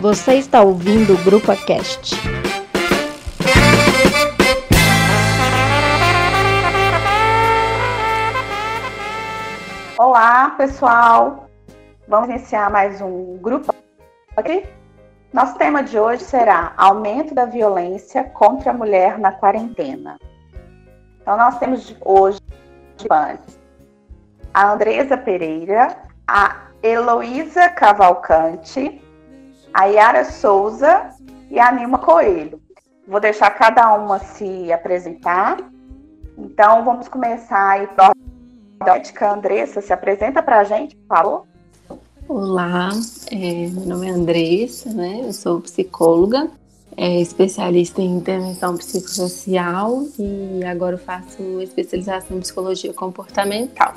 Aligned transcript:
Você 0.00 0.36
está 0.36 0.62
ouvindo 0.62 1.12
o 1.12 1.24
Grupo 1.24 1.54
Cast. 1.66 2.16
Olá, 9.98 10.54
pessoal. 10.56 11.50
Vamos 12.08 12.30
iniciar 12.30 12.70
mais 12.70 13.02
um 13.02 13.36
grupo 13.42 13.74
aqui. 14.34 14.66
Nosso 15.34 15.58
tema 15.58 15.82
de 15.82 15.98
hoje 15.98 16.24
será 16.24 16.72
aumento 16.78 17.34
da 17.34 17.44
violência 17.44 18.24
contra 18.24 18.70
a 18.70 18.74
mulher 18.74 19.18
na 19.18 19.32
quarentena. 19.32 20.18
Então, 21.20 21.36
nós 21.36 21.58
temos 21.58 21.94
hoje 22.00 22.40
a 24.54 24.72
Andresa 24.72 25.18
Pereira, 25.18 25.94
a 26.26 26.56
Heloísa 26.82 27.68
Cavalcante, 27.68 29.09
a 29.72 29.84
Yara 29.84 30.24
Souza 30.24 31.10
e 31.50 31.58
a 31.58 31.72
Nilma 31.72 31.98
Coelho. 31.98 32.60
Vou 33.06 33.20
deixar 33.20 33.50
cada 33.50 33.92
uma 33.94 34.18
se 34.18 34.72
apresentar. 34.72 35.58
Então, 36.38 36.84
vamos 36.84 37.08
começar 37.08 37.70
aí. 37.70 37.88
A 38.80 39.32
Andressa, 39.32 39.80
se 39.80 39.92
apresenta 39.92 40.42
para 40.42 40.60
a 40.60 40.64
gente, 40.64 40.96
por 40.96 41.16
favor. 41.16 41.46
Olá, 42.26 42.90
é, 43.30 43.66
meu 43.66 43.86
nome 43.86 44.08
é 44.08 44.10
Andressa, 44.10 44.90
né? 44.90 45.20
Eu 45.24 45.32
sou 45.32 45.60
psicóloga, 45.60 46.48
é, 46.96 47.20
especialista 47.20 48.00
em 48.00 48.16
intervenção 48.16 48.76
psicossocial 48.76 50.04
e 50.18 50.64
agora 50.64 50.96
faço 50.96 51.60
especialização 51.60 52.36
em 52.36 52.40
psicologia 52.40 52.94
comportamental. 52.94 53.94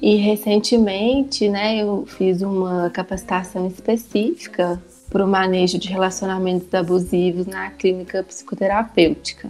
E 0.00 0.16
recentemente, 0.16 1.48
né, 1.48 1.76
eu 1.82 2.04
fiz 2.06 2.42
uma 2.42 2.90
capacitação 2.90 3.66
específica 3.66 4.80
para 5.08 5.24
o 5.24 5.28
manejo 5.28 5.78
de 5.78 5.88
relacionamentos 5.88 6.72
abusivos 6.74 7.46
na 7.46 7.70
clínica 7.70 8.22
psicoterapêutica. 8.22 9.48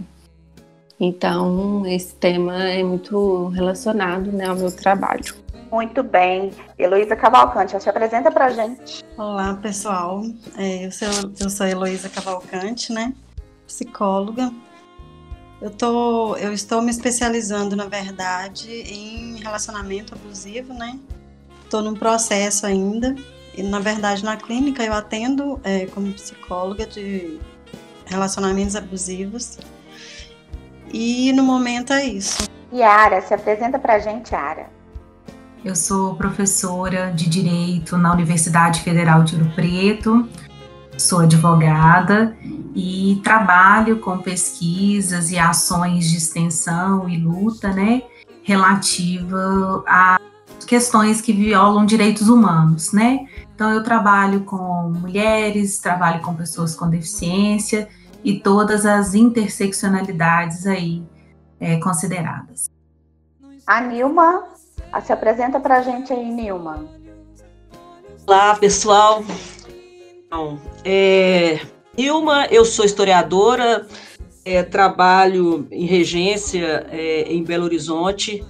Então, 0.99 1.85
esse 1.85 2.15
tema 2.15 2.69
é 2.69 2.83
muito 2.83 3.47
relacionado 3.49 4.31
né, 4.31 4.45
ao 4.45 4.55
meu 4.55 4.71
trabalho. 4.71 5.35
Muito 5.71 6.03
bem. 6.03 6.51
Heloísa 6.77 7.15
Cavalcante, 7.15 7.81
se 7.81 7.89
apresenta 7.89 8.31
para 8.31 8.45
a 8.45 8.49
gente. 8.49 9.03
Olá, 9.17 9.55
pessoal. 9.55 10.23
É, 10.57 10.85
eu, 10.85 10.91
sou, 10.91 11.07
eu 11.39 11.49
sou 11.49 11.65
Heloísa 11.65 12.07
Cavalcante, 12.07 12.93
né? 12.93 13.13
Psicóloga. 13.67 14.53
Eu, 15.61 15.71
tô, 15.71 16.35
eu 16.35 16.51
estou 16.51 16.81
me 16.81 16.91
especializando, 16.91 17.75
na 17.75 17.85
verdade, 17.85 18.69
em 18.71 19.37
relacionamento 19.37 20.13
abusivo, 20.13 20.73
né? 20.73 20.99
Estou 21.63 21.81
num 21.81 21.93
processo 21.93 22.65
ainda. 22.65 23.15
E, 23.57 23.63
na 23.63 23.79
verdade, 23.79 24.23
na 24.23 24.35
clínica 24.35 24.83
eu 24.83 24.93
atendo 24.93 25.59
é, 25.63 25.85
como 25.87 26.11
psicóloga 26.13 26.85
de 26.85 27.39
relacionamentos 28.05 28.75
abusivos. 28.75 29.57
E 30.93 31.31
no 31.33 31.43
momento 31.43 31.93
é 31.93 32.05
isso. 32.05 32.47
Yara, 32.73 33.21
se 33.21 33.33
apresenta 33.33 33.79
para 33.79 33.95
a 33.95 33.99
gente, 33.99 34.33
Yara. 34.33 34.69
Eu 35.63 35.75
sou 35.75 36.15
professora 36.15 37.11
de 37.11 37.27
Direito 37.27 37.97
na 37.97 38.13
Universidade 38.13 38.81
Federal 38.81 39.23
de 39.23 39.35
Ouro 39.35 39.51
Preto, 39.55 40.29
sou 40.97 41.19
advogada 41.19 42.35
e 42.75 43.19
trabalho 43.23 43.99
com 43.99 44.17
pesquisas 44.17 45.31
e 45.31 45.37
ações 45.37 46.09
de 46.09 46.17
extensão 46.17 47.07
e 47.09 47.17
luta, 47.17 47.71
né, 47.71 48.03
relativa 48.43 49.83
a 49.87 50.19
questões 50.67 51.21
que 51.21 51.31
violam 51.31 51.85
direitos 51.85 52.27
humanos, 52.27 52.91
né? 52.91 53.27
Então 53.53 53.71
eu 53.71 53.83
trabalho 53.83 54.41
com 54.41 54.89
mulheres, 54.89 55.77
trabalho 55.79 56.21
com 56.21 56.33
pessoas 56.33 56.75
com 56.75 56.89
deficiência 56.89 57.87
e 58.23 58.39
todas 58.39 58.85
as 58.85 59.13
interseccionalidades 59.13 60.65
aí 60.65 61.03
é, 61.59 61.77
consideradas. 61.77 62.69
A 63.65 63.81
Nilma 63.81 64.43
se 65.03 65.13
apresenta 65.13 65.59
para 65.59 65.77
a 65.77 65.81
gente 65.81 66.11
aí, 66.11 66.29
Nilma. 66.29 66.83
Olá, 68.27 68.55
pessoal. 68.55 69.23
É, 70.83 71.59
Nilma, 71.97 72.47
eu 72.51 72.65
sou 72.65 72.85
historiadora, 72.85 73.87
é, 74.43 74.61
trabalho 74.63 75.67
em 75.71 75.85
regência 75.85 76.85
é, 76.91 77.31
em 77.31 77.43
Belo 77.43 77.65
Horizonte, 77.65 78.43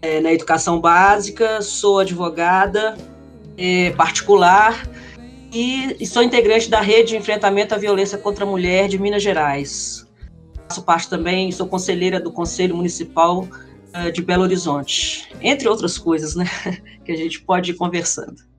é, 0.00 0.20
na 0.20 0.32
educação 0.32 0.80
básica, 0.80 1.60
sou 1.60 1.98
advogada 1.98 2.96
é, 3.56 3.90
particular 3.90 4.88
e, 5.52 5.96
e 6.00 6.06
sou 6.06 6.22
integrante 6.22 6.70
da 6.70 6.80
rede 6.80 7.10
de 7.10 7.16
enfrentamento 7.16 7.74
à 7.74 7.78
violência 7.78 8.16
contra 8.16 8.44
a 8.44 8.48
mulher 8.48 8.88
de 8.88 8.98
Minas 8.98 9.22
Gerais. 9.22 10.06
Faço 10.68 10.82
parte 10.82 11.10
também, 11.10 11.50
sou 11.50 11.66
conselheira 11.66 12.20
do 12.20 12.30
Conselho 12.30 12.76
Municipal 12.76 13.40
uh, 13.40 14.12
de 14.12 14.22
Belo 14.22 14.44
Horizonte, 14.44 15.28
entre 15.40 15.68
outras 15.68 15.98
coisas, 15.98 16.36
né, 16.36 16.46
que 17.04 17.10
a 17.10 17.16
gente 17.16 17.42
pode 17.42 17.72
ir 17.72 17.74
conversando. 17.74 18.49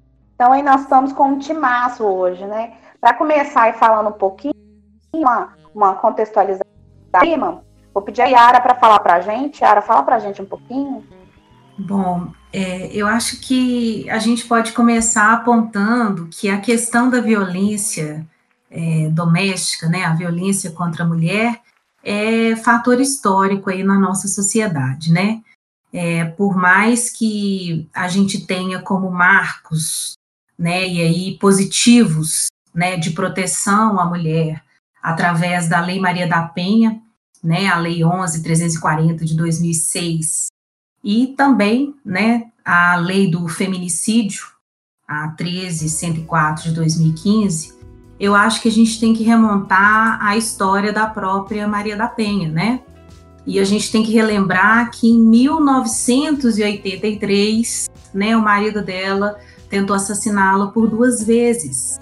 Então 0.42 0.54
aí 0.54 0.64
nós 0.64 0.82
estamos 0.82 1.14
com 1.14 1.34
um 1.34 1.38
timaço 1.38 2.04
hoje, 2.04 2.44
né? 2.48 2.74
Para 3.00 3.14
começar 3.14 3.70
e 3.70 3.74
falando 3.74 4.10
um 4.10 4.18
pouquinho, 4.18 4.56
uma, 5.14 5.54
uma 5.72 5.94
contextualização, 5.94 6.66
vou 7.94 8.02
pedir 8.02 8.24
a 8.24 8.26
Yara 8.26 8.60
para 8.60 8.74
falar 8.74 9.00
para 9.02 9.18
a 9.18 9.22
gente. 9.22 9.62
Yara, 9.62 9.84
fala 9.84 10.02
para 10.02 10.16
a 10.16 10.20
gente 10.20 10.42
um 10.42 10.46
pouquinho. 10.48 11.06
Bom, 11.78 12.32
é, 12.52 12.88
eu 12.88 13.06
acho 13.06 13.40
que 13.40 14.10
a 14.10 14.18
gente 14.18 14.48
pode 14.48 14.72
começar 14.72 15.32
apontando 15.32 16.28
que 16.32 16.50
a 16.50 16.60
questão 16.60 17.08
da 17.08 17.22
violência 17.22 18.26
é, 18.72 19.10
doméstica, 19.12 19.88
né, 19.90 20.06
a 20.06 20.16
violência 20.16 20.72
contra 20.72 21.04
a 21.04 21.08
mulher, 21.08 21.62
é 22.04 22.56
fator 22.56 23.00
histórico 23.00 23.70
aí 23.70 23.84
na 23.84 24.00
nossa 24.00 24.28
sociedade, 24.28 25.14
né? 25.14 25.40
É, 25.94 26.26
por 26.26 26.58
mais 26.58 27.12
que 27.12 27.88
a 27.94 28.08
gente 28.08 28.48
tenha 28.48 28.82
como 28.82 29.12
marcos, 29.12 30.20
né, 30.62 30.88
e 30.88 31.02
aí 31.02 31.38
positivos, 31.40 32.46
né, 32.74 32.96
de 32.96 33.12
proteção 33.12 34.00
à 34.00 34.06
mulher 34.06 34.64
através 35.02 35.68
da 35.68 35.82
Lei 35.82 36.00
Maria 36.00 36.28
da 36.28 36.44
Penha, 36.44 37.02
né, 37.44 37.66
a 37.66 37.80
Lei 37.80 38.02
11.340 38.02 39.26
de 39.26 39.36
2006, 39.36 40.50
e 41.04 41.34
também, 41.36 41.96
né, 42.06 42.44
a 42.64 42.96
Lei 42.96 43.28
do 43.28 43.48
Feminicídio, 43.48 44.46
a 45.08 45.36
13.104 45.36 46.66
de 46.66 46.74
2015, 46.74 47.74
eu 48.20 48.36
acho 48.36 48.62
que 48.62 48.68
a 48.68 48.72
gente 48.72 49.00
tem 49.00 49.16
que 49.16 49.24
remontar 49.24 50.24
a 50.24 50.38
história 50.38 50.94
da 50.94 51.08
própria 51.08 51.68
Maria 51.68 51.98
da 51.98 52.08
Penha, 52.08 52.52
né? 52.52 52.82
E 53.48 53.60
a 53.60 53.64
gente 53.64 53.92
tem 53.92 54.04
que 54.04 54.12
relembrar 54.12 54.92
que 54.92 55.10
em 55.10 55.20
1983, 55.20 57.90
né, 58.14 58.38
o 58.38 58.42
marido 58.44 58.84
dela 58.84 59.40
tentou 59.72 59.96
assassiná-la 59.96 60.68
por 60.68 60.88
duas 60.88 61.24
vezes, 61.24 61.98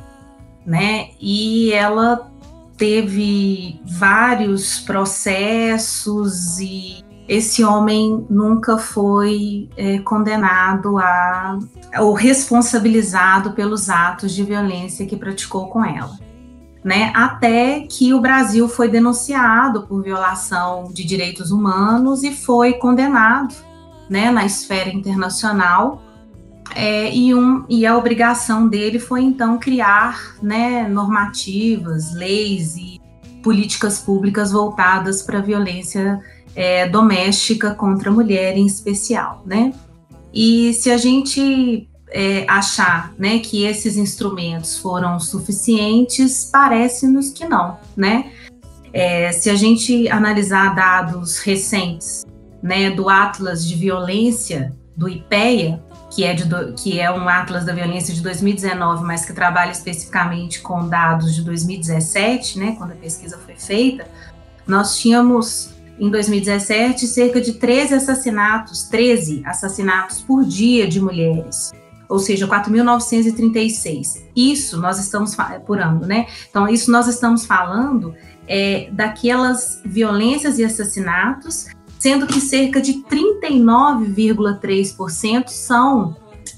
né? 0.66 1.12
E 1.22 1.72
ela 1.72 2.30
teve 2.76 3.80
vários 3.86 4.80
processos 4.80 6.60
e 6.60 7.04
esse 7.28 7.64
homem 7.64 8.26
nunca 8.30 8.78
foi 8.78 9.70
é, 9.78 10.00
condenado 10.00 10.98
a 10.98 11.60
ou 12.00 12.14
responsabilizado 12.14 13.52
pelos 13.52 13.90
atos 13.90 14.32
de 14.34 14.44
violência 14.44 15.06
que 15.06 15.16
praticou 15.16 15.68
com 15.68 15.86
ela. 15.86 16.18
Né, 16.82 17.12
até 17.14 17.82
que 17.82 18.14
o 18.14 18.22
Brasil 18.22 18.70
foi 18.70 18.88
denunciado 18.88 19.86
por 19.86 20.02
violação 20.02 20.86
de 20.94 21.04
direitos 21.04 21.52
humanos 21.52 22.24
e 22.24 22.34
foi 22.34 22.76
condenado 22.76 23.54
né, 24.10 24.32
na 24.32 24.46
esfera 24.46 24.90
internacional. 24.90 26.02
É, 26.76 27.14
e, 27.14 27.34
um, 27.34 27.66
e 27.68 27.86
a 27.86 27.98
obrigação 27.98 28.68
dele 28.68 29.00
foi 29.00 29.22
então 29.24 29.58
criar 29.58 30.36
né, 30.42 30.88
normativas, 30.88 32.14
leis 32.14 32.76
e 32.78 33.00
políticas 33.42 34.00
públicas 34.00 34.52
voltadas 34.52 35.22
para 35.22 35.40
a 35.40 35.42
violência 35.42 36.22
é, 36.56 36.88
doméstica 36.88 37.74
contra 37.74 38.10
a 38.10 38.14
mulher 38.14 38.58
em 38.58 38.66
especial, 38.66 39.44
né? 39.46 39.74
E 40.34 40.74
se 40.74 40.92
a 40.92 40.98
gente 40.98 41.90
é, 42.12 42.46
achar 42.48 43.14
né, 43.18 43.40
que 43.40 43.64
esses 43.64 43.98
instrumentos 43.98 44.78
foram 44.78 45.20
suficientes, 45.20 46.50
parece-nos 46.52 47.30
que 47.30 47.46
não, 47.48 47.78
né? 47.96 48.32
É, 48.92 49.32
se 49.32 49.50
a 49.50 49.56
gente 49.56 50.10
analisar 50.10 50.76
dados 50.76 51.38
recentes 51.40 52.26
né, 52.62 52.90
do 52.90 53.08
Atlas 53.08 53.66
de 53.66 53.76
Violência 53.76 54.74
do 54.98 55.08
IPEA, 55.08 55.82
que 56.10 56.24
é, 56.24 56.34
de, 56.34 56.46
que 56.74 57.00
é 57.00 57.12
um 57.12 57.28
Atlas 57.30 57.66
da 57.66 57.74
Violência 57.74 58.14
de 58.14 58.22
2019, 58.22 59.04
mas 59.04 59.26
que 59.26 59.34
trabalha 59.34 59.72
especificamente 59.72 60.62
com 60.62 60.88
dados 60.88 61.36
de 61.36 61.44
2017, 61.44 62.60
né, 62.60 62.76
quando 62.78 62.92
a 62.94 62.96
pesquisa 62.96 63.38
foi 63.38 63.56
feita, 63.56 64.08
nós 64.66 64.98
tínhamos 64.98 65.74
em 66.00 66.10
2017, 66.10 67.06
cerca 67.08 67.42
de 67.42 67.54
13 67.54 67.96
assassinatos, 67.96 68.84
13 68.84 69.44
assassinatos 69.46 70.22
por 70.22 70.46
dia 70.46 70.88
de 70.88 71.02
mulheres. 71.02 71.72
ou 72.08 72.18
seja, 72.18 72.48
4.936. 72.48 74.24
Isso 74.36 74.82
nós 74.82 74.98
estamos 74.98 75.38
por 75.68 75.80
ano, 75.80 76.08
né? 76.08 76.26
Então, 76.50 76.68
isso 76.68 76.90
nós 76.90 77.08
estamos 77.08 77.46
falando 77.46 78.16
é, 78.48 78.90
daquelas 78.92 79.80
violências 79.86 80.58
e 80.58 80.64
assassinatos, 80.64 81.68
sendo 82.00 82.26
que 82.26 82.42
cerca 82.42 82.82
de 82.82 83.04
39,3% 83.04 85.50
são 85.50 86.18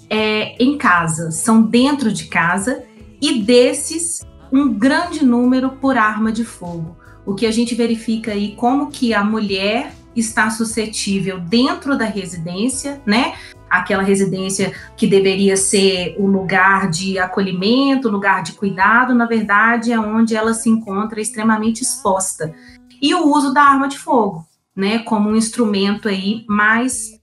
é, 0.10 0.56
em 0.64 0.78
casa, 0.78 1.32
são 1.32 1.62
dentro 1.64 2.14
de 2.14 2.28
casa, 2.28 2.86
e 3.20 3.42
desses, 3.42 4.22
um 4.52 4.72
grande 4.74 5.26
número 5.26 5.72
por 5.72 5.98
arma 5.98 6.32
de 6.32 6.46
fogo. 6.46 6.96
O 7.26 7.34
que 7.36 7.46
a 7.46 7.52
gente 7.52 7.76
verifica 7.76 8.32
aí 8.32 8.56
como 8.56 8.90
que 8.90 9.14
a 9.14 9.22
mulher 9.24 9.94
está 10.16 10.50
suscetível 10.50 11.40
dentro 11.40 11.96
da 11.98 12.06
residência, 12.06 13.02
né? 13.06 13.36
Aquela 13.70 14.04
residência 14.04 14.74
que 14.98 15.08
deveria 15.08 15.56
ser 15.56 16.18
o 16.20 16.28
lugar 16.28 16.90
de 16.90 17.18
acolhimento, 17.18 18.10
lugar 18.10 18.44
de 18.44 18.52
cuidado, 18.54 19.16
na 19.16 19.26
verdade 19.26 19.94
é 19.94 20.00
onde 20.00 20.36
ela 20.36 20.54
se 20.54 20.70
encontra 20.70 21.22
extremamente 21.22 21.82
exposta. 21.82 22.54
E 23.02 23.16
o 23.16 23.34
uso 23.34 23.54
da 23.54 23.64
arma 23.64 23.88
de 23.88 23.98
fogo, 23.98 24.46
né, 24.76 25.00
como 25.00 25.30
um 25.30 25.36
instrumento 25.36 26.08
aí 26.08 26.46
mais 26.48 27.20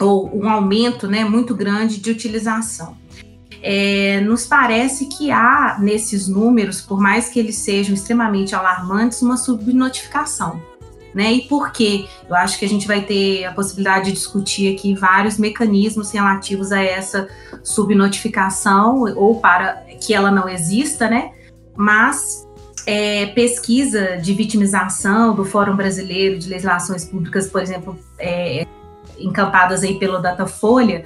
ou 0.00 0.30
um 0.36 0.48
aumento, 0.48 1.06
né, 1.06 1.24
muito 1.24 1.54
grande 1.54 2.00
de 2.00 2.10
utilização. 2.10 2.96
É, 3.62 4.20
nos 4.20 4.46
parece 4.46 5.06
que 5.06 5.30
há 5.30 5.78
nesses 5.80 6.28
números, 6.28 6.80
por 6.80 7.00
mais 7.00 7.28
que 7.28 7.38
eles 7.38 7.56
sejam 7.56 7.94
extremamente 7.94 8.54
alarmantes, 8.54 9.22
uma 9.22 9.36
subnotificação 9.36 10.60
né? 11.14 11.32
E 11.32 11.42
por 11.42 11.70
quê? 11.70 12.08
Eu 12.28 12.34
acho 12.34 12.58
que 12.58 12.64
a 12.64 12.68
gente 12.68 12.86
vai 12.86 13.00
ter 13.02 13.44
a 13.44 13.52
possibilidade 13.52 14.06
de 14.06 14.12
discutir 14.12 14.74
aqui 14.74 14.94
vários 14.94 15.38
mecanismos 15.38 16.10
relativos 16.10 16.72
a 16.72 16.82
essa 16.82 17.28
subnotificação 17.62 19.04
ou 19.16 19.38
para 19.38 19.84
que 20.00 20.12
ela 20.12 20.30
não 20.30 20.48
exista, 20.48 21.08
né? 21.08 21.30
Mas 21.76 22.43
é, 22.86 23.26
pesquisa 23.26 24.16
de 24.16 24.32
vitimização 24.34 25.34
do 25.34 25.44
Fórum 25.44 25.76
Brasileiro 25.76 26.38
de 26.38 26.48
Legislações 26.48 27.04
Públicas, 27.04 27.48
por 27.48 27.62
exemplo, 27.62 27.98
é, 28.18 28.66
encampadas 29.18 29.82
aí 29.82 29.98
pelo 29.98 30.18
Datafolha, 30.18 31.04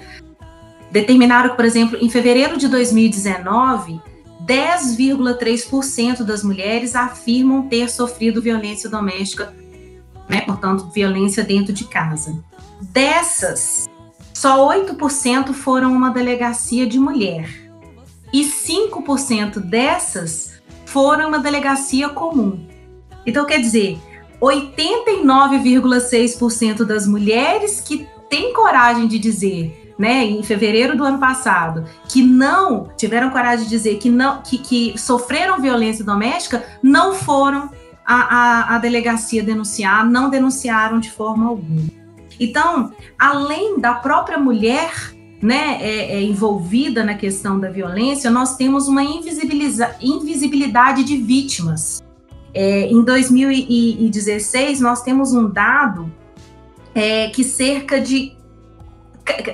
determinaram 0.91 1.51
que, 1.51 1.57
por 1.57 1.65
exemplo, 1.65 1.99
em 2.01 2.09
fevereiro 2.09 2.57
de 2.57 2.69
2019, 2.69 4.01
10,3% 4.45 6.23
das 6.25 6.43
mulheres 6.43 6.97
afirmam 6.97 7.69
ter 7.69 7.91
sofrido 7.91 8.41
violência 8.41 8.89
doméstica 8.89 9.53
né? 10.29 10.43
Portanto, 10.43 10.91
violência 10.91 11.43
dentro 11.43 11.73
de 11.73 11.85
casa. 11.85 12.39
Dessas, 12.81 13.89
só 14.35 14.69
8% 14.69 15.53
foram 15.53 15.93
uma 15.93 16.11
delegacia 16.11 16.87
de 16.87 16.99
mulher. 16.99 17.49
E 18.33 18.45
5% 18.45 19.59
dessas 19.59 20.58
foram 20.93 21.29
uma 21.29 21.39
delegacia 21.39 22.09
comum. 22.09 22.67
Então, 23.27 23.45
quer 23.45 23.61
dizer, 23.61 23.99
89,6% 24.41 26.85
das 26.85 27.07
mulheres 27.07 27.79
que 27.81 28.09
têm 28.31 28.55
coragem 28.55 29.07
de 29.07 29.19
dizer, 29.19 29.95
né, 29.99 30.25
em 30.25 30.43
fevereiro 30.43 30.97
do 30.97 31.05
ano 31.05 31.19
passado, 31.19 31.85
que 32.09 32.23
não 32.23 32.89
tiveram 32.97 33.29
coragem 33.31 33.65
de 33.65 33.71
dizer 33.71 33.99
que 33.99 34.09
não 34.09 34.41
que, 34.43 34.57
que 34.59 34.95
sofreram 34.97 35.61
violência 35.61 36.05
doméstica, 36.05 36.65
não 36.83 37.15
foram 37.15 37.69
a, 38.07 38.15
a, 38.15 38.77
a 38.77 38.79
delegacia 38.79 39.43
denunciar, 39.43 40.09
não 40.09 40.31
denunciaram 40.31 41.01
de 41.01 41.11
forma 41.11 41.49
alguma. 41.49 41.83
Então, 42.41 42.93
além 43.19 43.79
da 43.79 43.93
própria 43.95 44.39
mulher 44.39 44.93
né, 45.41 45.79
é, 45.81 46.17
é, 46.17 46.23
envolvida 46.23 47.05
na 47.05 47.15
questão 47.15 47.61
da 47.61 47.71
violência, 47.71 48.31
nós 48.31 48.57
temos 48.57 48.89
uma 48.89 49.03
invisibilidade 49.03 51.05
de 51.05 51.17
vítimas. 51.17 52.03
É, 52.53 52.87
em 52.87 53.05
2016, 53.05 54.81
nós 54.81 55.03
temos 55.03 55.33
um 55.33 55.49
dado 55.49 56.13
é, 56.95 57.29
que 57.29 57.45
cerca 57.45 58.01
de. 58.01 58.37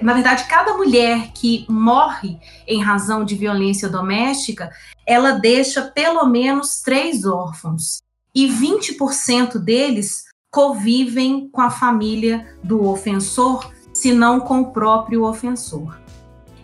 Na 0.02 0.14
verdade, 0.14 0.46
cada 0.48 0.76
mulher 0.76 1.32
que 1.34 1.66
morre 1.68 2.38
em 2.66 2.80
razão 2.80 3.24
de 3.24 3.34
violência 3.34 3.88
doméstica, 3.88 4.70
ela 5.04 5.32
deixa 5.32 5.82
pelo 5.82 6.24
menos 6.26 6.80
três 6.80 7.24
órfãos 7.24 8.00
e 8.32 8.48
20% 8.48 9.58
deles 9.58 10.22
convivem 10.50 11.48
com 11.48 11.60
a 11.60 11.70
família 11.70 12.46
do 12.62 12.86
ofensor, 12.86 13.73
se 13.94 14.12
não 14.12 14.40
com 14.40 14.60
o 14.60 14.70
próprio 14.72 15.24
ofensor. 15.24 15.98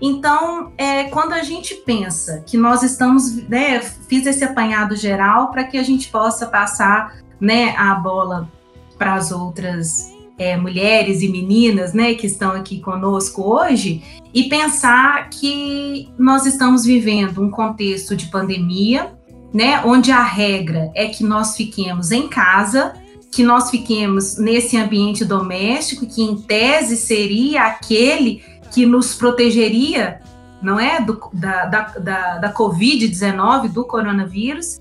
Então, 0.02 0.72
é, 0.76 1.04
quando 1.04 1.32
a 1.34 1.42
gente 1.42 1.74
pensa 1.76 2.42
que 2.46 2.56
nós 2.56 2.82
estamos, 2.82 3.36
né, 3.48 3.80
fiz 3.80 4.26
esse 4.26 4.42
apanhado 4.42 4.96
geral 4.96 5.50
para 5.50 5.64
que 5.64 5.78
a 5.78 5.82
gente 5.82 6.08
possa 6.08 6.46
passar, 6.46 7.18
né, 7.40 7.74
a 7.76 7.94
bola 7.94 8.50
para 8.98 9.14
as 9.14 9.30
outras 9.30 10.10
é, 10.38 10.56
mulheres 10.56 11.20
e 11.20 11.28
meninas, 11.28 11.92
né, 11.92 12.14
que 12.14 12.26
estão 12.26 12.52
aqui 12.52 12.80
conosco 12.80 13.42
hoje, 13.42 14.02
e 14.32 14.44
pensar 14.44 15.28
que 15.28 16.08
nós 16.18 16.46
estamos 16.46 16.84
vivendo 16.84 17.42
um 17.42 17.50
contexto 17.50 18.16
de 18.16 18.26
pandemia, 18.26 19.12
né, 19.52 19.82
onde 19.84 20.10
a 20.10 20.22
regra 20.22 20.90
é 20.94 21.08
que 21.08 21.22
nós 21.22 21.56
fiquemos 21.56 22.10
em 22.10 22.26
casa, 22.26 22.94
que 23.30 23.44
nós 23.44 23.70
fiquemos 23.70 24.36
nesse 24.36 24.76
ambiente 24.76 25.24
doméstico, 25.24 26.06
que 26.06 26.22
em 26.22 26.36
tese 26.36 26.96
seria 26.96 27.62
aquele 27.64 28.42
que 28.72 28.84
nos 28.84 29.14
protegeria, 29.14 30.20
não 30.60 30.78
é, 30.78 31.00
do, 31.00 31.20
da, 31.32 31.66
da, 31.66 31.80
da, 31.98 32.38
da 32.38 32.52
Covid-19, 32.52 33.68
do 33.68 33.84
coronavírus, 33.84 34.80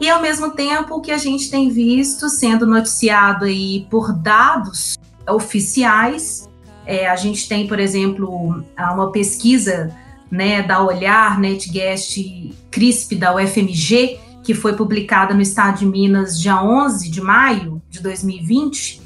e 0.00 0.10
ao 0.10 0.20
mesmo 0.20 0.50
tempo 0.50 1.00
que 1.00 1.12
a 1.12 1.18
gente 1.18 1.50
tem 1.50 1.70
visto 1.70 2.28
sendo 2.28 2.66
noticiado 2.66 3.44
aí 3.44 3.86
por 3.88 4.12
dados 4.12 4.98
oficiais, 5.28 6.48
é, 6.84 7.08
a 7.08 7.16
gente 7.16 7.48
tem, 7.48 7.66
por 7.66 7.78
exemplo, 7.78 8.64
uma 8.76 9.12
pesquisa 9.12 9.94
né, 10.30 10.62
da 10.62 10.82
Olhar, 10.82 11.38
NetGuest 11.38 12.18
CRISP 12.70 13.14
da 13.14 13.34
UFMG, 13.34 14.18
que 14.42 14.54
foi 14.54 14.74
publicada 14.74 15.32
no 15.34 15.40
estado 15.40 15.78
de 15.78 15.86
Minas 15.86 16.38
dia 16.40 16.62
11 16.62 17.10
de 17.10 17.20
maio 17.20 17.82
de 17.88 18.00
2020, 18.00 19.00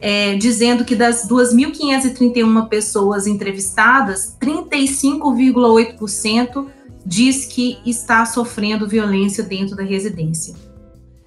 é, 0.00 0.36
dizendo 0.36 0.84
que 0.84 0.94
das 0.94 1.28
2.531 1.28 2.68
pessoas 2.68 3.26
entrevistadas, 3.26 4.36
35,8% 4.40 6.66
diz 7.04 7.44
que 7.44 7.80
está 7.84 8.24
sofrendo 8.24 8.88
violência 8.88 9.42
dentro 9.42 9.74
da 9.76 9.82
residência. 9.82 10.54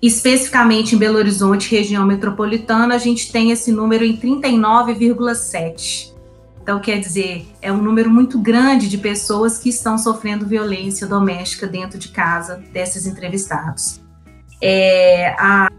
Especificamente 0.02 0.96
em 0.96 0.98
Belo 0.98 1.18
Horizonte, 1.18 1.74
região 1.74 2.06
metropolitana, 2.06 2.96
a 2.96 2.98
gente 2.98 3.32
tem 3.32 3.52
esse 3.52 3.72
número 3.72 4.04
em 4.04 4.18
39,7%. 4.18 6.15
Então, 6.66 6.80
quer 6.80 7.00
dizer, 7.00 7.48
é 7.62 7.72
um 7.72 7.80
número 7.80 8.10
muito 8.10 8.40
grande 8.40 8.90
de 8.90 8.98
pessoas 8.98 9.60
que 9.60 9.70
estão 9.70 10.00
sofrendo 10.00 10.48
violência 10.48 11.06
doméstica 11.06 11.68
dentro 11.68 12.00
de 12.00 12.08
casa 12.08 12.60
desses 12.74 13.06
entrevistados. 13.06 14.02
É, 14.60 15.36
a, 15.38 15.70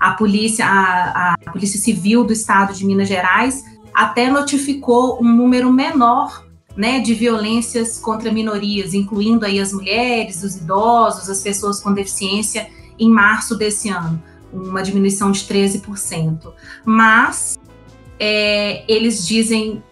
A 0.00 0.12
polícia, 0.12 0.64
a, 0.64 1.34
a 1.34 1.36
Polícia 1.52 1.78
Civil 1.78 2.24
do 2.24 2.32
Estado 2.32 2.72
de 2.72 2.86
Minas 2.86 3.06
Gerais 3.06 3.62
até 3.92 4.30
notificou 4.30 5.22
um 5.22 5.30
número 5.30 5.70
menor 5.70 6.48
né, 6.80 6.98
de 6.98 7.12
violências 7.12 7.98
contra 7.98 8.32
minorias, 8.32 8.94
incluindo 8.94 9.44
aí 9.44 9.60
as 9.60 9.70
mulheres, 9.70 10.42
os 10.42 10.56
idosos, 10.56 11.28
as 11.28 11.42
pessoas 11.42 11.78
com 11.78 11.92
deficiência, 11.92 12.70
em 12.98 13.10
março 13.10 13.54
desse 13.54 13.90
ano, 13.90 14.22
uma 14.50 14.82
diminuição 14.82 15.30
de 15.30 15.40
13%. 15.40 16.50
Mas 16.82 17.58
é, 18.18 18.82
eles 18.90 19.26
dizem 19.26 19.82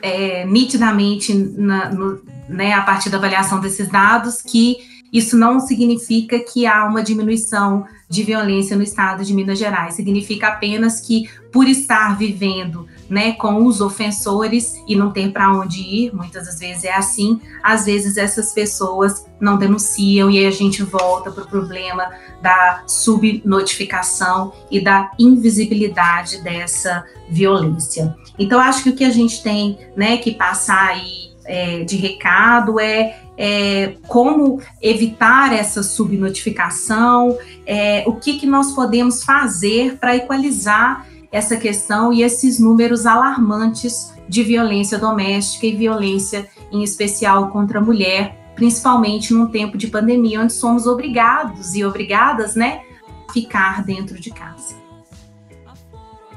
é, 0.00 0.46
nitidamente, 0.46 1.34
na, 1.34 1.90
no, 1.90 2.22
né, 2.48 2.74
a 2.74 2.82
partir 2.82 3.10
da 3.10 3.18
avaliação 3.18 3.58
desses 3.58 3.88
dados, 3.88 4.40
que 4.40 4.76
isso 5.12 5.36
não 5.36 5.60
significa 5.60 6.38
que 6.38 6.66
há 6.66 6.84
uma 6.84 7.02
diminuição 7.02 7.86
de 8.08 8.24
violência 8.24 8.76
no 8.76 8.82
estado 8.82 9.24
de 9.24 9.32
Minas 9.32 9.58
Gerais, 9.58 9.94
significa 9.94 10.48
apenas 10.48 11.00
que, 11.00 11.30
por 11.52 11.68
estar 11.68 12.18
vivendo 12.18 12.88
né, 13.08 13.32
com 13.32 13.64
os 13.64 13.80
ofensores 13.80 14.74
e 14.86 14.96
não 14.96 15.12
ter 15.12 15.32
para 15.32 15.52
onde 15.52 15.80
ir, 15.80 16.14
muitas 16.14 16.46
das 16.46 16.58
vezes 16.58 16.84
é 16.84 16.92
assim, 16.92 17.40
às 17.62 17.84
vezes 17.84 18.16
essas 18.16 18.52
pessoas 18.52 19.24
não 19.40 19.56
denunciam 19.56 20.28
e 20.28 20.38
aí 20.38 20.46
a 20.46 20.50
gente 20.50 20.82
volta 20.82 21.30
para 21.30 21.44
o 21.44 21.48
problema 21.48 22.10
da 22.42 22.82
subnotificação 22.86 24.52
e 24.70 24.80
da 24.80 25.12
invisibilidade 25.16 26.42
dessa 26.42 27.04
violência. 27.28 28.16
Então, 28.36 28.58
acho 28.58 28.82
que 28.82 28.90
o 28.90 28.96
que 28.96 29.04
a 29.04 29.10
gente 29.10 29.40
tem 29.42 29.78
né, 29.96 30.16
que 30.16 30.32
passar 30.32 30.88
aí 30.88 31.29
é, 31.50 31.82
de 31.82 31.96
recado, 31.96 32.78
é, 32.78 33.18
é, 33.36 33.96
como 34.06 34.62
evitar 34.80 35.52
essa 35.52 35.82
subnotificação, 35.82 37.36
é, 37.66 38.04
o 38.06 38.12
que, 38.12 38.38
que 38.38 38.46
nós 38.46 38.72
podemos 38.72 39.24
fazer 39.24 39.96
para 39.98 40.14
equalizar 40.14 41.04
essa 41.32 41.56
questão 41.56 42.12
e 42.12 42.22
esses 42.22 42.60
números 42.60 43.04
alarmantes 43.04 44.14
de 44.28 44.44
violência 44.44 44.96
doméstica 44.96 45.66
e 45.66 45.74
violência, 45.74 46.46
em 46.70 46.84
especial 46.84 47.48
contra 47.48 47.80
a 47.80 47.82
mulher, 47.82 48.36
principalmente 48.54 49.34
num 49.34 49.48
tempo 49.48 49.76
de 49.76 49.88
pandemia, 49.88 50.40
onde 50.40 50.52
somos 50.52 50.86
obrigados 50.86 51.74
e 51.74 51.84
obrigadas, 51.84 52.54
né, 52.54 52.82
a 53.28 53.32
ficar 53.32 53.82
dentro 53.84 54.20
de 54.20 54.30
casa. 54.30 54.76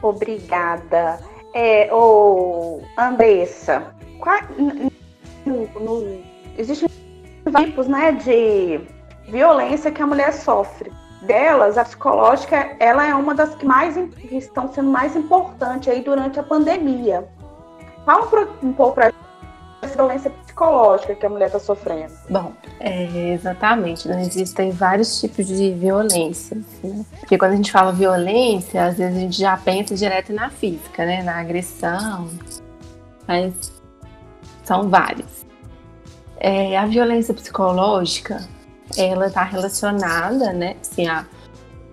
Obrigada. 0.02 1.20
É, 1.54 1.94
ô, 1.94 2.82
Andressa, 2.98 3.94
qual, 4.20 4.40
no, 5.46 6.22
existem 6.58 6.90
tipos 7.56 7.88
né, 7.88 8.12
de 8.12 8.82
violência 9.30 9.92
que 9.92 10.02
a 10.02 10.08
mulher 10.08 10.34
sofre. 10.34 10.92
Delas, 11.24 11.78
a 11.78 11.86
psicológica, 11.86 12.76
ela 12.80 13.08
é 13.08 13.16
uma 13.16 13.34
das 13.34 13.56
que 13.56 13.66
mais 13.66 13.96
que 13.96 14.36
estão 14.36 14.72
sendo 14.74 14.90
mais 14.90 15.16
importantes 15.16 15.88
aí 15.88 16.02
durante 16.02 16.38
a 16.38 16.44
pandemia. 16.44 17.26
Fala 18.06 18.28
um 18.62 18.74
pouco 18.74 18.96
para 18.96 19.14
violência 19.88 20.30
psicológica 20.30 21.16
que 21.16 21.26
a 21.26 21.30
mulher 21.30 21.48
está 21.48 21.60
sofrendo. 21.60 22.14
Bom, 22.30 22.52
é, 22.80 23.34
exatamente. 23.34 24.08
Né? 24.08 24.22
Existem 24.22 24.72
vários 24.72 25.20
tipos 25.20 25.48
de 25.48 25.72
violência. 25.72 26.58
Né? 26.84 27.06
Porque 27.20 27.38
quando 27.38 27.54
a 27.54 27.56
gente 27.56 27.72
fala 27.72 27.92
violência, 27.92 28.86
às 28.86 28.98
vezes 28.98 29.16
a 29.16 29.20
gente 29.20 29.38
já 29.38 29.56
pensa 29.58 29.96
direto 29.96 30.34
na 30.34 30.50
física, 30.50 31.06
né? 31.06 31.24
na 31.24 31.40
agressão. 31.40 32.30
Mas 33.28 33.83
são 34.64 34.90
várias. 34.90 35.46
É, 36.38 36.78
a 36.78 36.86
violência 36.86 37.34
psicológica, 37.34 38.48
ela 38.98 39.28
está 39.28 39.44
relacionada, 39.44 40.52
né, 40.52 40.76
assim, 40.82 41.08
a, 41.08 41.26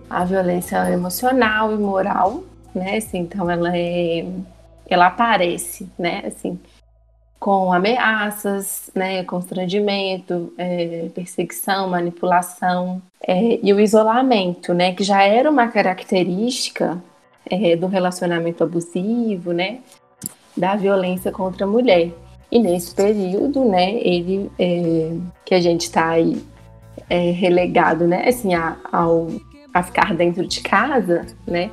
a 0.09 0.25
violência 0.25 0.89
emocional 0.91 1.73
e 1.73 1.77
moral, 1.77 2.43
né, 2.73 2.97
assim, 2.97 3.19
então 3.19 3.49
ela 3.49 3.75
é, 3.75 4.25
ela 4.87 5.07
aparece, 5.07 5.89
né, 5.97 6.23
assim, 6.25 6.59
com 7.39 7.73
ameaças, 7.73 8.91
né, 8.93 9.23
constrangimento, 9.23 10.53
é, 10.57 11.09
perseguição, 11.15 11.89
manipulação 11.89 13.01
é, 13.25 13.59
e 13.63 13.73
o 13.73 13.79
isolamento, 13.79 14.73
né, 14.73 14.93
que 14.93 15.03
já 15.03 15.23
era 15.23 15.49
uma 15.49 15.67
característica 15.69 17.01
é, 17.49 17.75
do 17.75 17.87
relacionamento 17.87 18.63
abusivo, 18.63 19.53
né, 19.53 19.79
da 20.55 20.75
violência 20.75 21.31
contra 21.31 21.65
a 21.65 21.69
mulher. 21.69 22.11
E 22.51 22.59
nesse 22.59 22.93
período, 22.93 23.63
né, 23.63 23.93
ele 24.01 24.51
é, 24.59 25.15
que 25.45 25.55
a 25.55 25.61
gente 25.61 25.83
está 25.83 26.09
aí 26.09 26.43
é, 27.09 27.31
relegado, 27.31 28.05
né, 28.05 28.27
assim, 28.27 28.53
a, 28.53 28.75
ao, 28.91 29.27
a 29.73 29.81
ficar 29.81 30.13
dentro 30.13 30.45
de 30.45 30.59
casa, 30.59 31.25
né, 31.47 31.71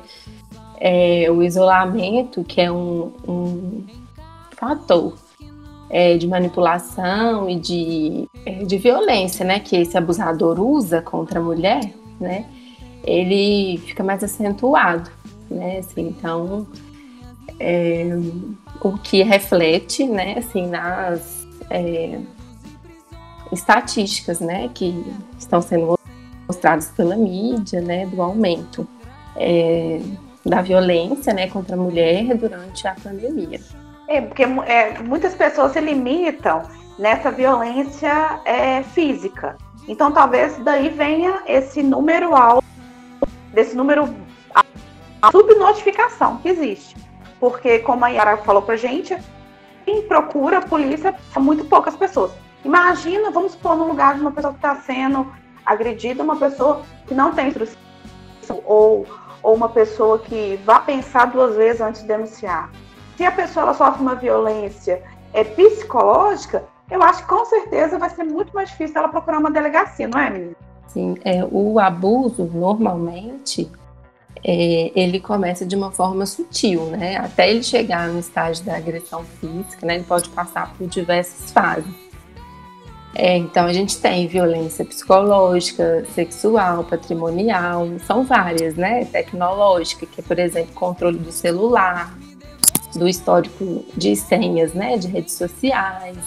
é, 0.79 1.29
o 1.29 1.43
isolamento, 1.43 2.43
que 2.45 2.61
é 2.61 2.71
um, 2.71 3.11
um 3.27 3.83
fator 4.55 5.15
é, 5.89 6.17
de 6.17 6.27
manipulação 6.27 7.49
e 7.49 7.59
de, 7.59 8.29
é, 8.45 8.63
de 8.63 8.77
violência, 8.77 9.45
né, 9.45 9.59
que 9.59 9.75
esse 9.75 9.97
abusador 9.97 10.59
usa 10.61 11.01
contra 11.01 11.39
a 11.39 11.43
mulher, 11.43 11.93
né, 12.19 12.45
ele 13.03 13.77
fica 13.79 14.01
mais 14.01 14.23
acentuado, 14.23 15.11
né, 15.49 15.79
assim, 15.79 16.07
então 16.07 16.65
é, 17.59 18.05
o 18.81 18.97
que 18.97 19.23
reflete, 19.23 20.05
né, 20.05 20.35
assim, 20.37 20.67
nas 20.67 21.47
é, 21.69 22.19
estatísticas, 23.51 24.39
né, 24.39 24.69
que 24.73 25.05
estão 25.37 25.61
sendo 25.61 25.97
mostradas 26.47 26.89
pela 26.89 27.15
mídia, 27.15 27.81
né, 27.81 28.05
do 28.07 28.21
aumento 28.21 28.87
é, 29.35 30.01
da 30.45 30.61
violência, 30.61 31.33
né, 31.33 31.47
contra 31.47 31.75
a 31.75 31.79
mulher 31.79 32.35
durante 32.35 32.87
a 32.87 32.95
pandemia. 32.95 33.59
É, 34.07 34.21
porque 34.21 34.43
é, 34.43 34.99
muitas 34.99 35.35
pessoas 35.35 35.73
se 35.73 35.79
limitam 35.79 36.63
nessa 36.97 37.31
violência 37.31 38.41
é, 38.43 38.81
física. 38.83 39.55
Então, 39.87 40.11
talvez 40.11 40.57
daí 40.59 40.89
venha 40.89 41.43
esse 41.47 41.81
número 41.81 42.35
alto, 42.35 42.65
desse 43.53 43.75
número, 43.75 44.13
a 45.21 45.31
subnotificação 45.31 46.37
que 46.37 46.49
existe. 46.49 46.95
Porque, 47.39 47.79
como 47.79 48.05
a 48.05 48.09
Yara 48.09 48.37
falou 48.37 48.61
pra 48.61 48.75
gente, 48.75 49.17
quem 49.85 50.03
procura 50.03 50.57
a 50.57 50.61
polícia 50.61 51.15
são 51.33 51.41
muito 51.41 51.65
poucas 51.65 51.95
pessoas. 51.95 52.31
Imagina, 52.63 53.31
vamos 53.31 53.53
supor, 53.53 53.75
no 53.77 53.87
lugar 53.87 54.15
de 54.15 54.21
uma 54.21 54.31
pessoa 54.31 54.53
que 54.53 54.59
está 54.59 54.75
sendo 54.75 55.25
agredida, 55.65 56.23
uma 56.23 56.35
pessoa 56.35 56.83
que 57.07 57.13
não 57.13 57.33
tem 57.33 57.47
instrução, 57.47 57.77
ou, 58.65 59.05
ou 59.41 59.55
uma 59.55 59.69
pessoa 59.69 60.19
que 60.19 60.59
vá 60.65 60.79
pensar 60.79 61.25
duas 61.27 61.55
vezes 61.55 61.81
antes 61.81 62.01
de 62.01 62.07
denunciar. 62.07 62.69
Se 63.15 63.23
a 63.23 63.31
pessoa 63.31 63.73
sofre 63.73 64.01
uma 64.01 64.15
violência 64.15 65.01
é, 65.33 65.43
psicológica, 65.43 66.63
eu 66.89 67.01
acho 67.03 67.21
que 67.21 67.29
com 67.29 67.45
certeza 67.45 67.97
vai 67.97 68.09
ser 68.09 68.23
muito 68.23 68.53
mais 68.53 68.69
difícil 68.69 68.97
ela 68.97 69.09
procurar 69.09 69.39
uma 69.39 69.51
delegacia, 69.51 70.07
não 70.07 70.19
é, 70.19 70.29
menina? 70.29 70.55
Sim, 70.87 71.15
é, 71.23 71.47
o 71.49 71.79
abuso 71.79 72.45
normalmente 72.45 73.71
é, 74.43 74.91
ele 74.95 75.19
começa 75.19 75.65
de 75.65 75.75
uma 75.75 75.91
forma 75.91 76.25
sutil, 76.25 76.85
né? 76.85 77.17
Até 77.17 77.49
ele 77.49 77.63
chegar 77.63 78.07
no 78.07 78.19
estágio 78.19 78.63
da 78.65 78.77
agressão 78.77 79.23
física, 79.39 79.85
né? 79.85 79.95
Ele 79.95 80.03
pode 80.03 80.29
passar 80.29 80.73
por 80.75 80.87
diversas 80.87 81.51
fases. 81.51 81.93
É, 83.15 83.35
então 83.37 83.65
a 83.65 83.73
gente 83.73 83.97
tem 83.97 84.27
violência 84.27 84.85
psicológica, 84.85 86.05
sexual, 86.13 86.83
patrimonial, 86.83 87.87
são 88.05 88.23
várias, 88.23 88.75
né? 88.75 89.05
Tecnológica, 89.05 90.05
que 90.05 90.21
é, 90.21 90.23
por 90.23 90.39
exemplo, 90.39 90.73
controle 90.73 91.17
do 91.17 91.31
celular, 91.31 92.15
do 92.95 93.07
histórico 93.07 93.83
de 93.97 94.15
senhas, 94.15 94.73
né? 94.73 94.97
De 94.97 95.07
redes 95.07 95.33
sociais. 95.33 96.17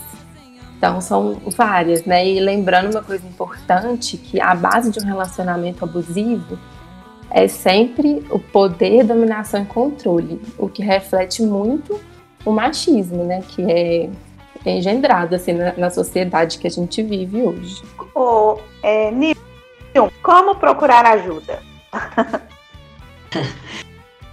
Então 0.76 1.00
são 1.00 1.40
várias, 1.56 2.04
né? 2.04 2.26
E 2.26 2.40
lembrando 2.40 2.90
uma 2.90 3.02
coisa 3.02 3.26
importante, 3.26 4.18
que 4.18 4.40
a 4.40 4.54
base 4.54 4.90
de 4.90 4.98
um 4.98 5.04
relacionamento 5.04 5.84
abusivo 5.84 6.58
é 7.32 7.48
sempre 7.48 8.22
o 8.30 8.38
poder, 8.38 9.04
dominação 9.04 9.62
e 9.62 9.66
controle, 9.66 10.40
o 10.58 10.68
que 10.68 10.82
reflete 10.82 11.42
muito 11.42 11.98
o 12.44 12.52
machismo, 12.52 13.24
né, 13.24 13.42
que 13.48 13.62
é 13.62 14.10
engendrado 14.64 15.34
assim 15.34 15.52
na, 15.52 15.72
na 15.72 15.90
sociedade 15.90 16.58
que 16.58 16.66
a 16.66 16.70
gente 16.70 17.02
vive 17.02 17.42
hoje. 17.42 17.82
O 18.14 18.58
é, 18.82 19.10
Nilson, 19.10 20.10
como 20.22 20.54
procurar 20.56 21.06
ajuda? 21.06 21.62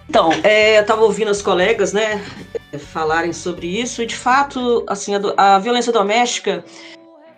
então, 0.09 0.31
é, 0.43 0.77
eu 0.77 0.81
estava 0.81 1.01
ouvindo 1.01 1.31
os 1.31 1.41
colegas, 1.41 1.93
né, 1.93 2.21
falarem 2.77 3.31
sobre 3.31 3.67
isso 3.67 4.03
e 4.03 4.05
de 4.05 4.15
fato, 4.15 4.83
assim, 4.87 5.13
a, 5.15 5.55
a 5.55 5.59
violência 5.59 5.93
doméstica 5.93 6.65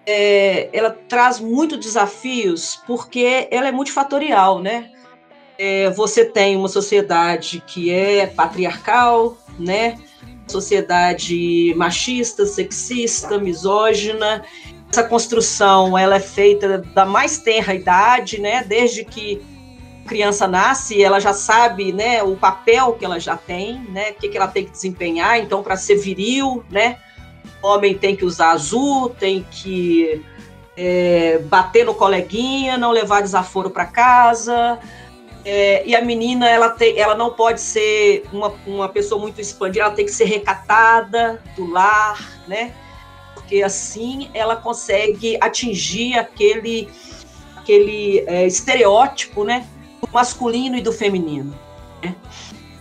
é, 0.07 0.69
ela 0.73 0.89
traz 1.07 1.39
muitos 1.39 1.77
desafios 1.77 2.81
porque 2.87 3.47
ela 3.51 3.67
é 3.67 3.71
multifatorial, 3.71 4.59
né? 4.59 4.89
É, 5.63 5.91
você 5.91 6.25
tem 6.25 6.57
uma 6.57 6.67
sociedade 6.67 7.61
que 7.67 7.91
é 7.91 8.25
patriarcal, 8.25 9.37
né? 9.59 9.95
Sociedade 10.47 11.71
machista, 11.77 12.47
sexista, 12.47 13.37
misógina. 13.37 14.43
Essa 14.91 15.03
construção 15.03 15.95
ela 15.95 16.15
é 16.15 16.19
feita 16.19 16.79
da 16.79 17.05
mais 17.05 17.37
tenra 17.37 17.75
idade, 17.75 18.41
né? 18.41 18.63
Desde 18.63 19.05
que 19.05 19.39
a 20.03 20.09
criança 20.09 20.47
nasce, 20.47 21.03
ela 21.03 21.19
já 21.19 21.31
sabe, 21.31 21.93
né, 21.93 22.23
o 22.23 22.35
papel 22.35 22.93
que 22.93 23.05
ela 23.05 23.19
já 23.19 23.37
tem, 23.37 23.79
né? 23.91 24.09
O 24.09 24.13
que, 24.15 24.29
que 24.29 24.37
ela 24.37 24.47
tem 24.47 24.65
que 24.65 24.71
desempenhar. 24.71 25.37
Então, 25.37 25.61
para 25.61 25.77
ser 25.77 25.97
viril, 25.97 26.65
né? 26.71 26.97
O 27.61 27.67
homem 27.67 27.95
tem 27.95 28.15
que 28.15 28.25
usar 28.25 28.49
azul, 28.49 29.09
tem 29.09 29.45
que 29.51 30.25
é, 30.75 31.37
bater 31.45 31.85
no 31.85 31.93
coleguinha, 31.93 32.79
não 32.79 32.89
levar 32.89 33.21
desaforo 33.21 33.69
para 33.69 33.85
casa, 33.85 34.79
é, 35.43 35.83
e 35.85 35.95
a 35.95 36.01
menina, 36.01 36.49
ela, 36.49 36.69
tem, 36.69 36.97
ela 36.97 37.15
não 37.15 37.31
pode 37.31 37.61
ser 37.61 38.23
uma, 38.31 38.53
uma 38.65 38.89
pessoa 38.89 39.19
muito 39.19 39.41
expandida, 39.41 39.85
ela 39.85 39.95
tem 39.95 40.05
que 40.05 40.11
ser 40.11 40.25
recatada 40.25 41.41
do 41.55 41.69
lar, 41.69 42.41
né? 42.47 42.73
Porque 43.33 43.63
assim 43.63 44.29
ela 44.33 44.55
consegue 44.55 45.37
atingir 45.41 46.17
aquele, 46.17 46.89
aquele 47.55 48.23
é, 48.27 48.45
estereótipo, 48.45 49.43
né? 49.43 49.65
Do 50.01 50.09
masculino 50.11 50.77
e 50.77 50.81
do 50.81 50.91
feminino. 50.91 51.57
Né? 52.03 52.15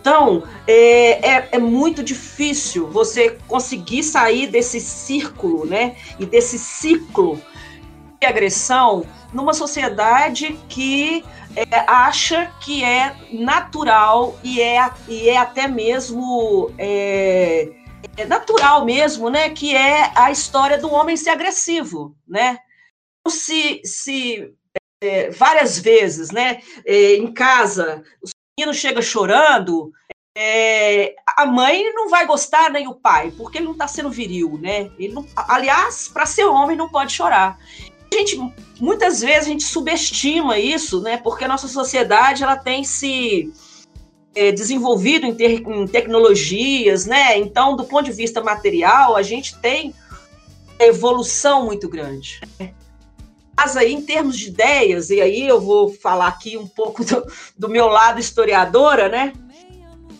Então, 0.01 0.43
é, 0.67 1.31
é, 1.31 1.49
é, 1.53 1.59
muito 1.59 2.03
difícil 2.03 2.89
você 2.89 3.39
conseguir 3.47 4.03
sair 4.03 4.47
desse 4.47 4.81
círculo, 4.81 5.67
né? 5.67 5.97
E 6.19 6.27
desse 6.27 6.59
ciclo 6.59 7.41
de 8.19 8.27
agressão 8.27 9.05
numa 9.33 9.55
sociedade 9.55 10.59
que 10.69 11.25
é, 11.57 11.79
acha 11.87 12.53
que 12.61 12.85
é 12.85 13.17
natural 13.33 14.39
e 14.43 14.61
é, 14.61 14.79
e 15.09 15.29
é 15.29 15.37
até 15.37 15.67
mesmo 15.67 16.73
é, 16.79 17.69
é, 18.17 18.25
natural 18.27 18.85
mesmo, 18.85 19.29
né? 19.31 19.51
Que 19.51 19.75
é 19.75 20.13
a 20.15 20.31
história 20.31 20.79
do 20.79 20.93
homem 20.93 21.17
ser 21.17 21.31
agressivo, 21.31 22.17
né? 22.27 22.59
Então, 23.21 23.37
se, 23.37 23.81
se 23.85 24.55
é, 25.03 25.31
várias 25.31 25.79
vezes, 25.79 26.31
né? 26.31 26.61
É, 26.85 27.17
em 27.17 27.33
casa, 27.33 28.03
o 28.23 28.29
menino 28.59 28.75
chega 28.75 29.03
chorando, 29.03 29.93
é, 30.37 31.15
a 31.37 31.47
mãe 31.47 31.93
não 31.93 32.09
vai 32.09 32.27
gostar 32.27 32.71
nem 32.71 32.87
o 32.87 32.95
pai, 32.95 33.33
porque 33.37 33.59
ele 33.59 33.67
não 33.67 33.73
está 33.73 33.89
sendo 33.89 34.11
viril, 34.11 34.59
né? 34.61 34.91
Ele 34.99 35.13
não, 35.13 35.27
aliás, 35.37 36.09
para 36.09 36.27
ser 36.27 36.45
homem 36.45 36.77
não 36.77 36.89
pode 36.89 37.13
chorar. 37.13 37.59
A 38.13 38.17
gente, 38.17 38.39
muitas 38.81 39.21
vezes 39.21 39.47
a 39.47 39.51
gente 39.51 39.65
subestima 39.65 40.59
isso, 40.59 41.01
né? 41.01 41.17
Porque 41.17 41.45
a 41.45 41.49
nossa 41.49 41.69
sociedade 41.69 42.43
ela 42.43 42.57
tem 42.57 42.83
se 42.83 43.53
é, 44.35 44.51
desenvolvido 44.53 45.27
em, 45.27 45.35
ter, 45.35 45.61
em 45.61 45.87
tecnologias, 45.87 47.07
né? 47.07 47.39
Então, 47.39 47.77
do 47.77 47.85
ponto 47.85 48.05
de 48.05 48.13
vista 48.13 48.43
material, 48.43 49.17
a 49.17 49.23
gente 49.23 49.57
tem 49.59 49.95
evolução 50.79 51.67
muito 51.67 51.89
grande. 51.89 52.41
Mas 53.57 53.77
aí, 53.77 53.93
em 53.93 54.01
termos 54.01 54.39
de 54.39 54.49
ideias, 54.49 55.11
e 55.11 55.21
aí 55.21 55.47
eu 55.47 55.61
vou 55.61 55.93
falar 55.93 56.29
aqui 56.29 56.57
um 56.57 56.67
pouco 56.67 57.05
do, 57.05 57.27
do 57.59 57.69
meu 57.69 57.89
lado 57.89 58.19
historiadora, 58.19 59.09
né? 59.09 59.33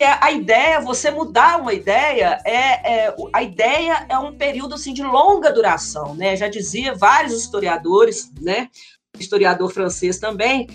É, 0.01 0.17
a 0.19 0.33
ideia, 0.33 0.81
você 0.81 1.11
mudar 1.11 1.61
uma 1.61 1.75
ideia, 1.75 2.41
é, 2.47 3.07
é, 3.07 3.17
a 3.35 3.43
ideia 3.43 4.07
é 4.09 4.19
um 4.19 4.35
período 4.35 4.75
assim, 4.75 4.95
de 4.95 5.03
longa 5.03 5.53
duração, 5.53 6.15
né? 6.15 6.35
Já 6.37 6.49
dizia 6.49 6.95
vários 6.95 7.35
historiadores, 7.35 8.33
né? 8.41 8.71
Historiador 9.19 9.71
francês 9.71 10.19
também, 10.19 10.71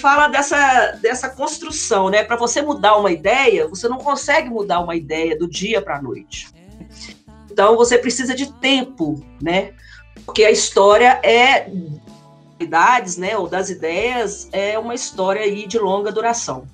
fala 0.00 0.26
dessa, 0.28 0.92
dessa 1.02 1.28
construção, 1.28 2.08
né? 2.08 2.24
Para 2.24 2.36
você 2.36 2.62
mudar 2.62 2.96
uma 2.96 3.12
ideia, 3.12 3.68
você 3.68 3.86
não 3.90 3.98
consegue 3.98 4.48
mudar 4.48 4.80
uma 4.80 4.96
ideia 4.96 5.38
do 5.38 5.46
dia 5.46 5.82
para 5.82 5.98
a 5.98 6.02
noite. 6.02 6.48
Então 7.50 7.76
você 7.76 7.98
precisa 7.98 8.34
de 8.34 8.50
tempo, 8.54 9.22
né? 9.42 9.74
Porque 10.24 10.44
a 10.44 10.50
história 10.50 11.20
é 11.22 11.70
idades, 12.58 13.18
né, 13.18 13.36
ou 13.36 13.48
das 13.48 13.68
ideias, 13.68 14.48
é 14.52 14.78
uma 14.78 14.94
história 14.94 15.42
aí 15.42 15.66
de 15.66 15.78
longa 15.78 16.12
duração. 16.12 16.66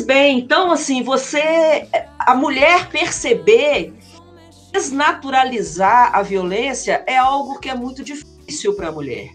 Bem, 0.00 0.38
então 0.38 0.70
assim, 0.70 1.02
você 1.02 1.88
a 2.18 2.34
mulher 2.34 2.88
perceber 2.88 3.94
desnaturalizar 4.72 6.14
a 6.14 6.22
violência 6.22 7.02
é 7.06 7.16
algo 7.16 7.58
que 7.58 7.68
é 7.68 7.74
muito 7.74 8.04
difícil 8.04 8.74
para 8.74 8.88
a 8.88 8.92
mulher. 8.92 9.30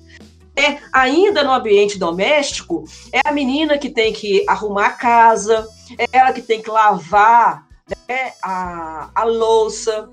É, 0.56 0.78
ainda 0.92 1.44
no 1.44 1.52
ambiente 1.52 1.98
doméstico, 1.98 2.84
é 3.12 3.22
a 3.26 3.32
menina 3.32 3.78
que 3.78 3.90
tem 3.90 4.14
que 4.14 4.44
arrumar 4.48 4.88
a 4.88 4.94
casa, 4.94 5.68
é 5.98 6.06
ela 6.12 6.34
que 6.34 6.42
tem 6.42 6.62
que 6.62 6.70
lavar 6.70 7.66
né, 8.08 8.34
a, 8.44 9.10
a 9.16 9.24
louça, 9.24 10.10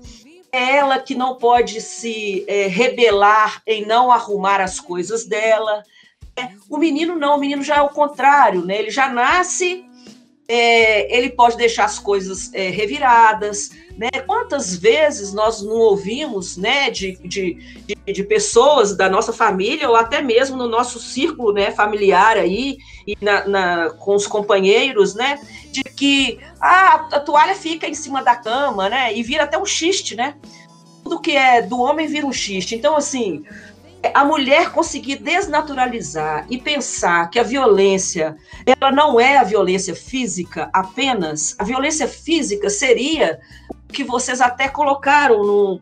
é 0.51 0.77
ela 0.77 0.97
que 0.97 1.13
não 1.13 1.35
pode 1.35 1.81
se 1.81 2.45
é, 2.47 2.67
rebelar 2.67 3.61
em 3.67 3.85
não 3.85 4.11
arrumar 4.11 4.61
as 4.61 4.79
coisas 4.79 5.25
dela. 5.25 5.83
É, 6.35 6.49
o 6.69 6.77
menino 6.77 7.15
não, 7.15 7.35
o 7.35 7.39
menino 7.39 7.61
já 7.61 7.77
é 7.77 7.81
o 7.81 7.89
contrário, 7.89 8.65
né? 8.65 8.79
Ele 8.79 8.89
já 8.89 9.09
nasce 9.09 9.88
é, 10.49 11.15
ele 11.15 11.29
pode 11.29 11.55
deixar 11.55 11.85
as 11.85 11.99
coisas 11.99 12.51
é, 12.55 12.71
reviradas, 12.71 13.69
né? 13.95 14.09
Quantas 14.25 14.75
vezes 14.75 15.31
nós 15.31 15.61
não 15.61 15.75
ouvimos, 15.75 16.57
né, 16.57 16.89
de, 16.89 17.17
de, 17.17 17.53
de, 17.85 18.13
de, 18.13 18.23
pessoas 18.23 18.97
da 18.97 19.07
nossa 19.07 19.31
família 19.31 19.87
ou 19.87 19.95
até 19.95 20.23
mesmo 20.23 20.57
no 20.57 20.67
nosso 20.67 20.99
círculo, 20.99 21.53
né, 21.53 21.69
familiar 21.69 22.35
aí 22.35 22.79
e 23.05 23.15
na, 23.21 23.47
na, 23.47 23.89
com 23.91 24.15
os 24.15 24.25
companheiros, 24.25 25.13
né, 25.13 25.39
de 25.71 25.83
que 25.83 26.39
ah, 26.59 27.07
a 27.11 27.19
toalha 27.19 27.53
fica 27.53 27.87
em 27.87 27.93
cima 27.93 28.23
da 28.23 28.35
cama, 28.35 28.89
né, 28.89 29.15
e 29.15 29.21
vira 29.21 29.43
até 29.43 29.57
um 29.57 29.65
xiste, 29.65 30.15
né? 30.15 30.33
Tudo 31.03 31.21
que 31.21 31.35
é 31.35 31.61
do 31.61 31.79
homem 31.79 32.07
vira 32.07 32.25
um 32.25 32.33
xiste. 32.33 32.73
Então, 32.75 32.95
assim, 32.95 33.43
a 34.13 34.23
mulher 34.23 34.71
conseguir 34.71 35.17
desnaturalizar 35.17 36.45
e 36.49 36.57
pensar 36.57 37.29
que 37.29 37.39
a 37.39 37.43
violência 37.43 38.37
ela 38.65 38.91
não 38.91 39.19
é 39.19 39.37
a 39.37 39.43
violência 39.43 39.95
física 39.95 40.69
apenas, 40.71 41.55
a 41.59 41.63
violência 41.63 42.07
física 42.07 42.69
seria 42.69 43.39
que 43.89 44.03
vocês 44.03 44.39
até 44.39 44.67
colocaram 44.69 45.43
no, 45.43 45.81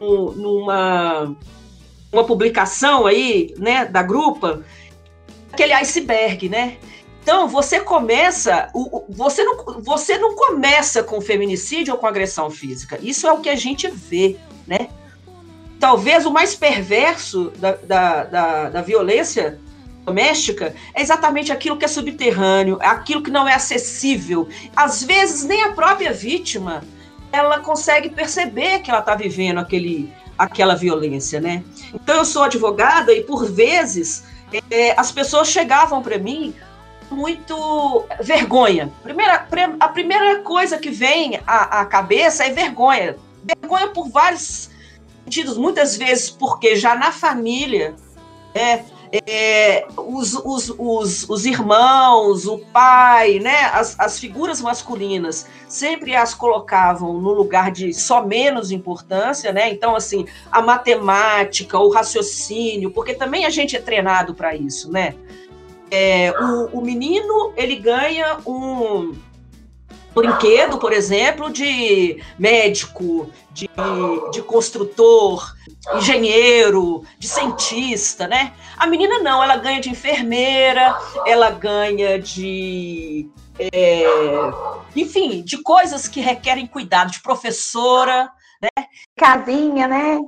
no, 0.00 0.32
numa 0.32 1.36
uma 2.10 2.24
publicação 2.24 3.06
aí, 3.06 3.54
né, 3.58 3.84
da 3.84 4.02
grupa, 4.02 4.62
aquele 5.52 5.74
iceberg, 5.74 6.48
né? 6.48 6.78
Então 7.22 7.46
você 7.46 7.80
começa, 7.80 8.70
você 9.10 9.44
não, 9.44 9.82
você 9.82 10.16
não 10.16 10.34
começa 10.34 11.02
com 11.02 11.20
feminicídio 11.20 11.92
ou 11.92 12.00
com 12.00 12.06
agressão 12.06 12.50
física. 12.50 12.98
Isso 13.02 13.26
é 13.26 13.32
o 13.32 13.40
que 13.40 13.50
a 13.50 13.56
gente 13.56 13.86
vê, 13.90 14.38
né? 14.66 14.88
Talvez 15.78 16.26
o 16.26 16.32
mais 16.32 16.54
perverso 16.54 17.52
da, 17.58 17.72
da, 17.72 18.24
da, 18.24 18.70
da 18.70 18.82
violência 18.82 19.58
doméstica 20.04 20.74
é 20.94 21.02
exatamente 21.02 21.52
aquilo 21.52 21.76
que 21.76 21.84
é 21.84 21.88
subterrâneo, 21.88 22.78
aquilo 22.80 23.22
que 23.22 23.30
não 23.30 23.46
é 23.46 23.54
acessível. 23.54 24.48
Às 24.74 25.02
vezes, 25.02 25.44
nem 25.44 25.62
a 25.64 25.72
própria 25.72 26.12
vítima 26.12 26.82
ela 27.30 27.60
consegue 27.60 28.08
perceber 28.08 28.80
que 28.80 28.90
ela 28.90 29.00
está 29.00 29.14
vivendo 29.14 29.58
aquele, 29.58 30.10
aquela 30.38 30.74
violência, 30.74 31.40
né? 31.40 31.62
Então, 31.92 32.16
eu 32.16 32.24
sou 32.24 32.44
advogada 32.44 33.12
e, 33.12 33.22
por 33.22 33.44
vezes, 33.44 34.24
é, 34.70 34.98
as 34.98 35.12
pessoas 35.12 35.48
chegavam 35.48 36.02
para 36.02 36.16
mim 36.16 36.54
muito 37.10 38.06
vergonha. 38.20 38.90
Primeira, 39.02 39.46
a 39.78 39.88
primeira 39.88 40.40
coisa 40.40 40.78
que 40.78 40.90
vem 40.90 41.38
à, 41.46 41.80
à 41.80 41.84
cabeça 41.84 42.44
é 42.44 42.50
vergonha. 42.50 43.16
Vergonha 43.44 43.88
por 43.88 44.08
vários 44.08 44.70
sentidos, 45.28 45.58
muitas 45.58 45.96
vezes 45.96 46.30
porque 46.30 46.74
já 46.74 46.94
na 46.94 47.12
família, 47.12 47.94
é, 48.54 48.82
é, 49.26 49.86
os, 49.96 50.34
os, 50.34 50.74
os, 50.78 51.28
os, 51.28 51.44
irmãos, 51.44 52.46
o 52.46 52.58
pai, 52.58 53.38
né, 53.38 53.66
as, 53.74 53.98
as 54.00 54.18
figuras 54.18 54.60
masculinas 54.62 55.46
sempre 55.68 56.16
as 56.16 56.32
colocavam 56.32 57.12
no 57.20 57.32
lugar 57.32 57.70
de 57.70 57.92
só 57.92 58.24
menos 58.24 58.70
importância, 58.70 59.52
né? 59.52 59.70
Então, 59.70 59.94
assim, 59.94 60.26
a 60.50 60.62
matemática, 60.62 61.78
o 61.78 61.90
raciocínio, 61.90 62.90
porque 62.90 63.14
também 63.14 63.44
a 63.44 63.50
gente 63.50 63.76
é 63.76 63.80
treinado 63.80 64.34
para 64.34 64.54
isso, 64.54 64.90
né? 64.90 65.14
É, 65.90 66.32
o, 66.32 66.78
o 66.78 66.80
menino 66.82 67.52
ele 67.56 67.76
ganha 67.76 68.38
um 68.46 69.14
brinquedo, 70.18 70.78
por 70.78 70.92
exemplo, 70.92 71.50
de 71.50 72.22
médico, 72.38 73.30
de, 73.50 73.68
de 74.32 74.42
construtor, 74.42 75.54
engenheiro, 75.96 77.04
de 77.18 77.28
cientista, 77.28 78.26
né? 78.26 78.52
A 78.76 78.86
menina 78.86 79.20
não, 79.20 79.42
ela 79.42 79.56
ganha 79.56 79.80
de 79.80 79.90
enfermeira, 79.90 80.96
ela 81.26 81.50
ganha 81.50 82.18
de. 82.18 83.28
É, 83.58 84.04
enfim, 84.94 85.42
de 85.42 85.62
coisas 85.62 86.06
que 86.06 86.20
requerem 86.20 86.66
cuidado, 86.66 87.10
de 87.10 87.20
professora, 87.20 88.30
né? 88.62 88.86
Casinha, 89.16 89.88
né? 89.88 90.18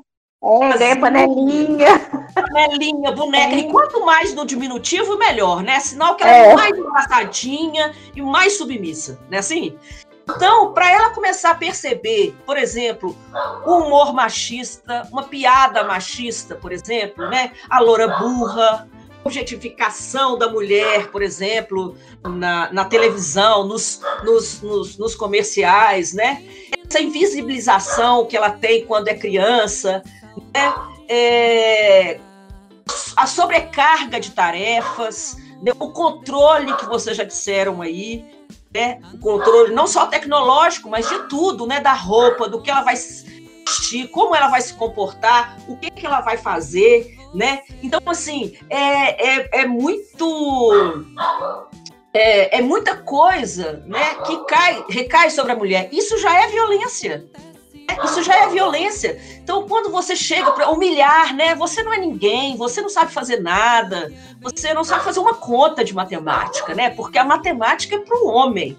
É, 0.42 0.78
ganha 0.78 0.98
panelinha. 0.98 2.00
Panelinha, 2.34 3.12
boneca. 3.12 3.54
E 3.54 3.70
quanto 3.70 4.04
mais 4.06 4.34
no 4.34 4.46
diminutivo, 4.46 5.18
melhor, 5.18 5.62
né? 5.62 5.78
Sinal 5.80 6.16
que 6.16 6.22
ela 6.22 6.32
é, 6.32 6.50
é 6.50 6.54
mais 6.54 6.78
engraçadinha 6.78 7.92
e 8.16 8.22
mais 8.22 8.56
submissa, 8.56 9.20
né? 9.28 9.38
Assim? 9.38 9.76
Então, 10.28 10.72
para 10.72 10.90
ela 10.90 11.10
começar 11.10 11.50
a 11.50 11.54
perceber, 11.54 12.34
por 12.46 12.56
exemplo, 12.56 13.14
o 13.66 13.78
humor 13.78 14.14
machista, 14.14 15.06
uma 15.10 15.24
piada 15.24 15.84
machista, 15.84 16.54
por 16.54 16.72
exemplo, 16.72 17.28
né? 17.28 17.52
A 17.68 17.80
loura 17.80 18.08
burra, 18.08 18.88
objetificação 19.24 20.38
da 20.38 20.48
mulher, 20.48 21.08
por 21.08 21.22
exemplo, 21.22 21.96
na, 22.24 22.72
na 22.72 22.84
televisão, 22.86 23.66
nos, 23.66 24.00
nos, 24.24 24.62
nos, 24.62 24.96
nos 24.96 25.14
comerciais, 25.14 26.14
né? 26.14 26.42
Essa 26.88 27.00
invisibilização 27.00 28.24
que 28.24 28.36
ela 28.36 28.50
tem 28.50 28.86
quando 28.86 29.08
é 29.08 29.14
criança, 29.14 30.02
né? 30.54 30.74
É, 31.08 32.20
a 33.16 33.26
sobrecarga 33.26 34.20
de 34.20 34.30
tarefas, 34.30 35.36
né? 35.62 35.72
o 35.78 35.90
controle 35.90 36.74
que 36.76 36.86
vocês 36.86 37.16
já 37.16 37.24
disseram 37.24 37.82
aí, 37.82 38.24
né? 38.72 39.00
O 39.14 39.18
controle 39.18 39.74
não 39.74 39.86
só 39.86 40.06
tecnológico, 40.06 40.88
mas 40.88 41.08
de 41.08 41.28
tudo, 41.28 41.66
né? 41.66 41.80
Da 41.80 41.92
roupa, 41.92 42.48
do 42.48 42.62
que 42.62 42.70
ela 42.70 42.82
vai 42.82 42.94
vestir, 42.94 44.08
como 44.08 44.34
ela 44.34 44.48
vai 44.48 44.60
se 44.60 44.74
comportar, 44.74 45.58
o 45.68 45.76
que, 45.76 45.90
que 45.90 46.06
ela 46.06 46.20
vai 46.20 46.36
fazer, 46.36 47.18
né? 47.34 47.62
Então, 47.82 48.00
assim, 48.06 48.56
é, 48.68 49.38
é, 49.38 49.62
é 49.62 49.66
muito. 49.66 51.04
É, 52.12 52.58
é 52.58 52.60
muita 52.60 52.96
coisa 52.96 53.84
né, 53.86 54.16
que 54.26 54.36
cai, 54.46 54.84
recai 54.88 55.30
sobre 55.30 55.52
a 55.52 55.56
mulher. 55.56 55.88
Isso 55.92 56.18
já 56.18 56.42
é 56.42 56.48
violência. 56.48 57.24
Isso 58.04 58.22
já 58.22 58.36
é 58.36 58.48
violência. 58.48 59.20
Então, 59.42 59.66
quando 59.66 59.90
você 59.90 60.14
chega 60.14 60.50
para 60.52 60.70
humilhar, 60.70 61.34
né? 61.34 61.54
Você 61.54 61.82
não 61.82 61.92
é 61.92 61.98
ninguém, 61.98 62.56
você 62.56 62.80
não 62.80 62.88
sabe 62.88 63.12
fazer 63.12 63.40
nada, 63.40 64.12
você 64.40 64.72
não 64.74 64.84
sabe 64.84 65.04
fazer 65.04 65.20
uma 65.20 65.34
conta 65.34 65.84
de 65.84 65.94
matemática, 65.94 66.74
né? 66.74 66.90
Porque 66.90 67.18
a 67.18 67.24
matemática 67.24 67.96
é 67.96 67.98
para 67.98 68.16
o 68.18 68.28
homem. 68.28 68.76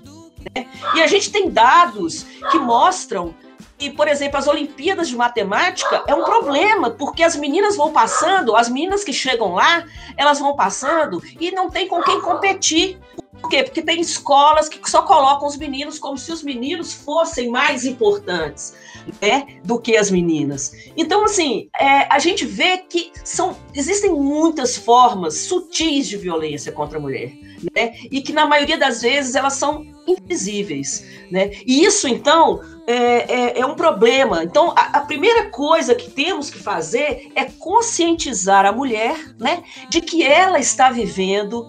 Né? 0.56 0.68
E 0.96 1.02
a 1.02 1.08
gente 1.08 1.32
tem 1.32 1.50
dados 1.50 2.26
que 2.52 2.58
mostram 2.58 3.36
e, 3.82 3.90
por 3.90 4.08
exemplo, 4.08 4.38
as 4.38 4.48
Olimpíadas 4.48 5.10
de 5.10 5.16
Matemática 5.16 6.04
é 6.06 6.14
um 6.14 6.24
problema, 6.24 6.92
porque 6.92 7.24
as 7.24 7.36
meninas 7.36 7.76
vão 7.76 7.92
passando, 7.92 8.56
as 8.56 8.70
meninas 8.70 9.04
que 9.04 9.12
chegam 9.12 9.56
lá, 9.56 9.84
elas 10.16 10.38
vão 10.38 10.56
passando 10.56 11.20
e 11.40 11.50
não 11.50 11.68
tem 11.68 11.88
com 11.88 12.00
quem 12.04 12.22
competir. 12.22 13.00
Por 13.42 13.50
quê? 13.50 13.64
Porque 13.64 13.82
tem 13.82 14.00
escolas 14.00 14.70
que 14.70 14.80
só 14.90 15.02
colocam 15.02 15.48
os 15.48 15.58
meninos 15.58 15.98
como 15.98 16.18
se 16.18 16.32
os 16.32 16.44
meninos 16.44 16.94
fossem 16.94 17.50
mais 17.50 17.86
importantes 17.86 18.74
né, 19.22 19.48
do 19.64 19.80
que 19.80 19.98
as 19.98 20.12
meninas. 20.12 20.74
Então, 20.96 21.26
assim, 21.26 21.70
é, 21.80 22.08
a 22.14 22.20
gente 22.20 22.46
vê 22.46 22.78
que 22.78 23.12
são, 23.24 23.56
existem 23.74 24.12
muitas 24.12 24.78
formas 24.78 25.38
sutis 25.38 26.08
de 26.08 26.18
violência 26.18 26.72
contra 26.72 26.98
a 26.98 27.02
mulher, 27.02 27.32
né, 27.76 27.96
e 28.12 28.22
que 28.22 28.34
na 28.34 28.46
maioria 28.46 28.78
das 28.78 29.02
vezes 29.02 29.36
elas 29.36 29.54
são 29.54 29.86
invisíveis, 30.08 31.06
né, 31.32 31.52
e 31.66 31.84
isso, 31.84 32.08
então, 32.08 32.62
é, 32.88 32.94
é, 32.94 33.60
é 33.60 33.66
um 33.66 33.76
problema. 33.76 34.44
Então, 34.44 34.72
a, 34.72 34.98
a, 34.98 35.02
primeira 35.02 35.50
coisa 35.50 35.96
que 35.96 36.10
temos 36.10 36.50
que 36.50 36.60
fazer 36.60 37.32
é 37.36 37.46
conscientizar 37.46 38.66
a 38.66 38.72
mulher, 38.72 39.16
né, 39.40 39.64
de 39.90 40.02
que 40.02 40.24
ela 40.24 40.60
está 40.60 40.90
vivendo 40.90 41.68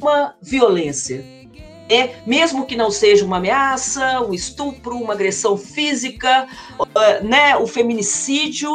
uma 0.00 0.34
violência, 0.40 1.24
é, 1.88 2.16
mesmo 2.26 2.66
que 2.66 2.76
não 2.76 2.90
seja 2.90 3.24
uma 3.24 3.36
ameaça, 3.36 4.20
um 4.20 4.34
estupro, 4.34 4.96
uma 4.96 5.12
agressão 5.12 5.56
física, 5.56 6.46
uh, 6.78 7.24
né, 7.24 7.56
o 7.56 7.66
feminicídio, 7.66 8.70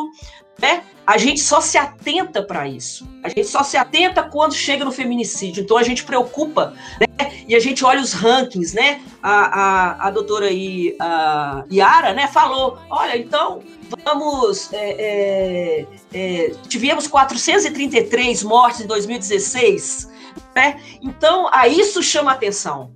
né? 0.60 0.84
A 1.06 1.18
gente 1.18 1.42
só 1.42 1.60
se 1.60 1.78
atenta 1.78 2.44
para 2.44 2.68
isso. 2.68 3.10
A 3.24 3.28
gente 3.28 3.46
só 3.46 3.64
se 3.64 3.76
atenta 3.76 4.24
quando 4.24 4.54
chega 4.54 4.86
no 4.86 4.92
feminicídio. 4.92 5.64
Então 5.64 5.76
a 5.76 5.84
gente 5.84 6.04
preocupa, 6.04 6.74
né? 7.00 7.08
E 7.48 7.56
a 7.56 7.60
gente 7.60 7.84
olha 7.84 8.00
os 8.00 8.14
rankings, 8.14 8.74
né? 8.74 9.02
A, 9.22 9.32
a, 9.32 10.08
a 10.08 10.12
doutora 10.12 10.50
I, 10.52 10.96
a 11.00 11.66
Yara, 11.70 12.14
né, 12.14 12.28
falou: 12.28 12.78
olha, 12.90 13.18
então 13.18 13.62
vamos. 14.06 14.72
É, 14.72 14.96
é, 15.00 15.86
é, 16.14 16.52
tivemos 16.70 17.08
433 17.08 18.44
mortes 18.44 18.82
em 18.82 18.88
2016. 18.88 20.10
Né? 20.56 20.80
Então, 21.02 21.50
a 21.52 21.68
isso 21.68 22.04
chama 22.04 22.32
atenção. 22.32 22.94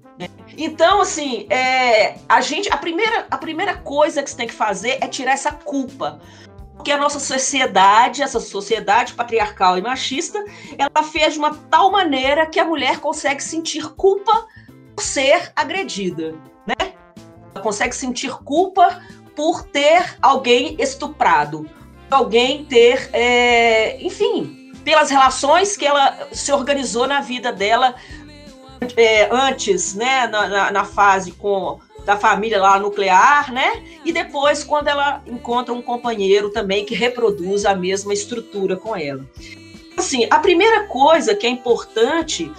Então, 0.57 1.01
assim, 1.01 1.45
é, 1.49 2.17
a 2.29 2.39
gente, 2.39 2.71
a 2.71 2.77
primeira, 2.77 3.27
a 3.29 3.37
primeira 3.37 3.75
coisa 3.75 4.23
que 4.23 4.29
você 4.29 4.37
tem 4.37 4.47
que 4.47 4.53
fazer 4.53 4.97
é 5.01 5.07
tirar 5.07 5.33
essa 5.33 5.51
culpa. 5.51 6.19
Porque 6.75 6.91
a 6.91 6.97
nossa 6.97 7.19
sociedade, 7.19 8.21
essa 8.21 8.39
sociedade 8.39 9.13
patriarcal 9.13 9.77
e 9.77 9.81
machista, 9.81 10.43
ela 10.77 11.03
fez 11.03 11.33
de 11.33 11.39
uma 11.39 11.55
tal 11.69 11.91
maneira 11.91 12.45
que 12.45 12.59
a 12.59 12.65
mulher 12.65 12.99
consegue 12.99 13.41
sentir 13.41 13.89
culpa 13.95 14.47
por 14.95 15.03
ser 15.03 15.51
agredida, 15.55 16.35
né? 16.65 16.93
Ela 17.53 17.63
consegue 17.63 17.95
sentir 17.95 18.31
culpa 18.43 19.01
por 19.35 19.63
ter 19.63 20.17
alguém 20.21 20.75
estuprado, 20.79 21.69
alguém 22.09 22.65
ter, 22.65 23.09
é, 23.11 24.01
enfim, 24.01 24.64
pelas 24.85 25.09
relações 25.09 25.75
que 25.75 25.85
ela 25.85 26.29
se 26.31 26.53
organizou 26.53 27.07
na 27.07 27.19
vida 27.19 27.51
dela 27.51 27.95
é, 28.95 29.27
antes, 29.31 29.95
né, 29.95 30.27
na, 30.27 30.47
na, 30.47 30.71
na, 30.71 30.85
fase 30.85 31.31
com 31.31 31.79
da 32.05 32.15
família 32.15 32.61
lá 32.61 32.79
nuclear, 32.79 33.51
né, 33.51 33.83
e 34.05 34.13
depois 34.13 34.63
quando 34.63 34.87
ela 34.87 35.23
encontra 35.25 35.73
um 35.73 35.81
companheiro 35.81 36.51
também 36.51 36.85
que 36.85 36.93
reproduz 36.93 37.65
a 37.65 37.73
mesma 37.73 38.13
estrutura 38.13 38.75
com 38.75 38.95
ela. 38.95 39.25
Assim, 39.97 40.27
a 40.29 40.37
primeira 40.37 40.83
coisa 40.83 41.33
que 41.33 41.47
é 41.47 41.49
importante 41.49 42.51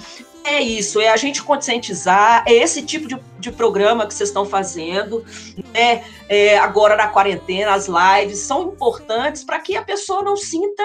é 0.43 0.61
isso, 0.61 1.01
é 1.01 1.09
a 1.11 1.17
gente 1.17 1.43
conscientizar, 1.43 2.43
é 2.47 2.55
esse 2.55 2.83
tipo 2.83 3.07
de, 3.07 3.17
de 3.39 3.53
programa 3.53 4.07
que 4.07 4.15
vocês 4.15 4.31
estão 4.31 4.45
fazendo, 4.45 5.25
né? 5.73 6.05
É, 6.29 6.59
agora 6.59 6.97
na 6.97 7.09
quarentena, 7.09 7.75
as 7.75 7.87
lives 7.89 8.39
são 8.39 8.63
importantes 8.63 9.45
para 9.45 9.61
que 9.61 9.77
a 9.77 9.83
pessoa 9.83 10.23
não 10.23 10.37
sinta 10.37 10.83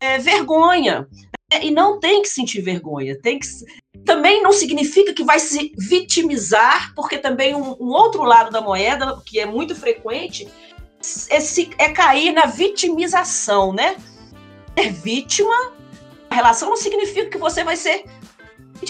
é, 0.00 0.18
vergonha. 0.18 1.08
Né? 1.52 1.64
E 1.64 1.70
não 1.70 2.00
tem 2.00 2.22
que 2.22 2.28
sentir 2.28 2.60
vergonha, 2.60 3.18
tem 3.20 3.38
que 3.38 3.46
também 4.04 4.40
não 4.40 4.52
significa 4.52 5.12
que 5.12 5.24
vai 5.24 5.38
se 5.40 5.72
vitimizar, 5.76 6.94
porque 6.94 7.18
também 7.18 7.54
um, 7.54 7.76
um 7.80 7.88
outro 7.88 8.22
lado 8.22 8.50
da 8.50 8.60
moeda, 8.60 9.20
que 9.26 9.40
é 9.40 9.46
muito 9.46 9.74
frequente, 9.74 10.48
é, 11.28 11.40
se, 11.40 11.70
é 11.78 11.88
cair 11.90 12.32
na 12.32 12.46
vitimização, 12.46 13.72
né? 13.72 13.96
Ser 14.78 14.92
vítima, 14.92 15.72
a 16.30 16.34
relação 16.34 16.70
não 16.70 16.76
significa 16.76 17.30
que 17.30 17.38
você 17.38 17.64
vai 17.64 17.76
ser. 17.76 18.04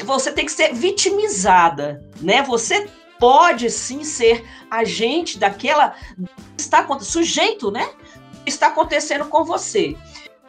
Você 0.05 0.33
tem 0.33 0.45
que 0.45 0.53
ser 0.53 0.75
vitimizada, 0.75 2.05
né? 2.21 2.43
Você 2.43 2.89
pode 3.19 3.71
sim 3.71 4.05
ser 4.05 4.45
agente 4.71 5.39
daquela. 5.39 5.95
Está 6.59 6.87
sujeito, 7.01 7.71
né? 7.71 7.89
Está 8.45 8.69
acontecendo 8.69 9.27
com 9.27 9.45
você. 9.45 9.97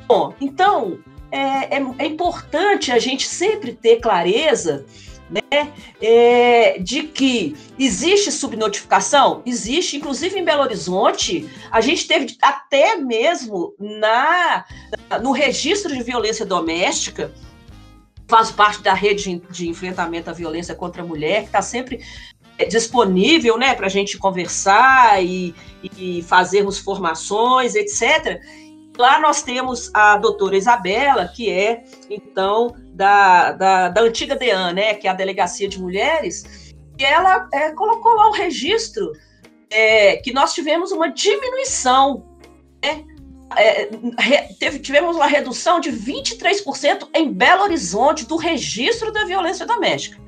Bom, 0.08 0.34
então, 0.40 1.00
é, 1.32 1.78
é, 1.78 1.86
é 2.00 2.06
importante 2.06 2.92
a 2.92 3.00
gente 3.00 3.28
sempre 3.28 3.74
ter 3.74 3.98
clareza 3.98 4.86
né, 5.30 5.74
é, 6.02 6.80
de 6.80 7.04
que 7.04 7.56
existe 7.78 8.32
subnotificação? 8.32 9.42
Existe, 9.46 9.98
inclusive 9.98 10.40
em 10.40 10.46
Belo 10.46 10.62
Horizonte, 10.62 11.50
a 11.70 11.82
gente 11.82 12.08
teve 12.08 12.38
até 12.42 12.96
mesmo 12.96 13.74
na, 13.78 14.66
no 15.22 15.32
registro 15.32 15.94
de 15.94 16.02
violência 16.02 16.46
doméstica, 16.46 17.34
faz 18.28 18.52
parte 18.52 18.82
da 18.82 18.94
rede 18.94 19.42
de, 19.50 19.70
enfrentamento 19.70 20.30
à 20.30 20.34
violência 20.34 20.76
contra 20.76 21.02
a 21.02 21.06
mulher, 21.06 21.42
que 21.42 21.48
está 21.48 21.62
sempre 21.62 22.02
é, 22.58 22.66
disponível 22.66 23.58
né, 23.58 23.74
para 23.74 23.88
a 23.88 23.90
gente 23.90 24.18
conversar 24.18 25.24
e, 25.24 25.54
e 25.98 26.22
fazermos 26.24 26.78
formações, 26.80 27.76
etc. 27.76 28.42
Lá 28.98 29.20
nós 29.20 29.44
temos 29.44 29.92
a 29.94 30.18
doutora 30.18 30.58
Isabela, 30.58 31.28
que 31.28 31.52
é, 31.52 31.84
então, 32.10 32.76
da, 32.94 33.52
da, 33.52 33.90
da 33.90 34.02
antiga 34.02 34.36
DEAN, 34.36 34.74
né, 34.74 34.94
que 34.96 35.08
é 35.08 35.12
a 35.12 35.14
Delegacia 35.14 35.70
de 35.70 35.80
Mulheres, 35.80 36.74
e 36.98 37.04
ela 37.04 37.48
é, 37.54 37.72
colocou 37.72 38.16
lá 38.16 38.30
o 38.30 38.34
registro 38.34 39.12
é, 39.70 40.18
que 40.18 40.34
nós 40.34 40.54
tivemos 40.54 40.92
uma 40.92 41.10
diminuição, 41.10 42.26
né, 42.84 43.04
é, 43.56 43.86
teve, 44.60 44.80
tivemos 44.80 45.16
uma 45.16 45.28
redução 45.28 45.80
de 45.80 45.92
23% 45.92 47.08
em 47.14 47.32
Belo 47.32 47.64
Horizonte 47.64 48.26
do 48.26 48.36
registro 48.36 49.12
da 49.12 49.26
violência 49.26 49.66
doméstica. 49.66 50.20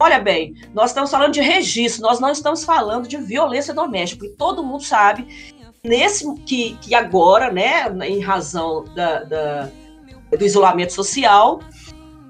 Olha 0.00 0.18
bem, 0.20 0.54
nós 0.74 0.90
estamos 0.90 1.10
falando 1.10 1.32
de 1.32 1.40
registro, 1.40 2.02
nós 2.02 2.20
não 2.20 2.30
estamos 2.30 2.64
falando 2.64 3.08
de 3.08 3.16
violência 3.16 3.74
doméstica, 3.74 4.26
e 4.26 4.30
todo 4.30 4.62
mundo 4.62 4.84
sabe 4.84 5.56
nesse 5.84 6.24
que, 6.44 6.76
que 6.80 6.94
agora, 6.94 7.50
né, 7.50 7.88
em 8.06 8.20
razão 8.20 8.84
da, 8.94 9.24
da 9.24 9.70
do 10.30 10.44
isolamento 10.44 10.92
social, 10.92 11.60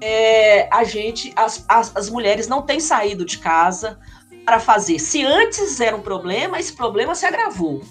é, 0.01 0.69
a 0.71 0.83
gente, 0.83 1.33
as, 1.35 1.65
as, 1.67 1.95
as, 1.95 2.09
mulheres 2.09 2.47
não 2.47 2.61
têm 2.61 2.79
saído 2.79 3.25
de 3.25 3.37
casa 3.37 3.99
para 4.45 4.59
fazer. 4.59 4.99
Se 4.99 5.23
antes 5.23 5.81
era 5.81 5.95
um 5.95 6.01
problema, 6.01 6.59
esse 6.59 6.73
problema 6.73 7.13
se 7.13 7.25
agravou. 7.25 7.81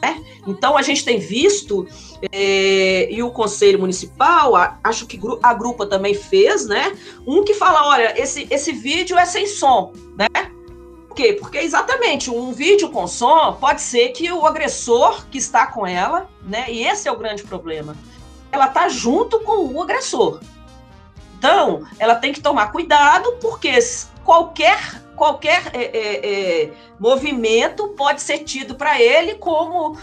Né? 0.00 0.22
Então 0.46 0.76
a 0.76 0.82
gente 0.82 1.04
tem 1.04 1.18
visto, 1.18 1.88
é, 2.30 3.12
e 3.12 3.20
o 3.20 3.32
Conselho 3.32 3.80
Municipal, 3.80 4.54
a, 4.54 4.78
acho 4.84 5.06
que 5.06 5.18
a 5.42 5.52
Grupa 5.52 5.86
também 5.86 6.14
fez, 6.14 6.66
né? 6.66 6.96
Um 7.26 7.42
que 7.42 7.52
fala: 7.52 7.88
olha, 7.88 8.14
esse, 8.20 8.46
esse 8.48 8.70
vídeo 8.70 9.18
é 9.18 9.24
sem 9.24 9.46
som, 9.48 9.92
né? 10.16 10.28
Quê? 11.18 11.32
Porque 11.32 11.58
exatamente 11.58 12.30
um 12.30 12.52
vídeo 12.52 12.90
com 12.90 13.08
som 13.08 13.54
pode 13.54 13.80
ser 13.80 14.10
que 14.10 14.30
o 14.30 14.46
agressor 14.46 15.26
que 15.26 15.36
está 15.36 15.66
com 15.66 15.84
ela, 15.84 16.30
né? 16.44 16.66
E 16.68 16.86
esse 16.86 17.08
é 17.08 17.12
o 17.12 17.18
grande 17.18 17.42
problema. 17.42 17.96
Ela 18.52 18.68
tá 18.68 18.88
junto 18.88 19.40
com 19.40 19.66
o 19.66 19.82
agressor. 19.82 20.40
Então, 21.36 21.84
ela 21.98 22.14
tem 22.14 22.32
que 22.32 22.40
tomar 22.40 22.70
cuidado, 22.70 23.32
porque 23.40 23.76
qualquer 24.24 25.02
qualquer 25.16 25.72
é, 25.74 25.82
é, 25.82 26.62
é, 26.62 26.72
movimento 27.00 27.88
pode 27.88 28.22
ser 28.22 28.38
tido 28.44 28.76
para 28.76 29.02
ele 29.02 29.34
como 29.34 29.98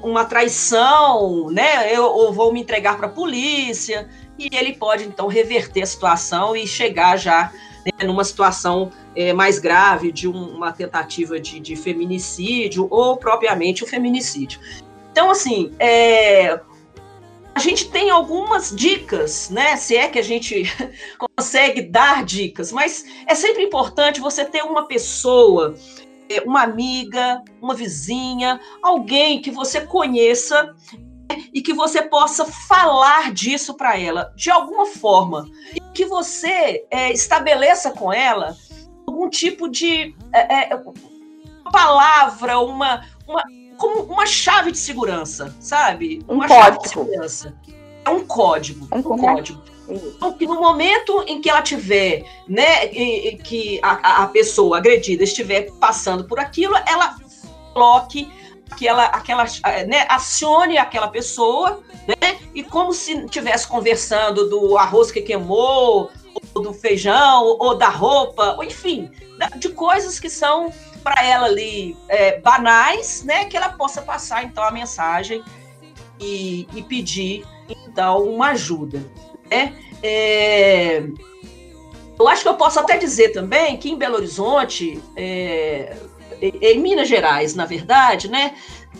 uma 0.00 0.24
traição, 0.24 1.50
né? 1.50 1.92
Eu, 1.92 2.16
eu 2.16 2.32
vou 2.32 2.52
me 2.52 2.60
entregar 2.60 2.96
para 2.96 3.08
a 3.08 3.10
polícia 3.10 4.08
e 4.38 4.48
ele 4.52 4.74
pode 4.74 5.02
então 5.02 5.26
reverter 5.26 5.82
a 5.82 5.86
situação 5.86 6.54
e 6.54 6.64
chegar 6.64 7.16
já 7.16 7.52
né, 7.98 8.06
numa 8.06 8.24
situação 8.24 8.90
é, 9.14 9.32
mais 9.32 9.58
grave 9.58 10.12
de 10.12 10.28
um, 10.28 10.56
uma 10.56 10.72
tentativa 10.72 11.38
de, 11.38 11.60
de, 11.60 11.76
feminicídio 11.76 12.86
ou 12.90 13.16
propriamente 13.16 13.84
o 13.84 13.86
feminicídio. 13.86 14.60
Então, 15.12 15.30
assim, 15.30 15.72
é, 15.78 16.60
a 17.54 17.58
gente 17.58 17.90
tem 17.90 18.10
algumas 18.10 18.74
dicas, 18.74 19.50
né? 19.50 19.76
Se 19.76 19.96
é 19.96 20.08
que 20.08 20.18
a 20.18 20.22
gente 20.22 20.64
consegue 21.36 21.82
dar 21.82 22.24
dicas, 22.24 22.72
mas 22.72 23.04
é 23.26 23.34
sempre 23.34 23.62
importante 23.64 24.20
você 24.20 24.44
ter 24.44 24.62
uma 24.62 24.86
pessoa, 24.86 25.74
é, 26.28 26.40
uma 26.42 26.62
amiga, 26.62 27.42
uma 27.60 27.74
vizinha, 27.74 28.60
alguém 28.82 29.42
que 29.42 29.50
você 29.50 29.80
conheça 29.80 30.74
e 31.52 31.60
que 31.62 31.72
você 31.72 32.02
possa 32.02 32.44
falar 32.44 33.32
disso 33.32 33.74
para 33.74 33.98
ela 33.98 34.32
de 34.36 34.50
alguma 34.50 34.86
forma 34.86 35.46
e 35.74 35.80
que 35.94 36.04
você 36.04 36.84
é, 36.90 37.12
estabeleça 37.12 37.90
com 37.90 38.12
ela 38.12 38.56
algum 39.06 39.28
tipo 39.28 39.68
de 39.68 40.14
é, 40.32 40.72
é, 40.72 40.82
palavra, 41.72 42.58
uma, 42.60 43.04
uma 43.26 43.42
como 43.76 44.02
uma 44.02 44.26
chave 44.26 44.72
de 44.72 44.78
segurança, 44.78 45.54
sabe? 45.58 46.22
Um 46.28 46.34
uma 46.34 46.46
código. 46.48 46.64
chave 46.64 46.78
de 46.82 46.88
segurança. 46.88 47.54
É 48.04 48.10
um 48.10 48.26
código. 48.26 48.88
Um 48.92 48.98
Um 48.98 49.02
código. 49.02 49.62
Então, 49.88 50.32
que 50.34 50.46
no 50.46 50.60
momento 50.60 51.24
em 51.26 51.40
que 51.40 51.50
ela 51.50 51.62
tiver, 51.62 52.24
né, 52.46 52.86
que 52.88 53.80
a, 53.82 53.90
a- 54.20 54.22
a 54.24 54.26
pessoa 54.28 54.76
agredida 54.78 55.24
estiver 55.24 55.68
passando 55.80 56.24
por 56.24 56.38
aquilo, 56.38 56.76
ela 56.86 57.16
coloque 57.74 58.30
aquela, 58.70 59.04
aquela, 59.06 59.44
eh, 59.66 59.84
né, 59.86 60.06
acione 60.08 60.78
aquela 60.78 61.08
pessoa, 61.08 61.82
né, 62.06 62.38
e 62.54 62.62
como 62.62 62.92
se 62.92 63.12
estivesse 63.24 63.66
conversando 63.66 64.48
do 64.48 64.78
arroz 64.78 65.10
que 65.10 65.20
queimou, 65.20 66.10
ou 66.54 66.62
do 66.62 66.72
feijão, 66.72 67.56
ou 67.58 67.76
da 67.76 67.88
roupa, 67.88 68.54
ou 68.56 68.64
enfim, 68.64 69.10
de 69.56 69.68
coisas 69.70 70.18
que 70.20 70.30
são 70.30 70.72
para 71.02 71.24
ela 71.24 71.46
ali 71.46 71.96
eh, 72.08 72.38
banais, 72.40 73.24
né, 73.24 73.46
que 73.46 73.56
ela 73.56 73.70
possa 73.70 74.02
passar 74.02 74.44
então 74.44 74.62
a 74.62 74.70
mensagem 74.70 75.42
e, 76.20 76.66
e 76.74 76.82
pedir 76.82 77.44
então 77.68 78.22
uma 78.24 78.50
ajuda. 78.50 79.02
Né? 79.50 79.74
É, 80.02 81.02
eu 82.18 82.28
acho 82.28 82.42
que 82.42 82.48
eu 82.48 82.54
posso 82.54 82.78
até 82.78 82.98
dizer 82.98 83.30
também 83.30 83.78
que 83.78 83.90
em 83.90 83.96
Belo 83.96 84.16
Horizonte, 84.16 85.02
é, 85.16 85.96
em 86.40 86.78
Minas 86.80 87.08
Gerais, 87.08 87.54
na 87.54 87.66
verdade, 87.66 88.28
né, 88.28 88.54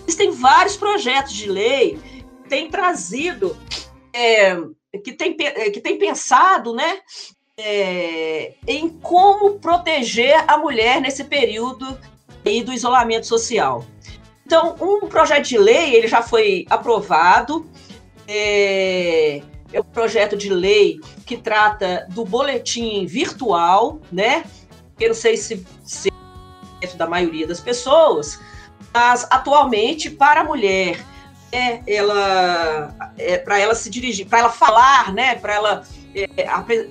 existem 0.06 0.30
vários 0.30 0.76
projetos 0.76 1.32
de 1.32 1.48
lei 1.48 1.98
que 2.42 2.48
têm 2.48 2.70
trazido, 2.70 3.56
é, 4.12 4.56
que 5.04 5.12
têm 5.12 5.36
é, 5.40 5.70
que 5.70 5.80
têm 5.80 5.98
pensado, 5.98 6.74
né, 6.74 6.98
é, 7.56 8.54
em 8.66 8.88
como 8.88 9.58
proteger 9.58 10.44
a 10.46 10.56
mulher 10.56 11.00
nesse 11.00 11.24
período 11.24 11.98
aí 12.44 12.62
do 12.62 12.72
isolamento 12.72 13.26
social. 13.26 13.84
Então, 14.44 14.74
um 14.80 15.06
projeto 15.06 15.46
de 15.46 15.58
lei 15.58 15.94
ele 15.94 16.08
já 16.08 16.22
foi 16.22 16.66
aprovado. 16.68 17.70
É, 18.26 19.42
é 19.72 19.80
um 19.80 19.84
projeto 19.84 20.36
de 20.36 20.48
lei 20.48 20.98
que 21.24 21.36
trata 21.36 22.06
do 22.10 22.24
boletim 22.24 23.06
virtual, 23.06 24.00
né? 24.10 24.44
Eu 24.98 25.08
não 25.08 25.14
sei 25.14 25.36
se, 25.36 25.64
se 25.84 26.10
da 26.96 27.06
maioria 27.06 27.46
das 27.46 27.60
pessoas, 27.60 28.40
mas 28.92 29.26
atualmente 29.30 30.10
para 30.10 30.40
a 30.40 30.44
mulher, 30.44 31.04
é, 31.52 31.80
ela, 31.86 32.94
é, 33.18 33.38
para 33.38 33.58
ela 33.58 33.74
se 33.74 33.90
dirigir, 33.90 34.26
para 34.26 34.40
ela 34.40 34.50
falar, 34.50 35.12
né? 35.12 35.34
Para 35.34 35.54
ela 35.54 35.84
é, 36.14 36.26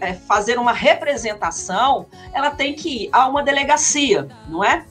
é, 0.01 0.13
fazer 0.13 0.57
uma 0.57 0.71
representação, 0.71 2.05
ela 2.33 2.51
tem 2.51 2.73
que 2.73 3.05
ir 3.05 3.09
a 3.11 3.27
uma 3.27 3.43
delegacia, 3.43 4.27
não 4.47 4.63
é? 4.63 4.85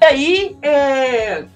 E 0.00 0.04
aí, 0.04 0.58
é, 0.62 1.46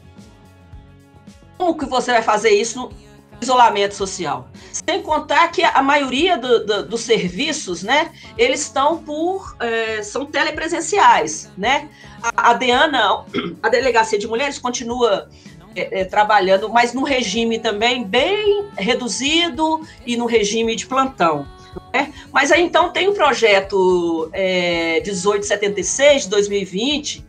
como 1.57 1.77
que 1.77 1.87
você 1.87 2.13
vai 2.13 2.23
fazer 2.23 2.51
isso 2.51 2.79
no 2.81 2.93
isolamento 3.41 3.95
social? 3.95 4.49
Sem 4.73 5.03
contar 5.03 5.49
que 5.49 5.63
a 5.63 5.83
maioria 5.83 6.39
do- 6.39 6.65
do- 6.65 6.87
dos 6.87 7.01
serviços, 7.03 7.83
né, 7.83 8.11
eles 8.39 8.61
estão 8.63 8.99
por, 8.99 9.57
é, 9.61 10.03
são 10.03 10.25
telepresenciais, 10.27 11.51
né? 11.57 11.89
A, 12.23 12.51
a 12.51 12.55
DEANA, 12.55 13.25
a 13.63 13.69
Delegacia 13.69 14.19
de 14.19 14.27
Mulheres, 14.29 14.59
continua 14.59 15.29
é, 15.75 16.01
é, 16.01 16.05
trabalhando, 16.05 16.69
mas 16.69 16.93
no 16.93 17.03
regime 17.05 17.59
também 17.59 18.05
bem 18.05 18.65
reduzido 18.77 19.81
e 20.05 20.17
no 20.17 20.27
regime 20.27 20.75
de 20.75 20.87
plantão. 20.87 21.47
né? 21.95 22.13
Mas 22.33 22.51
aí 22.51 22.63
então 22.63 22.91
tem 22.91 23.09
o 23.09 23.13
projeto 23.15 24.29
é, 24.33 25.01
1876 25.05 26.25
de 26.25 26.29
2020 26.31 27.25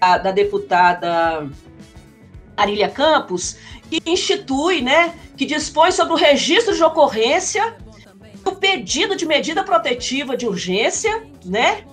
da, 0.00 0.18
da 0.18 0.30
deputada 0.32 1.48
Arília 2.56 2.88
Campos, 2.88 3.56
que 3.88 4.00
institui, 4.06 4.80
né, 4.80 5.14
que 5.36 5.44
dispõe 5.44 5.90
sobre 5.92 6.14
o 6.14 6.16
registro 6.16 6.74
de 6.74 6.82
ocorrência, 6.82 7.76
o 8.44 8.52
pedido 8.52 9.16
de 9.16 9.26
medida 9.26 9.62
protetiva 9.62 10.36
de 10.36 10.46
urgência, 10.46 11.26
né, 11.44 11.84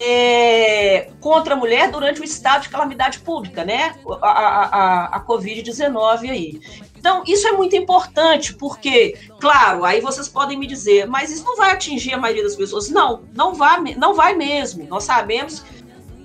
é, 0.00 1.10
contra 1.20 1.54
a 1.54 1.56
mulher 1.56 1.90
durante 1.90 2.20
o 2.20 2.24
estado 2.24 2.62
de 2.62 2.68
calamidade 2.68 3.20
pública, 3.20 3.64
né, 3.64 3.94
a, 4.20 4.28
a, 4.28 4.64
a, 4.64 5.04
a 5.16 5.26
Covid-19 5.26 6.30
aí. 6.30 6.60
Então, 7.02 7.24
isso 7.26 7.48
é 7.48 7.52
muito 7.52 7.74
importante, 7.74 8.54
porque, 8.54 9.18
claro, 9.40 9.84
aí 9.84 10.00
vocês 10.00 10.28
podem 10.28 10.56
me 10.56 10.68
dizer, 10.68 11.06
mas 11.06 11.32
isso 11.32 11.44
não 11.44 11.56
vai 11.56 11.72
atingir 11.72 12.14
a 12.14 12.16
maioria 12.16 12.44
das 12.44 12.54
pessoas. 12.54 12.88
Não, 12.90 13.24
não 13.34 13.54
vai, 13.54 13.80
não 13.96 14.14
vai 14.14 14.36
mesmo. 14.36 14.86
Nós 14.86 15.02
sabemos 15.02 15.64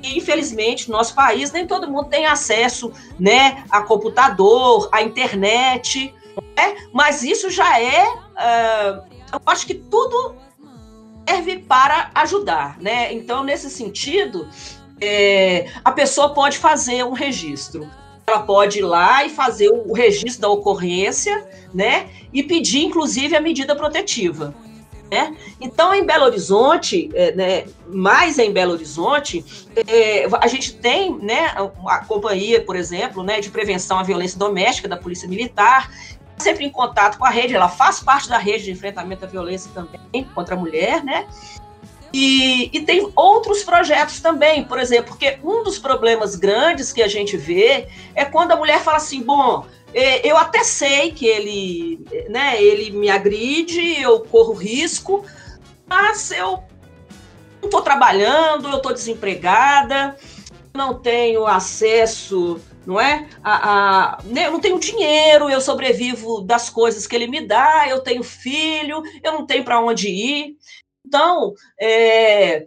que, 0.04 0.16
infelizmente, 0.16 0.88
no 0.88 0.96
nosso 0.96 1.16
país, 1.16 1.52
nem 1.52 1.66
todo 1.66 1.90
mundo 1.90 2.10
tem 2.10 2.28
acesso 2.28 2.92
né, 3.20 3.64
a 3.72 3.82
computador, 3.82 4.88
a 4.92 5.02
internet, 5.02 6.14
né? 6.56 6.76
mas 6.94 7.24
isso 7.24 7.50
já 7.50 7.80
é. 7.80 8.06
ah, 8.36 9.04
eu 9.34 9.42
acho 9.46 9.66
que 9.66 9.74
tudo 9.74 10.36
serve 11.28 11.60
para 11.60 12.12
ajudar. 12.16 12.78
Né? 12.80 13.14
Então, 13.14 13.44
nesse 13.44 13.70
sentido, 13.70 14.48
é, 15.02 15.68
a 15.84 15.92
pessoa 15.92 16.34
pode 16.34 16.58
fazer 16.58 17.04
um 17.04 17.14
registro. 17.14 17.90
Ela 18.26 18.40
pode 18.40 18.80
ir 18.80 18.82
lá 18.82 19.26
e 19.26 19.30
fazer 19.30 19.70
o 19.70 19.94
registro 19.94 20.42
da 20.42 20.50
ocorrência, 20.50 21.46
né? 21.74 22.10
E 22.34 22.44
pedir, 22.44 22.84
inclusive, 22.84 23.36
a 23.38 23.40
medida 23.40 23.74
protetiva. 23.74 24.54
Né? 25.10 25.38
Então, 25.62 25.94
em 25.94 26.04
Belo 26.04 26.26
Horizonte, 26.26 27.10
é, 27.14 27.32
né, 27.34 27.66
mais 27.88 28.38
em 28.38 28.52
Belo 28.52 28.74
Horizonte, 28.74 29.46
é, 29.88 30.28
a 30.42 30.48
gente 30.48 30.74
tem 30.76 31.18
né, 31.20 31.56
a 31.86 32.00
companhia, 32.00 32.62
por 32.62 32.76
exemplo, 32.76 33.24
né, 33.24 33.40
de 33.40 33.50
prevenção 33.50 33.98
à 33.98 34.04
violência 34.04 34.38
doméstica 34.38 34.88
da 34.88 34.98
Polícia 34.98 35.28
Militar, 35.28 35.90
sempre 36.38 36.66
em 36.66 36.70
contato 36.70 37.18
com 37.18 37.26
a 37.26 37.30
rede, 37.30 37.56
ela 37.56 37.70
faz 37.70 38.00
parte 38.00 38.30
da 38.30 38.38
rede 38.38 38.66
de 38.66 38.72
enfrentamento 38.72 39.26
à 39.26 39.28
violência 39.28 39.72
também 39.74 40.24
contra 40.36 40.56
a 40.56 40.58
mulher, 40.58 41.04
né? 41.04 41.28
E, 42.14 42.70
e 42.74 42.82
tem 42.82 43.12
outros 43.16 43.64
projetos 43.64 44.22
também, 44.22 44.64
por 44.64 44.80
exemplo, 44.80 45.10
porque 45.10 45.40
um 45.44 45.64
dos 45.64 45.78
problemas 45.78 46.36
grandes 46.36 46.94
que 46.94 47.02
a 47.02 47.08
gente 47.08 47.36
vê 47.36 47.88
é 48.16 48.24
quando 48.24 48.54
a 48.54 48.56
mulher 48.56 48.80
fala 48.82 48.98
assim, 48.98 49.22
bom, 49.22 49.66
é, 49.94 50.30
eu 50.30 50.38
até 50.38 50.64
sei 50.64 51.12
que 51.12 51.26
ele, 51.26 52.00
né, 52.30 52.62
ele 52.62 52.92
me 52.92 53.10
agride, 53.10 54.02
eu 54.02 54.22
corro 54.22 54.54
risco, 54.54 55.26
mas 55.86 56.32
eu 56.32 56.64
não 57.62 57.66
estou 57.66 57.82
trabalhando, 57.82 58.70
eu 58.70 58.78
estou 58.78 58.94
desempregada, 58.94 60.16
não 60.74 60.94
tenho 60.94 61.46
acesso, 61.46 62.60
não 62.88 63.02
é? 63.02 63.28
A, 63.44 63.72
a, 63.72 64.24
né, 64.24 64.48
eu 64.48 64.52
não 64.52 64.62
tenho 64.62 64.80
dinheiro, 64.80 65.50
eu 65.50 65.60
sobrevivo 65.60 66.42
das 66.42 66.70
coisas 66.70 67.06
que 67.06 67.14
ele 67.14 67.28
me 67.28 67.46
dá, 67.46 67.86
eu 67.90 68.00
tenho 68.00 68.24
filho, 68.24 69.04
eu 69.22 69.34
não 69.34 69.46
tenho 69.46 69.66
para 69.66 69.82
onde 69.82 70.08
ir. 70.08 70.56
Então, 71.06 71.54
é, 71.80 72.64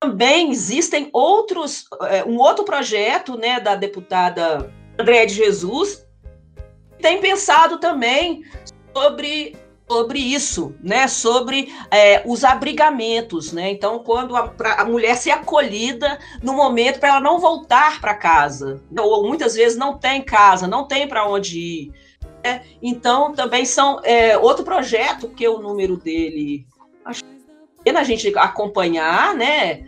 também 0.00 0.50
existem 0.50 1.10
outros, 1.12 1.84
é, 2.08 2.24
um 2.24 2.38
outro 2.38 2.64
projeto, 2.64 3.36
né, 3.36 3.60
da 3.60 3.74
deputada 3.74 4.72
Andréa 4.98 5.26
de 5.26 5.34
Jesus, 5.34 6.06
tem 6.98 7.20
pensado 7.20 7.78
também 7.78 8.44
sobre, 8.96 9.54
sobre 9.94 10.18
isso, 10.18 10.74
né? 10.82 11.06
Sobre 11.06 11.72
é, 11.88 12.20
os 12.26 12.42
abrigamentos, 12.42 13.52
né? 13.52 13.70
Então, 13.70 14.00
quando 14.00 14.34
a, 14.34 14.52
a 14.78 14.84
mulher 14.84 15.14
ser 15.16 15.30
acolhida 15.30 16.18
no 16.42 16.52
momento 16.52 16.98
para 16.98 17.10
ela 17.10 17.20
não 17.20 17.38
voltar 17.38 18.00
para 18.00 18.12
casa, 18.12 18.82
ou 18.98 19.24
muitas 19.24 19.54
vezes 19.54 19.78
não 19.78 19.96
tem 19.96 20.20
casa, 20.20 20.66
não 20.66 20.88
tem 20.88 21.06
para 21.06 21.28
onde 21.28 21.58
ir. 21.60 21.92
Né? 22.44 22.62
Então, 22.82 23.32
também 23.32 23.64
são 23.64 24.00
é, 24.02 24.36
outro 24.36 24.64
projeto 24.64 25.28
que 25.28 25.46
o 25.46 25.60
número 25.60 25.96
dele 25.96 26.66
acho 27.04 27.22
que 27.84 27.90
a 27.90 28.02
gente 28.02 28.36
acompanhar, 28.36 29.32
né? 29.36 29.84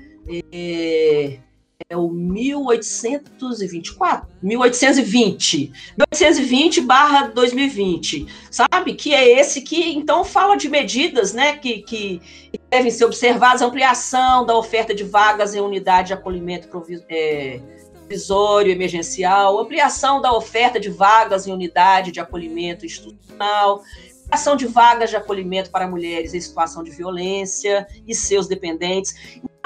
É, 0.53 1.41
é 1.89 1.97
o 1.97 2.11
1824, 2.11 4.29
1820, 4.43 5.73
1820 5.97 6.81
barra 6.81 7.29
2020, 7.29 8.27
sabe? 8.51 8.95
Que 8.95 9.15
é 9.15 9.39
esse 9.39 9.61
que, 9.61 9.93
então, 9.93 10.25
fala 10.25 10.57
de 10.57 10.69
medidas, 10.69 11.33
né, 11.33 11.57
que, 11.57 11.83
que 11.83 12.21
devem 12.69 12.91
ser 12.91 13.05
observadas, 13.05 13.63
ampliação 13.63 14.45
da 14.45 14.57
oferta 14.57 14.93
de 14.93 15.05
vagas 15.05 15.55
em 15.55 15.61
unidade 15.61 16.09
de 16.09 16.15
acolhimento 16.15 16.67
provi 16.67 17.01
é, 17.09 17.61
provisório 18.01 18.73
emergencial, 18.73 19.57
ampliação 19.59 20.21
da 20.21 20.33
oferta 20.33 20.81
de 20.81 20.91
vagas 20.91 21.47
em 21.47 21.53
unidade 21.53 22.11
de 22.11 22.19
acolhimento 22.19 22.85
institucional, 22.85 23.81
ampliação 24.25 24.57
de 24.57 24.67
vagas 24.67 25.11
de 25.11 25.17
acolhimento 25.17 25.71
para 25.71 25.87
mulheres 25.89 26.35
em 26.35 26.41
situação 26.41 26.83
de 26.83 26.91
violência 26.91 27.87
e 28.07 28.15
seus 28.15 28.49
dependentes, 28.49 29.15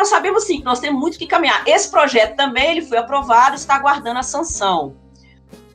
nós 0.00 0.08
sabemos 0.08 0.44
sim 0.44 0.60
que 0.60 0.64
nós 0.64 0.80
temos 0.80 0.98
muito 0.98 1.18
que 1.18 1.26
caminhar. 1.26 1.62
Esse 1.68 1.90
projeto 1.90 2.34
também 2.34 2.70
ele 2.70 2.82
foi 2.82 2.96
aprovado, 2.96 3.54
está 3.54 3.74
aguardando 3.74 4.18
a 4.18 4.22
sanção. 4.22 4.96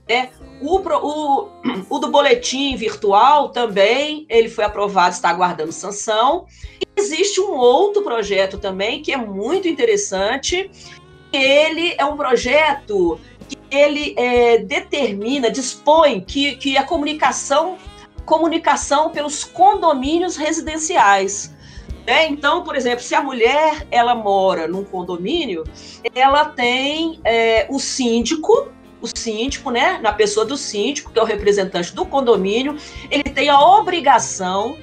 É, 0.08 0.30
o, 0.60 0.78
o, 0.78 1.50
o, 1.88 2.00
do 2.00 2.10
boletim 2.10 2.76
virtual 2.76 3.50
também 3.50 4.26
ele 4.28 4.50
foi 4.50 4.64
aprovado, 4.64 5.14
está 5.14 5.30
aguardando 5.30 5.72
sanção. 5.72 6.48
E 6.82 7.00
existe 7.00 7.40
um 7.40 7.52
outro 7.52 8.02
projeto 8.02 8.58
também 8.58 9.00
que 9.04 9.12
é 9.12 9.18
muito 9.18 9.68
interessante. 9.68 10.72
Ele 11.32 11.94
é 11.96 12.04
um 12.04 12.18
projeto 12.18 13.20
que 13.48 13.58
ele 13.70 14.16
é, 14.18 14.58
determina, 14.58 15.52
dispõe 15.52 16.20
que, 16.20 16.56
que 16.56 16.78
a 16.80 16.84
comunicação, 16.84 17.78
comunicação 18.26 19.12
pelos 19.12 19.44
condomínios 19.44 20.36
residenciais. 20.36 21.55
Né? 22.06 22.28
Então, 22.28 22.64
por 22.64 22.76
exemplo, 22.76 23.04
se 23.04 23.16
a 23.16 23.22
mulher 23.22 23.88
ela 23.90 24.14
mora 24.14 24.68
num 24.68 24.84
condomínio, 24.84 25.64
ela 26.14 26.46
tem 26.46 27.20
é, 27.24 27.66
o 27.70 27.80
síndico, 27.80 28.72
o 29.02 29.08
síndico, 29.08 29.72
né, 29.72 30.00
na 30.02 30.14
pessoa 30.14 30.46
do 30.46 30.56
síndico, 30.56 31.12
que 31.12 31.20
é 31.20 31.22
o 31.22 31.26
representante 31.26 31.94
do 31.96 32.06
condomínio, 32.06 32.78
ele 33.10 33.24
tem 33.24 33.50
a 33.50 33.60
obrigação 33.60 34.78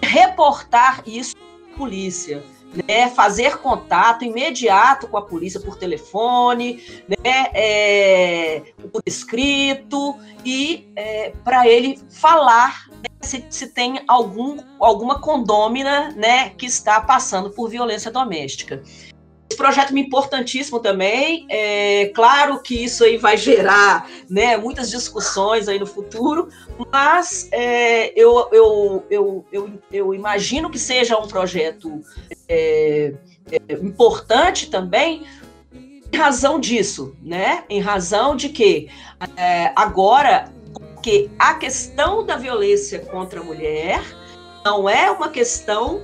de 0.00 0.08
reportar 0.08 1.02
isso 1.06 1.34
à 1.72 1.76
polícia 1.76 2.42
né, 2.86 3.08
fazer 3.08 3.58
contato 3.58 4.24
imediato 4.24 5.08
com 5.08 5.16
a 5.16 5.22
polícia 5.22 5.60
por 5.60 5.76
telefone, 5.76 6.82
né, 7.08 7.46
é, 7.54 8.62
por 8.92 9.02
escrito 9.06 10.16
e 10.44 10.88
é, 10.96 11.32
para 11.44 11.66
ele 11.68 11.98
falar 12.10 12.88
né, 12.90 13.08
se, 13.20 13.44
se, 13.50 13.68
tem 13.68 14.00
algum, 14.06 14.58
alguma 14.80 15.20
condômina 15.20 16.12
né, 16.12 16.50
que 16.50 16.66
está 16.66 17.00
passando 17.00 17.50
por 17.50 17.68
violência 17.68 18.10
doméstica. 18.10 18.82
Esse 19.48 19.56
projeto 19.56 19.96
é 19.96 20.00
importantíssimo 20.00 20.80
também. 20.80 21.46
É 21.48 22.10
claro 22.14 22.60
que 22.60 22.74
isso 22.84 23.04
aí 23.04 23.16
vai 23.16 23.36
gerar 23.36 24.08
né, 24.28 24.56
muitas 24.56 24.90
discussões 24.90 25.68
aí 25.68 25.78
no 25.78 25.86
futuro, 25.86 26.48
mas 26.92 27.48
é, 27.52 28.12
eu, 28.20 28.48
eu, 28.52 29.06
eu, 29.08 29.46
eu, 29.52 29.70
eu 29.92 30.14
imagino 30.14 30.68
que 30.68 30.78
seja 30.78 31.16
um 31.16 31.28
projeto 31.28 32.02
é, 32.48 33.14
é, 33.50 33.74
importante 33.74 34.68
também 34.68 35.24
em 35.72 36.16
razão 36.16 36.58
disso, 36.58 37.16
né? 37.22 37.64
Em 37.68 37.80
razão 37.80 38.36
de 38.36 38.48
que 38.48 38.88
é, 39.36 39.72
agora, 39.76 40.50
porque 40.94 41.30
a 41.38 41.54
questão 41.54 42.24
da 42.24 42.36
violência 42.36 42.98
contra 43.00 43.40
a 43.40 43.44
mulher 43.44 44.02
não 44.64 44.88
é 44.88 45.10
uma 45.10 45.28
questão 45.28 46.02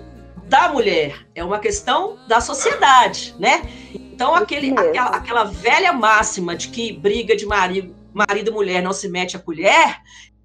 da 0.53 0.69
mulher, 0.69 1.27
é 1.35 1.43
uma 1.43 1.59
questão 1.59 2.19
da 2.29 2.38
sociedade, 2.38 3.35
né? 3.38 3.62
Então, 3.95 4.35
aquele, 4.35 4.71
aquela, 4.79 5.09
aquela, 5.09 5.45
velha 5.45 5.95
máxima 5.95 6.55
de 6.55 6.69
que 6.69 6.93
briga 6.93 7.35
de 7.35 7.47
marido, 7.47 7.97
marido 8.12 8.51
e 8.51 8.53
mulher 8.53 8.83
não 8.83 8.93
se 8.93 9.09
mete 9.09 9.35
a 9.35 9.41
colher, 9.41 10.03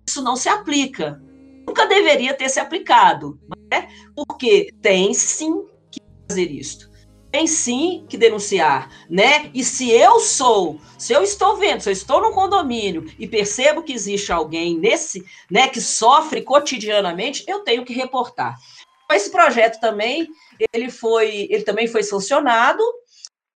isso 0.07 0.23
não 0.23 0.37
se 0.37 0.47
aplica. 0.47 1.21
Nunca 1.67 1.85
deveria 1.85 2.33
ter 2.33 2.47
se 2.47 2.57
aplicado, 2.57 3.37
né? 3.69 3.89
porque 4.15 4.69
tem 4.81 5.13
sim 5.13 5.65
que 5.91 5.99
fazer 6.29 6.49
isso. 6.51 6.89
Tem 7.29 7.45
sim 7.45 8.05
que 8.07 8.17
denunciar, 8.17 8.89
né? 9.09 9.51
E 9.53 9.61
se 9.61 9.91
eu 9.91 10.21
sou, 10.21 10.79
se 10.97 11.11
eu 11.11 11.21
estou 11.21 11.57
vendo, 11.57 11.81
se 11.81 11.89
eu 11.89 11.93
estou 11.93 12.21
num 12.21 12.31
condomínio 12.31 13.11
e 13.19 13.27
percebo 13.27 13.83
que 13.83 13.91
existe 13.91 14.31
alguém 14.31 14.77
nesse, 14.77 15.25
né, 15.51 15.67
que 15.67 15.81
sofre 15.81 16.41
cotidianamente, 16.41 17.43
eu 17.45 17.59
tenho 17.59 17.83
que 17.83 17.93
reportar. 17.93 18.57
Esse 19.11 19.31
projeto 19.31 19.79
também, 19.79 20.27
ele 20.73 20.89
foi, 20.89 21.47
ele 21.49 21.63
também 21.63 21.87
foi 21.87 22.03
sancionado 22.03 22.83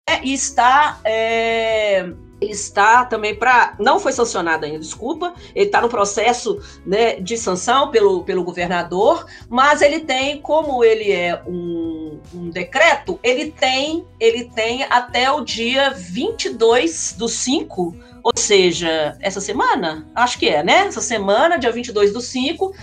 é, 0.07 0.23
e 0.23 0.33
está, 0.33 0.99
é, 1.03 2.07
está 2.41 3.05
também 3.05 3.35
para, 3.35 3.75
não 3.79 3.99
foi 3.99 4.11
sancionado 4.11 4.65
ainda, 4.65 4.79
desculpa, 4.79 5.33
ele 5.55 5.65
está 5.65 5.81
no 5.81 5.89
processo 5.89 6.59
né, 6.85 7.19
de 7.19 7.37
sanção 7.37 7.89
pelo, 7.89 8.23
pelo 8.23 8.43
governador, 8.43 9.25
mas 9.49 9.81
ele 9.81 10.01
tem, 10.01 10.39
como 10.39 10.83
ele 10.83 11.11
é 11.11 11.41
um, 11.45 12.19
um 12.33 12.49
decreto, 12.49 13.19
ele 13.23 13.51
tem, 13.51 14.05
ele 14.19 14.45
tem 14.45 14.83
até 14.83 15.31
o 15.31 15.41
dia 15.41 15.91
22 15.91 17.15
do 17.17 17.27
5, 17.27 17.95
ou 18.23 18.33
seja, 18.35 19.17
essa 19.19 19.41
semana? 19.41 20.07
Acho 20.13 20.37
que 20.37 20.47
é, 20.47 20.63
né? 20.63 20.87
Essa 20.87 21.01
semana, 21.01 21.57
dia 21.57 21.71
22 21.71 22.13
do 22.13 22.21
5, 22.21 22.73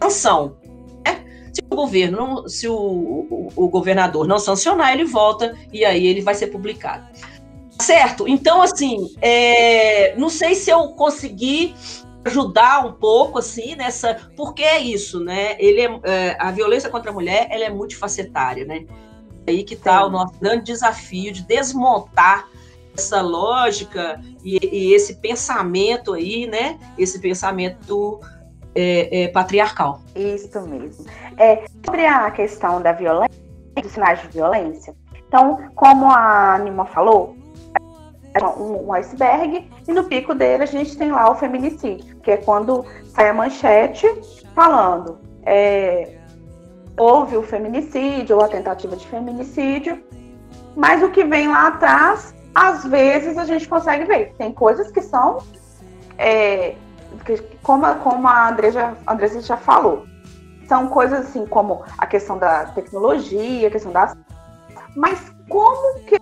sanção. 0.00 0.56
Se 1.54 1.62
o 1.70 1.76
governo, 1.76 2.16
não, 2.16 2.48
se 2.48 2.68
o, 2.68 2.74
o, 2.74 3.52
o 3.54 3.68
governador 3.68 4.26
não 4.26 4.38
sancionar, 4.38 4.92
ele 4.92 5.04
volta 5.04 5.56
e 5.72 5.84
aí 5.84 6.06
ele 6.06 6.20
vai 6.20 6.34
ser 6.34 6.48
publicado. 6.48 7.06
Certo? 7.80 8.28
Então, 8.28 8.62
assim, 8.62 9.14
é, 9.20 10.16
não 10.16 10.28
sei 10.28 10.54
se 10.54 10.70
eu 10.70 10.88
consegui 10.90 11.74
ajudar 12.24 12.86
um 12.86 12.92
pouco 12.92 13.38
assim 13.38 13.74
nessa 13.74 14.30
porque 14.34 14.62
é 14.62 14.80
isso 14.80 15.20
né 15.20 15.56
ele 15.58 15.80
é, 15.80 16.00
é, 16.04 16.36
a 16.40 16.50
violência 16.50 16.88
contra 16.88 17.10
a 17.10 17.14
mulher 17.14 17.46
ela 17.50 17.64
é 17.64 17.70
multifacetária 17.70 18.64
né 18.64 18.86
aí 19.46 19.62
que 19.62 19.74
está 19.74 20.06
o 20.06 20.10
nosso 20.10 20.32
grande 20.40 20.64
desafio 20.64 21.30
de 21.30 21.42
desmontar 21.42 22.48
essa 22.96 23.20
lógica 23.20 24.20
e, 24.42 24.58
e, 24.62 24.94
esse 24.94 25.16
pensamento 25.16 26.14
aí 26.14 26.46
né 26.46 26.78
esse 26.96 27.18
pensamento 27.20 28.20
é, 28.74 29.24
é, 29.24 29.28
patriarcal. 29.28 30.00
Isso 30.14 30.60
mesmo. 30.62 31.04
É, 31.36 31.64
sobre 31.84 32.06
a 32.06 32.30
questão 32.30 32.80
da 32.80 32.92
violência, 32.92 33.42
dos 33.80 33.92
sinais 33.92 34.20
de 34.22 34.28
violência, 34.28 34.94
então, 35.28 35.58
como 35.74 36.10
a 36.10 36.58
Nima 36.58 36.84
falou, 36.86 37.36
é 38.34 38.44
um, 38.44 38.92
iceberg, 38.92 39.68
e 39.86 39.92
no 39.92 40.04
pico 40.04 40.34
dele 40.34 40.64
a 40.64 40.66
gente 40.66 40.96
tem 40.96 41.10
lá 41.10 41.30
o 41.30 41.34
feminicídio, 41.34 42.16
que 42.20 42.30
é 42.30 42.36
quando 42.36 42.84
sai 43.08 43.28
a 43.28 43.34
manchete 43.34 44.06
falando 44.54 45.18
é, 45.44 46.16
houve 46.96 47.36
o 47.36 47.42
feminicídio 47.42 48.36
ou 48.36 48.44
a 48.44 48.48
tentativa 48.48 48.96
de 48.96 49.06
feminicídio, 49.06 50.02
mas 50.76 51.02
o 51.02 51.10
que 51.10 51.24
vem 51.24 51.48
lá 51.48 51.68
atrás, 51.68 52.34
às 52.54 52.84
vezes 52.84 53.36
a 53.36 53.44
gente 53.44 53.68
consegue 53.68 54.04
ver. 54.04 54.34
Tem 54.36 54.52
coisas 54.52 54.90
que 54.90 55.00
são 55.00 55.38
é, 56.18 56.74
como, 57.62 57.94
como 57.96 58.28
a 58.28 58.50
Andressa, 58.50 58.96
a 59.06 59.12
Andressa 59.12 59.40
já 59.40 59.56
falou, 59.56 60.06
são 60.68 60.88
coisas 60.88 61.20
assim 61.20 61.46
como 61.46 61.82
a 61.98 62.06
questão 62.06 62.38
da 62.38 62.66
tecnologia, 62.66 63.68
a 63.68 63.70
questão 63.70 63.92
das. 63.92 64.16
Mas 64.96 65.32
como 65.48 66.00
que 66.00 66.18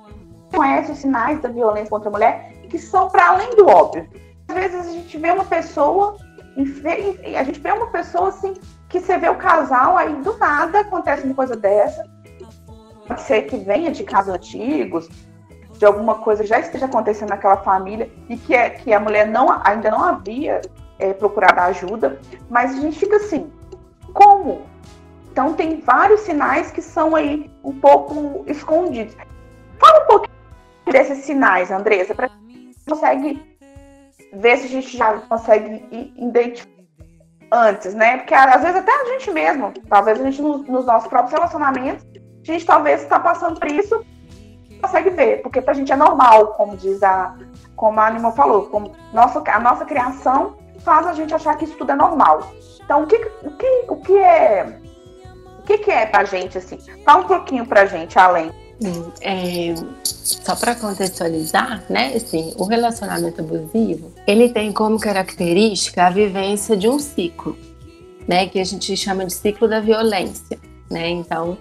conhece 0.54 0.92
os 0.92 0.98
sinais 0.98 1.40
da 1.40 1.48
violência 1.48 1.90
contra 1.90 2.08
a 2.08 2.12
mulher 2.12 2.52
que 2.68 2.78
são 2.78 3.08
para 3.08 3.30
além 3.30 3.54
do 3.56 3.66
óbvio? 3.66 4.08
Às 4.48 4.54
vezes 4.54 4.86
a 4.86 4.92
gente 4.92 5.18
vê 5.18 5.30
uma 5.30 5.44
pessoa, 5.44 6.16
a 6.56 7.42
gente 7.44 7.60
vê 7.60 7.72
uma 7.72 7.86
pessoa 7.88 8.28
assim, 8.28 8.54
que 8.88 9.00
você 9.00 9.16
vê 9.18 9.28
o 9.28 9.36
casal, 9.36 9.96
aí 9.96 10.14
do 10.16 10.36
nada 10.38 10.80
acontece 10.80 11.24
uma 11.24 11.34
coisa 11.34 11.56
dessa. 11.56 12.04
Pode 13.06 13.22
ser 13.22 13.42
que 13.42 13.56
venha 13.56 13.90
de 13.90 14.04
casos 14.04 14.34
antigos, 14.34 15.08
de 15.82 15.84
alguma 15.84 16.16
coisa 16.16 16.46
já 16.46 16.60
esteja 16.60 16.86
acontecendo 16.86 17.30
naquela 17.30 17.56
família 17.56 18.10
e 18.28 18.36
que, 18.36 18.54
é, 18.54 18.70
que 18.70 18.92
a 18.92 19.00
mulher 19.00 19.26
não, 19.26 19.48
ainda 19.64 19.90
não 19.90 20.04
havia 20.04 20.60
é, 21.02 21.12
procurado 21.12 21.60
ajuda, 21.60 22.20
mas 22.48 22.72
a 22.72 22.80
gente 22.80 22.98
fica 22.98 23.16
assim, 23.16 23.52
como? 24.12 24.62
Então 25.30 25.54
tem 25.54 25.80
vários 25.80 26.20
sinais 26.20 26.70
que 26.70 26.82
são 26.82 27.16
aí 27.16 27.50
um 27.64 27.72
pouco 27.72 28.44
escondidos. 28.46 29.16
Fala 29.78 30.04
um 30.04 30.06
pouquinho 30.06 30.36
desses 30.90 31.24
sinais, 31.24 31.70
Andressa, 31.70 32.14
para 32.14 32.30
consegue 32.88 33.40
ver 34.34 34.56
se 34.58 34.66
a 34.66 34.68
gente 34.68 34.96
já 34.96 35.18
consegue 35.20 35.86
identificar 36.16 36.82
antes, 37.52 37.94
né? 37.94 38.18
Porque 38.18 38.34
às 38.34 38.62
vezes 38.62 38.76
até 38.76 38.92
a 38.92 39.04
gente 39.06 39.30
mesmo, 39.30 39.72
talvez 39.88 40.20
a 40.20 40.24
gente 40.24 40.40
nos, 40.40 40.66
nos 40.66 40.86
nossos 40.86 41.08
próprios 41.08 41.32
relacionamentos, 41.32 42.04
a 42.14 42.52
gente 42.52 42.64
talvez 42.64 43.02
está 43.02 43.20
passando 43.20 43.58
por 43.58 43.70
isso 43.70 44.04
consegue 44.82 45.10
ver, 45.10 45.42
porque 45.42 45.62
pra 45.62 45.74
gente 45.74 45.92
é 45.92 45.96
normal, 45.96 46.48
como 46.54 46.76
diz 46.76 47.02
a, 47.04 47.36
como 47.76 48.00
a 48.00 48.08
Anima 48.08 48.32
falou, 48.32 48.66
como 48.66 48.92
nossa, 49.12 49.40
a 49.46 49.60
nossa 49.60 49.84
criação 49.84 50.56
faz 50.84 51.06
a 51.06 51.12
gente 51.12 51.34
achar 51.34 51.56
que 51.56 51.64
isso 51.64 51.76
tudo 51.76 51.92
é 51.92 51.96
normal. 51.96 52.52
Então, 52.84 53.02
o 53.02 53.06
que, 53.06 53.16
o 53.16 53.50
que, 53.50 53.84
o 53.88 53.96
que 53.96 54.16
é 54.16 54.78
o 55.58 55.64
que, 55.64 55.78
que 55.78 55.90
é 55.90 56.06
pra 56.06 56.24
gente, 56.24 56.58
assim? 56.58 56.76
Fala 57.04 57.22
um 57.22 57.26
pouquinho 57.26 57.64
pra 57.64 57.86
gente, 57.86 58.18
além. 58.18 58.50
É, 59.20 59.74
só 60.02 60.56
para 60.56 60.74
contextualizar, 60.74 61.84
né, 61.88 62.12
assim, 62.16 62.52
o 62.56 62.64
relacionamento 62.64 63.40
abusivo, 63.40 64.12
ele 64.26 64.48
tem 64.48 64.72
como 64.72 64.98
característica 64.98 66.04
a 66.04 66.10
vivência 66.10 66.76
de 66.76 66.88
um 66.88 66.98
ciclo, 66.98 67.56
né, 68.26 68.48
que 68.48 68.58
a 68.58 68.64
gente 68.64 68.96
chama 68.96 69.24
de 69.24 69.32
ciclo 69.32 69.68
da 69.68 69.78
violência, 69.78 70.58
né? 70.90 71.08
Então, 71.10 71.56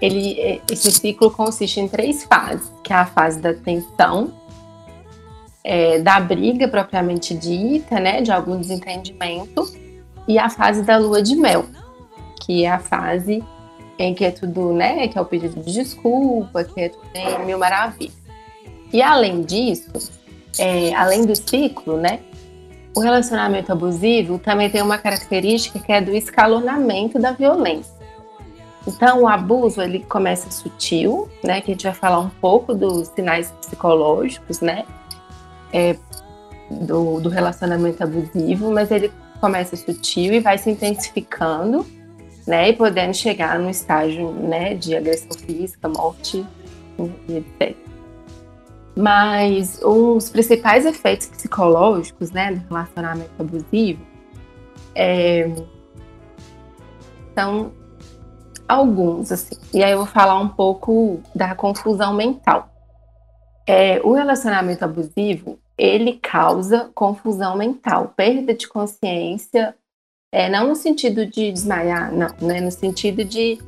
ele, 0.00 0.40
é, 0.40 0.60
esse 0.70 0.90
ciclo 0.90 1.30
consiste 1.30 1.80
em 1.80 1.86
três 1.86 2.24
fases, 2.24 2.68
que 2.82 2.92
é 2.92 2.96
a 2.96 3.06
fase 3.06 3.40
da 3.40 3.54
tensão, 3.54 4.32
é, 5.68 5.98
da 5.98 6.18
briga 6.18 6.66
propriamente 6.66 7.34
dita, 7.34 8.00
né, 8.00 8.22
de 8.22 8.32
algum 8.32 8.58
desentendimento, 8.58 9.70
e 10.26 10.38
a 10.38 10.48
fase 10.48 10.82
da 10.82 10.96
lua 10.96 11.22
de 11.22 11.36
mel, 11.36 11.66
que 12.40 12.64
é 12.64 12.70
a 12.70 12.78
fase 12.78 13.44
em 13.98 14.14
que 14.14 14.24
é 14.24 14.30
tudo, 14.30 14.72
né, 14.72 15.06
que 15.08 15.18
é 15.18 15.20
o 15.20 15.26
pedido 15.26 15.60
de 15.62 15.74
desculpa, 15.74 16.64
que 16.64 16.80
é 16.80 16.88
tudo 16.88 17.04
em 17.14 17.44
mil 17.44 17.58
maravilhas. 17.58 18.16
E 18.90 19.02
além 19.02 19.42
disso, 19.42 20.10
é, 20.58 20.94
além 20.94 21.26
do 21.26 21.36
ciclo, 21.36 21.98
né, 21.98 22.20
o 22.96 23.00
relacionamento 23.00 23.70
abusivo 23.70 24.38
também 24.38 24.70
tem 24.70 24.80
uma 24.80 24.96
característica 24.96 25.78
que 25.78 25.92
é 25.92 26.00
do 26.00 26.16
escalonamento 26.16 27.18
da 27.18 27.32
violência. 27.32 27.92
Então, 28.86 29.22
o 29.22 29.28
abuso 29.28 29.82
ele 29.82 30.00
começa 30.00 30.50
sutil, 30.50 31.28
né? 31.44 31.60
Que 31.60 31.72
a 31.72 31.74
gente 31.74 31.82
vai 31.84 31.92
falar 31.92 32.20
um 32.20 32.30
pouco 32.40 32.74
dos 32.74 33.08
sinais 33.08 33.50
psicológicos, 33.60 34.60
né? 34.60 34.86
É, 35.72 35.96
do, 36.70 37.20
do 37.20 37.28
relacionamento 37.28 38.02
abusivo, 38.02 38.72
mas 38.72 38.90
ele 38.90 39.10
começa 39.40 39.76
sutil 39.76 40.34
e 40.34 40.40
vai 40.40 40.58
se 40.58 40.70
intensificando, 40.70 41.86
né, 42.46 42.70
e 42.70 42.72
podendo 42.72 43.14
chegar 43.14 43.58
no 43.58 43.70
estágio, 43.70 44.30
né, 44.32 44.74
de 44.74 44.96
agressão 44.96 45.38
física, 45.38 45.88
morte 45.88 46.44
e 47.28 47.36
etc. 47.36 47.76
Mas 48.96 49.80
os 49.82 50.28
principais 50.28 50.84
efeitos 50.84 51.28
psicológicos, 51.28 52.30
né, 52.30 52.52
do 52.52 52.68
relacionamento 52.68 53.30
abusivo 53.38 54.00
é, 54.94 55.48
são 57.34 57.72
alguns, 58.66 59.30
assim. 59.30 59.56
E 59.72 59.82
aí 59.82 59.92
eu 59.92 59.98
vou 59.98 60.06
falar 60.06 60.38
um 60.40 60.48
pouco 60.48 61.22
da 61.34 61.54
confusão 61.54 62.14
mental. 62.14 62.68
É, 63.68 64.00
o 64.02 64.14
relacionamento 64.14 64.82
abusivo, 64.82 65.58
ele 65.76 66.14
causa 66.14 66.90
confusão 66.94 67.54
mental, 67.54 68.14
perda 68.16 68.54
de 68.54 68.66
consciência, 68.66 69.74
é, 70.32 70.48
não 70.48 70.68
no 70.68 70.74
sentido 70.74 71.26
de 71.26 71.52
desmaiar, 71.52 72.10
não, 72.10 72.34
né? 72.40 72.62
No 72.62 72.70
sentido 72.72 73.22
de 73.22 73.58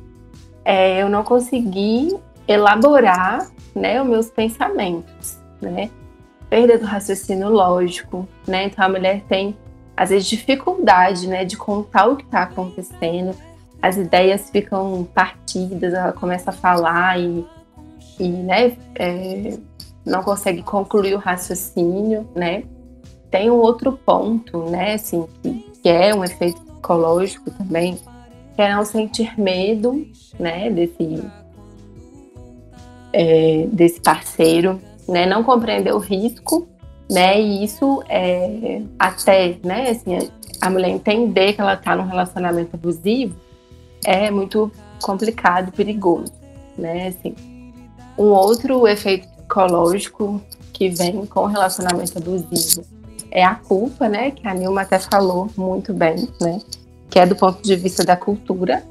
é, 0.65 1.03
eu 1.03 1.07
não 1.07 1.23
conseguir 1.23 2.19
elaborar, 2.47 3.47
né, 3.75 4.01
os 4.01 4.09
meus 4.09 4.29
pensamentos, 4.31 5.37
né? 5.61 5.91
Perda 6.49 6.79
do 6.79 6.85
raciocínio 6.85 7.49
lógico, 7.49 8.27
né? 8.47 8.65
Então 8.65 8.83
a 8.83 8.89
mulher 8.89 9.21
tem 9.29 9.55
às 9.95 10.09
vezes 10.09 10.27
dificuldade, 10.27 11.27
né, 11.27 11.45
de 11.45 11.55
contar 11.55 12.07
o 12.07 12.15
que 12.15 12.23
está 12.23 12.41
acontecendo. 12.41 13.35
As 13.79 13.97
ideias 13.97 14.49
ficam 14.49 15.07
partidas, 15.13 15.93
ela 15.93 16.11
começa 16.11 16.49
a 16.49 16.53
falar 16.53 17.19
e, 17.19 17.45
e 18.19 18.29
né, 18.29 18.75
é, 18.95 19.59
não 20.05 20.23
consegue 20.23 20.63
concluir 20.63 21.13
o 21.13 21.19
raciocínio, 21.19 22.27
né? 22.35 22.63
Tem 23.29 23.49
um 23.49 23.55
outro 23.55 23.93
ponto, 23.93 24.69
né, 24.69 24.95
assim, 24.95 25.25
que, 25.81 25.89
é 25.89 26.13
um 26.13 26.23
efeito 26.23 26.61
psicológico 26.61 27.49
também, 27.51 27.97
que 28.55 28.61
é 28.61 28.75
não 28.75 28.83
sentir 28.83 29.39
medo, 29.39 30.05
né, 30.37 30.69
desse, 30.69 31.23
é, 33.13 33.67
desse 33.71 34.01
parceiro, 34.01 34.81
né, 35.07 35.25
não 35.25 35.43
compreender 35.43 35.93
o 35.93 35.97
risco, 35.97 36.67
né, 37.09 37.39
e 37.41 37.63
isso 37.63 38.03
é 38.09 38.81
até, 38.99 39.57
né, 39.63 39.91
assim, 39.91 40.29
a 40.59 40.69
mulher 40.69 40.89
entender 40.89 41.53
que 41.53 41.61
ela 41.61 41.75
está 41.75 41.95
num 41.95 42.05
relacionamento 42.05 42.75
abusivo 42.75 43.35
é 44.05 44.29
muito 44.29 44.69
complicado 45.01 45.71
perigoso, 45.71 46.33
né, 46.77 47.07
assim. 47.07 47.33
Um 48.17 48.27
outro 48.27 48.87
efeito 48.87 49.27
psicológico 49.51 50.41
que 50.71 50.89
vem 50.89 51.25
com 51.25 51.41
o 51.41 51.45
relacionamento 51.45 52.17
abusivo 52.17 52.85
é 53.29 53.43
a 53.43 53.55
culpa, 53.55 54.07
né? 54.07 54.31
Que 54.31 54.47
a 54.47 54.53
Nilma 54.53 54.81
até 54.81 54.97
falou 54.97 55.49
muito 55.57 55.93
bem, 55.93 56.27
né? 56.39 56.59
Que 57.09 57.19
é 57.19 57.25
do 57.25 57.35
ponto 57.35 57.61
de 57.61 57.75
vista 57.75 58.03
da 58.03 58.15
cultura, 58.15 58.83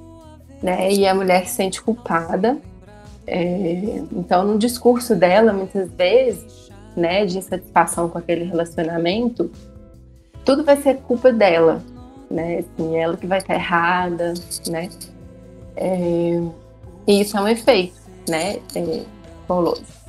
né? 0.63 0.93
E 0.93 1.07
a 1.07 1.15
mulher 1.15 1.47
se 1.47 1.55
sente 1.55 1.83
culpada. 1.83 2.59
É, 3.27 4.03
então, 4.13 4.45
no 4.45 4.59
discurso 4.59 5.15
dela, 5.15 5.53
muitas 5.53 5.91
vezes, 5.93 6.71
né, 6.97 7.25
de 7.25 7.39
insatisfação 7.39 8.09
com 8.09 8.19
aquele 8.19 8.45
relacionamento, 8.45 9.51
tudo 10.45 10.65
vai 10.65 10.77
ser 10.79 10.97
culpa 10.99 11.33
dela, 11.33 11.83
né? 12.31 12.59
Assim, 12.59 12.97
ela 12.97 13.17
que 13.17 13.27
vai 13.27 13.39
estar 13.39 13.55
errada, 13.55 14.35
né? 14.69 14.89
É, 15.77 16.41
e 17.07 17.21
isso 17.21 17.37
é 17.37 17.41
um 17.41 17.49
efeito, 17.49 17.95
né? 18.29 18.59
É, 18.75 19.03
psicológico. 19.51 20.00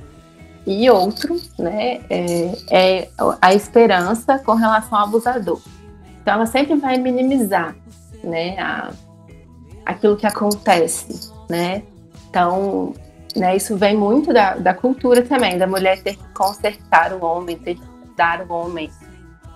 E 0.66 0.89
outro, 0.89 1.39
né, 1.57 2.01
é, 2.09 2.55
é, 2.70 3.09
a 3.41 3.53
esperança 3.53 4.38
com 4.39 4.53
relação 4.53 4.97
ao 4.97 5.05
abusador. 5.05 5.59
Então, 6.22 6.36
ela 6.36 6.45
sempre 6.45 6.76
vai 6.76 6.97
minimizar, 6.97 7.76
né, 8.24 8.59
a, 8.59 8.91
aquilo 9.86 10.16
que 10.16 10.28
acontece, 10.28 11.32
né. 11.49 11.82
Então, 12.30 12.93
né, 13.36 13.55
isso 13.55 13.76
vem 13.76 13.97
muito 13.97 14.32
da, 14.32 14.55
da 14.55 14.74
cultura 14.74 15.24
também, 15.24 15.57
da 15.57 15.66
mulher 15.66 16.03
ter 16.03 16.16
que 16.16 16.34
consertar 16.34 17.14
o 17.14 17.26
homem, 17.26 17.57
ter 17.57 17.76
que 17.76 17.88
dar 18.16 18.45
o 18.47 18.53
homem, 18.53 18.91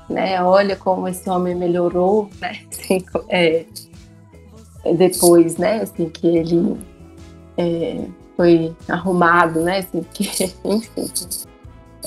né. 0.10 0.42
Olha 0.44 0.76
como 0.76 1.08
esse 1.08 1.30
homem 1.30 1.54
melhorou, 1.54 2.32
né, 2.42 2.62
assim, 2.72 3.06
é, 3.30 3.66
depois, 4.98 5.58
né, 5.58 5.82
assim, 5.84 6.10
que 6.10 6.26
ele 6.26 6.80
é, 7.58 8.06
foi 8.36 8.76
arrumado, 8.88 9.62
né? 9.62 9.80
Assim, 9.80 10.06
que, 10.14 10.30
enfim. 10.64 11.10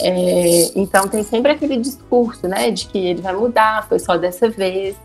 É, 0.00 0.78
então 0.78 1.08
tem 1.08 1.22
sempre 1.22 1.52
aquele 1.52 1.76
discurso, 1.76 2.46
né, 2.46 2.70
de 2.70 2.86
que 2.86 2.98
ele 2.98 3.20
vai 3.20 3.34
mudar, 3.34 3.88
foi 3.88 3.98
só 3.98 4.16
dessa 4.16 4.48
vez. 4.48 4.96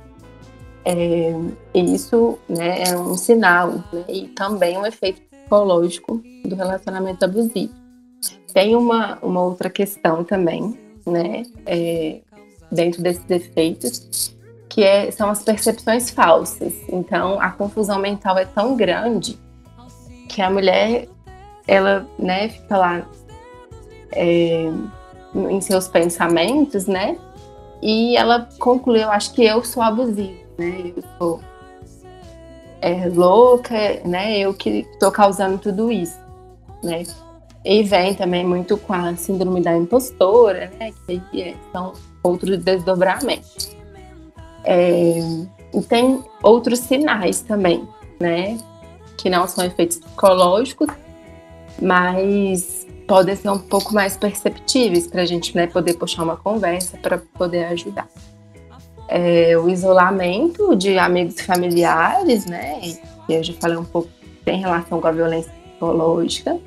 É, 0.86 1.34
e 1.74 1.96
isso 1.96 2.38
né, 2.48 2.84
é 2.84 2.98
um 2.98 3.16
sinal 3.16 3.72
né, 3.92 4.04
e 4.08 4.28
também 4.28 4.78
um 4.78 4.86
efeito 4.86 5.22
psicológico 5.22 6.22
do 6.46 6.56
relacionamento 6.56 7.24
abusivo. 7.26 7.74
Tem 8.54 8.76
uma, 8.76 9.18
uma 9.22 9.42
outra 9.42 9.70
questão 9.70 10.24
também, 10.24 10.78
né, 11.08 11.44
é, 11.66 12.20
dentro 12.72 13.02
desses 13.02 13.28
efeitos, 13.30 14.36
que 14.70 14.84
é, 14.84 15.10
são 15.10 15.30
as 15.30 15.42
percepções 15.42 16.10
falsas. 16.12 16.74
Então, 16.90 17.40
a 17.40 17.50
confusão 17.50 17.98
mental 18.00 18.38
é 18.38 18.46
tão 18.46 18.76
grande 18.76 19.40
que 20.34 20.42
a 20.42 20.50
mulher 20.50 21.08
ela, 21.68 22.08
né, 22.18 22.50
fica 22.50 22.76
lá 22.76 23.08
é, 24.12 24.66
em 25.36 25.62
seus 25.62 25.88
pensamentos, 25.88 26.88
né? 26.88 27.18
E 27.82 28.18
ela 28.18 28.50
conclui, 28.60 29.04
eu 29.04 29.12
acho 29.12 29.34
que 29.34 29.44
eu 29.46 29.64
sou 29.64 29.84
abusiva, 29.84 30.40
né? 30.58 30.92
Eu 30.96 31.04
sou 31.18 31.40
é, 32.82 33.08
louca, 33.10 33.76
né? 34.06 34.40
Eu 34.40 34.54
que 34.54 34.88
estou 34.94 35.12
causando 35.12 35.58
tudo 35.58 35.92
isso, 35.92 36.18
né? 36.84 37.04
E 37.64 37.84
vem 37.84 38.14
também 38.16 38.46
muito 38.46 38.76
com 38.78 38.94
a 38.94 39.16
síndrome 39.16 39.62
da 39.62 39.76
impostora, 39.78 40.72
né? 40.80 40.92
Que 41.08 41.42
é, 41.42 41.56
são 41.72 41.94
outros 42.24 42.58
desdobramentos. 42.58 43.76
É, 44.64 45.20
e 45.74 45.82
tem 45.82 46.24
outros 46.42 46.80
sinais 46.80 47.42
também, 47.42 47.88
né? 48.20 48.58
Que 49.18 49.30
não 49.30 49.48
são 49.48 49.64
efeitos 49.64 49.98
psicológicos, 49.98 50.88
mas 51.82 52.88
podem 53.08 53.36
ser 53.36 53.50
um 53.50 53.60
pouco 53.60 53.94
mais 53.94 54.18
perceptíveis 54.18 55.08
para 55.08 55.22
a 55.22 55.26
gente 55.26 55.56
né, 55.56 55.68
poder 55.68 55.94
puxar 55.94 56.24
uma 56.24 56.38
conversa 56.38 56.98
para 56.98 57.18
poder 57.18 57.66
ajudar. 57.66 58.08
É, 59.08 59.58
o 59.58 59.70
isolamento 59.70 60.76
de 60.76 60.98
amigos 60.98 61.40
e 61.40 61.44
familiares, 61.44 62.46
né? 62.46 62.80
Que 63.28 63.34
eu 63.34 63.44
já 63.44 63.54
falei 63.54 63.78
um 63.78 63.84
pouco, 63.84 64.10
tem 64.44 64.60
relação 64.60 65.00
com 65.00 65.08
a 65.08 65.12
violência 65.12 65.52
psicológica. 65.52 66.60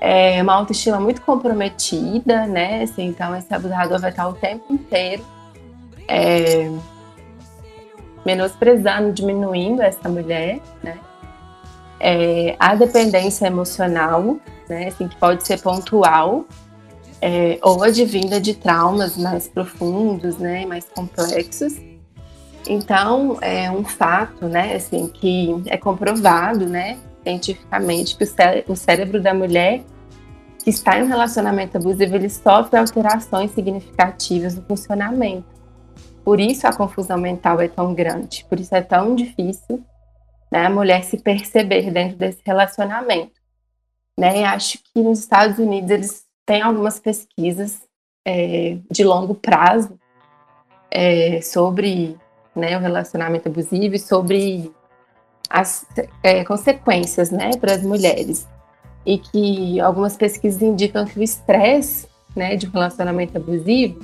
É 0.00 0.42
uma 0.42 0.54
autoestima 0.54 0.98
muito 0.98 1.20
comprometida, 1.22 2.46
né? 2.46 2.82
Assim, 2.82 3.06
então, 3.06 3.36
esse 3.36 3.52
abusador 3.52 4.00
vai 4.00 4.10
estar 4.10 4.28
o 4.28 4.32
tempo 4.32 4.72
inteiro 4.72 5.24
é, 6.08 6.70
menosprezando, 8.24 9.12
diminuindo 9.12 9.82
essa 9.82 10.08
mulher, 10.08 10.60
né? 10.82 10.98
É, 12.02 12.56
a 12.58 12.74
dependência 12.74 13.46
emocional, 13.46 14.36
né, 14.68 14.88
assim, 14.88 15.06
que 15.06 15.14
pode 15.16 15.46
ser 15.46 15.62
pontual, 15.62 16.44
é, 17.20 17.60
ou 17.62 17.84
advinda 17.84 18.40
de 18.40 18.54
traumas 18.54 19.16
mais 19.16 19.46
profundos, 19.46 20.36
né, 20.36 20.66
mais 20.66 20.84
complexos. 20.86 21.80
Então, 22.68 23.38
é 23.40 23.70
um 23.70 23.84
fato, 23.84 24.48
né, 24.48 24.74
assim, 24.74 25.06
que 25.06 25.62
é 25.66 25.76
comprovado, 25.76 26.66
né, 26.66 26.98
cientificamente, 27.22 28.16
que 28.16 28.24
o, 28.24 28.26
cé 28.26 28.64
o 28.66 28.74
cérebro 28.74 29.22
da 29.22 29.32
mulher 29.32 29.84
que 30.64 30.70
está 30.70 30.98
em 30.98 31.04
um 31.04 31.06
relacionamento 31.06 31.76
abusivo, 31.76 32.16
ele 32.16 32.28
sofre 32.28 32.78
alterações 32.78 33.52
significativas 33.52 34.56
no 34.56 34.62
funcionamento. 34.62 35.44
Por 36.24 36.40
isso 36.40 36.66
a 36.66 36.72
confusão 36.72 37.18
mental 37.18 37.60
é 37.60 37.68
tão 37.68 37.94
grande, 37.94 38.44
por 38.48 38.58
isso 38.58 38.74
é 38.74 38.80
tão 38.80 39.14
difícil 39.14 39.84
né, 40.52 40.66
a 40.66 40.70
mulher 40.70 41.02
se 41.02 41.16
perceber 41.16 41.90
dentro 41.90 42.18
desse 42.18 42.42
relacionamento. 42.44 43.32
Né? 44.14 44.44
Acho 44.44 44.78
que 44.78 45.00
nos 45.00 45.20
Estados 45.20 45.58
Unidos 45.58 45.90
eles 45.90 46.24
têm 46.44 46.60
algumas 46.60 47.00
pesquisas 47.00 47.80
é, 48.22 48.76
de 48.90 49.02
longo 49.02 49.34
prazo 49.34 49.98
é, 50.90 51.40
sobre 51.40 52.18
né, 52.54 52.76
o 52.76 52.80
relacionamento 52.80 53.48
abusivo 53.48 53.94
e 53.94 53.98
sobre 53.98 54.70
as 55.48 55.86
é, 56.22 56.44
consequências 56.44 57.30
né, 57.30 57.52
para 57.58 57.72
as 57.72 57.82
mulheres. 57.82 58.46
E 59.06 59.16
que 59.16 59.80
algumas 59.80 60.18
pesquisas 60.18 60.60
indicam 60.60 61.06
que 61.06 61.18
o 61.18 61.22
estresse 61.22 62.06
né, 62.36 62.56
de 62.56 62.66
um 62.66 62.70
relacionamento 62.70 63.38
abusivo 63.38 63.98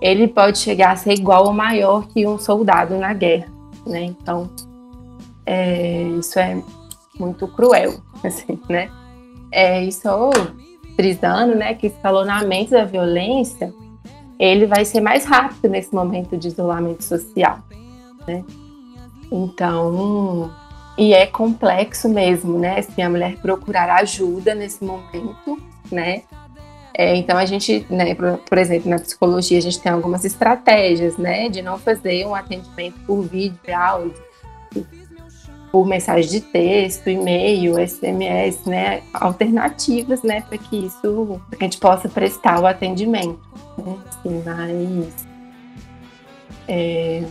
ele 0.00 0.28
pode 0.28 0.58
chegar 0.58 0.92
a 0.92 0.96
ser 0.96 1.14
igual 1.14 1.46
ou 1.46 1.52
maior 1.52 2.06
que 2.06 2.24
um 2.24 2.38
soldado 2.38 2.96
na 2.96 3.12
guerra. 3.12 3.52
Né? 3.84 4.04
Então, 4.04 4.48
é, 5.46 6.02
isso 6.18 6.38
é 6.38 6.62
muito 7.18 7.46
cruel, 7.48 7.94
assim, 8.24 8.60
né? 8.68 8.90
É, 9.50 9.82
isso 9.84 10.08
frisando, 10.96 11.54
né, 11.54 11.74
que 11.74 11.86
escalonamento 11.86 12.70
da 12.70 12.84
violência, 12.84 13.72
ele 14.38 14.66
vai 14.66 14.84
ser 14.84 15.00
mais 15.00 15.24
rápido 15.24 15.70
nesse 15.70 15.94
momento 15.94 16.36
de 16.36 16.48
isolamento 16.48 17.04
social, 17.04 17.58
né? 18.26 18.44
Então, 19.30 20.50
e 20.98 21.14
é 21.14 21.26
complexo 21.26 22.08
mesmo, 22.08 22.58
né? 22.58 22.82
Se 22.82 23.00
a 23.00 23.08
mulher 23.08 23.36
procurar 23.36 23.90
ajuda 23.90 24.54
nesse 24.54 24.84
momento, 24.84 25.58
né? 25.90 26.22
É, 26.94 27.16
então 27.16 27.38
a 27.38 27.46
gente, 27.46 27.86
né, 27.88 28.14
por, 28.14 28.38
por, 28.38 28.58
exemplo, 28.58 28.90
na 28.90 28.98
psicologia 28.98 29.56
a 29.56 29.62
gente 29.62 29.80
tem 29.80 29.90
algumas 29.90 30.24
estratégias, 30.26 31.16
né, 31.16 31.48
de 31.48 31.62
não 31.62 31.78
fazer 31.78 32.26
um 32.26 32.34
atendimento 32.34 32.98
por 33.06 33.22
vídeo, 33.22 33.58
áudio, 33.74 34.22
por 35.72 35.86
mensagem 35.86 36.30
de 36.30 36.40
texto, 36.42 37.08
e-mail, 37.08 37.74
SMS, 37.76 38.66
né, 38.66 39.02
alternativas, 39.14 40.22
né, 40.22 40.42
para 40.42 40.58
que 40.58 40.84
isso, 40.84 41.40
para 41.48 41.58
que 41.58 41.64
a 41.64 41.66
gente 41.66 41.78
possa 41.78 42.10
prestar 42.10 42.60
o 42.60 42.66
atendimento, 42.66 43.40
né, 43.78 43.96
assim, 44.06 44.42
mas 44.44 45.26
é, 46.68 47.24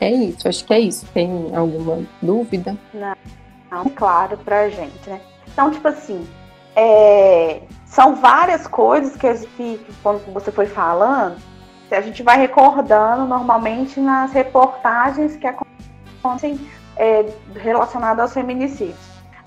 é 0.00 0.10
isso, 0.10 0.48
acho 0.48 0.64
que 0.64 0.74
é 0.74 0.80
isso. 0.80 1.06
Tem 1.14 1.54
alguma 1.54 2.04
dúvida? 2.20 2.76
Não, 2.92 3.14
não 3.70 3.84
claro 3.90 4.36
pra 4.38 4.68
gente, 4.68 5.08
né? 5.08 5.20
Então, 5.52 5.70
tipo 5.70 5.86
assim, 5.86 6.26
é, 6.74 7.60
são 7.86 8.16
várias 8.16 8.66
coisas 8.66 9.14
que, 9.14 9.34
que, 9.56 9.86
quando 10.02 10.20
você 10.32 10.50
foi 10.50 10.66
falando, 10.66 11.36
a 11.90 12.00
gente 12.00 12.22
vai 12.22 12.38
recordando 12.38 13.26
normalmente 13.26 14.00
nas 14.00 14.32
reportagens 14.32 15.36
que 15.36 15.46
acontecem 15.46 16.58
é, 17.00 17.24
relacionadas 17.54 18.20
aos 18.20 18.34
feminicídios. 18.34 18.98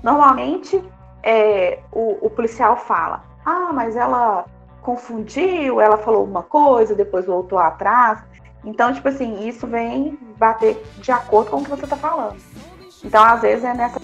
Normalmente, 0.02 0.84
é, 1.22 1.80
o, 1.92 2.26
o 2.26 2.30
policial 2.32 2.76
fala: 2.76 3.24
ah, 3.46 3.72
mas 3.72 3.96
ela 3.96 4.46
confundiu, 4.82 5.80
ela 5.80 5.98
falou 5.98 6.26
uma 6.26 6.42
coisa, 6.42 6.96
depois 6.96 7.28
voltou 7.28 7.60
atrás. 7.60 8.20
Então, 8.66 8.92
tipo 8.92 9.08
assim, 9.08 9.48
isso 9.48 9.68
vem 9.68 10.18
bater 10.38 10.84
de 10.98 11.12
acordo 11.12 11.52
com 11.52 11.58
o 11.58 11.64
que 11.64 11.70
você 11.70 11.84
está 11.84 11.96
falando. 11.96 12.38
Então, 13.04 13.24
às 13.24 13.42
vezes, 13.42 13.64
é 13.64 13.74
nessa 13.74 14.00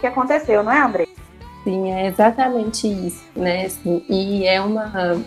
que 0.00 0.06
aconteceu, 0.06 0.62
não 0.62 0.72
é, 0.72 0.80
André? 0.80 1.06
Sim, 1.64 1.92
é 1.92 2.06
exatamente 2.06 2.88
isso, 2.88 3.24
né? 3.36 3.66
Assim, 3.66 4.04
e 4.08 4.46
é 4.46 4.60
uma 4.60 5.22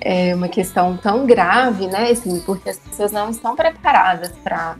é 0.00 0.34
uma 0.34 0.48
questão 0.48 0.96
tão 0.96 1.26
grave, 1.26 1.86
né? 1.86 2.10
Assim, 2.10 2.40
porque 2.40 2.68
as 2.68 2.78
pessoas 2.78 3.12
não 3.12 3.30
estão 3.30 3.56
preparadas 3.56 4.32
para 4.44 4.76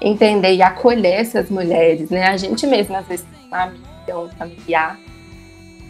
entender 0.00 0.54
e 0.54 0.62
acolher 0.62 1.20
essas 1.20 1.50
mulheres, 1.50 2.10
né? 2.10 2.28
A 2.28 2.36
gente 2.36 2.66
mesmo, 2.66 2.96
às 2.96 3.06
vezes, 3.06 3.26
uma 3.46 3.62
amiga, 3.64 4.18
um 4.18 4.28
familiar, 4.30 4.98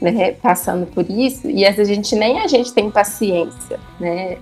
né, 0.01 0.33
passando 0.33 0.87
por 0.87 1.09
isso, 1.11 1.51
e 1.51 1.67
às 1.67 1.77
vezes 1.77 1.91
a 1.91 1.95
gente 1.95 2.15
nem 2.15 2.41
a 2.41 2.47
gente 2.47 2.73
tem 2.73 2.91
paciência, 2.91 3.79
né? 3.99 4.39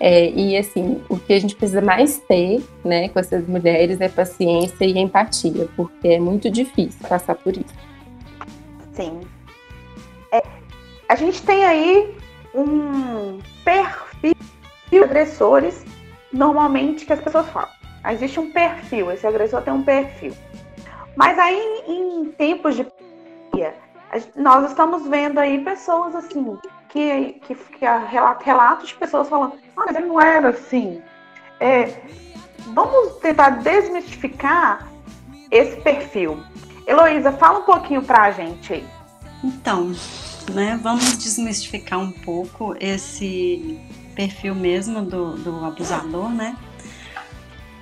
É, 0.00 0.30
e 0.30 0.56
assim, 0.56 1.00
o 1.08 1.18
que 1.18 1.32
a 1.32 1.38
gente 1.38 1.54
precisa 1.54 1.80
mais 1.80 2.18
ter, 2.18 2.62
né, 2.84 3.08
com 3.08 3.18
essas 3.18 3.46
mulheres 3.46 4.00
é 4.00 4.08
paciência 4.08 4.84
e 4.84 4.98
empatia, 4.98 5.68
porque 5.76 6.08
é 6.08 6.18
muito 6.18 6.50
difícil 6.50 7.06
passar 7.08 7.34
por 7.36 7.56
isso. 7.56 7.74
Sim. 8.92 9.20
É, 10.32 10.42
a 11.08 11.16
gente 11.16 11.42
tem 11.42 11.64
aí 11.64 12.14
um 12.54 13.38
perfil 13.64 14.34
de 14.90 14.98
agressores, 14.98 15.84
normalmente, 16.32 17.06
que 17.06 17.12
as 17.12 17.20
pessoas 17.20 17.48
falam. 17.48 17.83
Existe 18.10 18.38
um 18.38 18.50
perfil, 18.50 19.10
esse 19.10 19.26
agressor 19.26 19.62
tem 19.62 19.72
um 19.72 19.82
perfil. 19.82 20.34
Mas 21.16 21.38
aí, 21.38 21.84
em 21.86 22.26
tempos 22.32 22.76
de 22.76 22.84
pandemia, 22.84 23.74
nós 24.36 24.68
estamos 24.70 25.06
vendo 25.08 25.38
aí 25.38 25.64
pessoas 25.64 26.14
assim, 26.14 26.58
que, 26.88 27.40
que, 27.46 27.54
que 27.54 27.84
relatos 28.44 28.88
de 28.88 28.94
pessoas 28.94 29.28
falando, 29.28 29.54
ah, 29.76 29.84
mas 29.86 29.96
ele 29.96 30.06
não 30.06 30.20
era 30.20 30.50
assim. 30.50 31.00
É, 31.60 32.02
vamos 32.72 33.16
tentar 33.16 33.50
desmistificar 33.62 34.88
esse 35.50 35.76
perfil. 35.80 36.42
Heloísa, 36.86 37.32
fala 37.32 37.60
um 37.60 37.62
pouquinho 37.62 38.02
pra 38.02 38.30
gente 38.30 38.74
aí. 38.74 38.86
Então, 39.42 39.92
né, 40.52 40.78
vamos 40.82 41.16
desmistificar 41.16 41.98
um 41.98 42.10
pouco 42.10 42.74
esse 42.78 43.80
perfil 44.14 44.54
mesmo 44.54 45.02
do, 45.02 45.36
do 45.36 45.64
abusador, 45.64 46.28
né? 46.28 46.56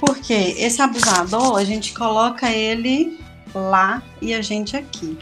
Porque 0.05 0.33
esse 0.33 0.83
abusador, 0.83 1.57
a 1.57 1.63
gente 1.63 1.95
coloca 1.95 2.51
ele 2.51 3.21
lá 3.55 4.03
e 4.21 4.35
a 4.35 4.43
gente 4.43 4.77
aqui. 4.77 5.17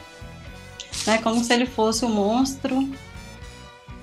Né? 1.06 1.18
Como 1.18 1.44
se 1.44 1.52
ele 1.52 1.66
fosse 1.66 2.02
um 2.02 2.08
monstro 2.08 2.88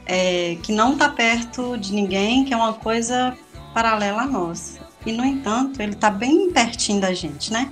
é, 0.06 0.56
que 0.62 0.72
não 0.72 0.94
está 0.94 1.10
perto 1.10 1.76
de 1.80 1.92
ninguém, 1.92 2.46
que 2.46 2.54
é 2.54 2.58
uma 2.58 2.76
coisa 2.76 3.36
paralela 3.74 4.22
a 4.22 4.28
nós. 4.28 4.80
E, 5.04 5.12
no 5.12 5.26
entanto, 5.26 5.82
ele 5.82 5.94
está 5.94 6.12
bem 6.12 6.52
pertinho 6.52 7.02
da 7.02 7.12
gente, 7.12 7.52
né? 7.52 7.72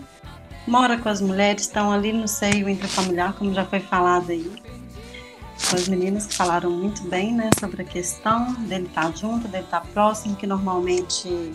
Mora 0.66 0.98
com 0.98 1.08
as 1.08 1.22
mulheres, 1.22 1.62
estão 1.62 1.92
ali 1.92 2.12
no 2.12 2.28
seio 2.28 2.68
intrafamiliar, 2.68 3.34
como 3.34 3.54
já 3.54 3.66
foi 3.66 3.82
falado 3.82 4.32
aí. 4.32 4.52
Com 5.70 5.76
as 5.76 5.88
meninas 5.88 6.26
que 6.26 6.34
falaram 6.34 6.72
muito 6.72 7.04
bem, 7.04 7.32
né, 7.36 7.52
sobre 7.60 7.84
a 7.84 7.86
questão 7.86 8.52
dele 8.64 8.88
estar 8.88 9.12
tá 9.12 9.12
junto, 9.12 9.48
dele 9.48 9.64
estar 9.64 9.82
tá 9.82 9.88
próximo, 9.94 10.36
que 10.36 10.48
normalmente 10.48 11.54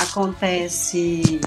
acontece, 0.00 1.40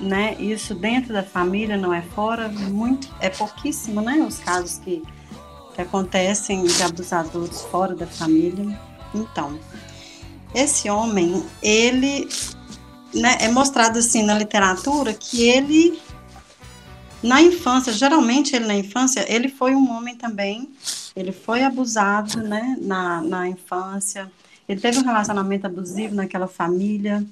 né, 0.00 0.36
isso 0.38 0.74
dentro 0.74 1.12
da 1.12 1.22
família, 1.22 1.76
não 1.76 1.92
é 1.92 2.02
fora, 2.02 2.48
muito, 2.48 3.08
é 3.20 3.30
pouquíssimo, 3.30 4.00
né, 4.00 4.24
os 4.26 4.38
casos 4.38 4.78
que 4.78 5.02
que 5.74 5.82
acontecem 5.82 6.64
de 6.64 6.82
abusadores 6.82 7.62
fora 7.62 7.94
da 7.94 8.06
família. 8.06 8.80
Então, 9.14 9.58
esse 10.54 10.88
homem, 10.88 11.44
ele 11.60 12.28
né, 13.12 13.36
é 13.40 13.48
mostrado 13.48 13.98
assim 13.98 14.22
na 14.22 14.34
literatura 14.34 15.12
que 15.12 15.42
ele 15.42 16.00
na 17.22 17.40
infância, 17.40 17.92
geralmente 17.92 18.54
ele 18.54 18.66
na 18.66 18.74
infância, 18.74 19.24
ele 19.32 19.48
foi 19.48 19.74
um 19.74 19.90
homem 19.90 20.14
também, 20.14 20.70
ele 21.16 21.32
foi 21.32 21.62
abusado, 21.62 22.38
né, 22.42 22.76
na, 22.80 23.22
na 23.22 23.48
infância, 23.48 24.30
ele 24.68 24.80
teve 24.80 24.98
um 24.98 25.04
relacionamento 25.04 25.66
abusivo 25.66 26.14
naquela 26.14 26.46
família, 26.46 27.24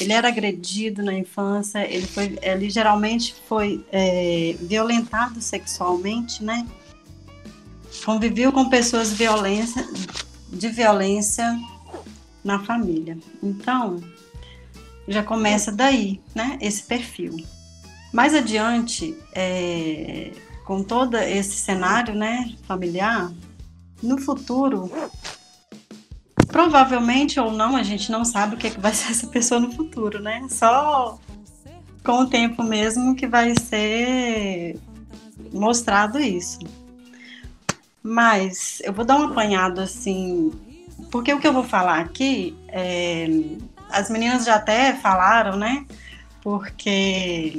ele 0.00 0.12
era 0.12 0.28
agredido 0.28 1.02
na 1.02 1.14
infância, 1.14 1.90
ele 1.90 2.06
foi, 2.06 2.38
ele 2.42 2.68
geralmente 2.68 3.34
foi 3.48 3.84
é, 3.90 4.56
violentado 4.60 5.40
sexualmente, 5.40 6.44
né, 6.44 6.66
conviveu 8.04 8.52
com 8.52 8.68
pessoas 8.68 9.12
violência, 9.12 9.86
de 10.48 10.68
violência 10.68 11.58
na 12.44 12.60
família. 12.60 13.18
Então, 13.42 14.00
já 15.08 15.22
começa 15.22 15.72
daí, 15.72 16.20
né? 16.34 16.58
Esse 16.60 16.82
perfil. 16.82 17.36
Mais 18.12 18.34
adiante, 18.34 19.16
é, 19.34 20.32
com 20.64 20.82
todo 20.82 21.16
esse 21.16 21.56
cenário, 21.56 22.14
né, 22.14 22.54
familiar, 22.66 23.32
no 24.02 24.18
futuro, 24.18 24.90
provavelmente 26.56 27.38
ou 27.38 27.52
não, 27.52 27.76
a 27.76 27.82
gente 27.82 28.10
não 28.10 28.24
sabe 28.24 28.54
o 28.54 28.58
que, 28.58 28.68
é 28.68 28.70
que 28.70 28.80
vai 28.80 28.94
ser 28.94 29.10
essa 29.10 29.26
pessoa 29.26 29.60
no 29.60 29.70
futuro, 29.70 30.22
né? 30.22 30.46
Só 30.48 31.18
com 32.02 32.20
o 32.20 32.26
tempo 32.26 32.62
mesmo 32.62 33.14
que 33.14 33.26
vai 33.26 33.52
ser 33.60 34.80
mostrado 35.52 36.18
isso. 36.18 36.60
Mas 38.02 38.80
eu 38.82 38.90
vou 38.94 39.04
dar 39.04 39.16
um 39.16 39.26
apanhado 39.26 39.82
assim, 39.82 40.50
porque 41.10 41.30
o 41.34 41.38
que 41.38 41.46
eu 41.46 41.52
vou 41.52 41.62
falar 41.62 42.00
aqui, 42.00 42.56
é, 42.68 43.26
as 43.90 44.08
meninas 44.08 44.46
já 44.46 44.54
até 44.54 44.94
falaram, 44.94 45.58
né? 45.58 45.84
Porque 46.40 47.52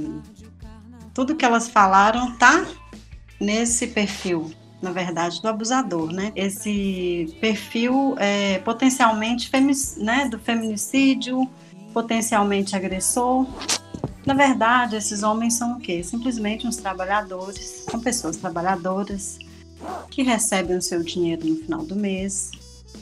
tudo 1.13 1.35
que 1.35 1.45
elas 1.45 1.69
falaram 1.69 2.35
tá 2.37 2.65
nesse 3.39 3.85
perfil, 3.85 4.51
na 4.81 4.91
verdade, 4.91 5.41
do 5.41 5.47
abusador, 5.47 6.11
né? 6.11 6.31
Esse 6.35 7.35
perfil 7.41 8.15
é, 8.19 8.59
potencialmente 8.59 9.49
né, 9.97 10.27
do 10.29 10.37
feminicídio, 10.37 11.49
potencialmente 11.93 12.75
agressor. 12.75 13.47
Na 14.25 14.33
verdade, 14.33 14.95
esses 14.95 15.23
homens 15.23 15.55
são 15.55 15.77
o 15.77 15.79
quê? 15.79 16.03
Simplesmente 16.03 16.67
uns 16.67 16.77
trabalhadores, 16.77 17.85
são 17.89 17.99
pessoas 17.99 18.37
trabalhadoras 18.37 19.39
que 20.09 20.21
recebem 20.21 20.77
o 20.77 20.81
seu 20.81 21.01
dinheiro 21.01 21.47
no 21.47 21.55
final 21.55 21.83
do 21.83 21.95
mês. 21.95 22.51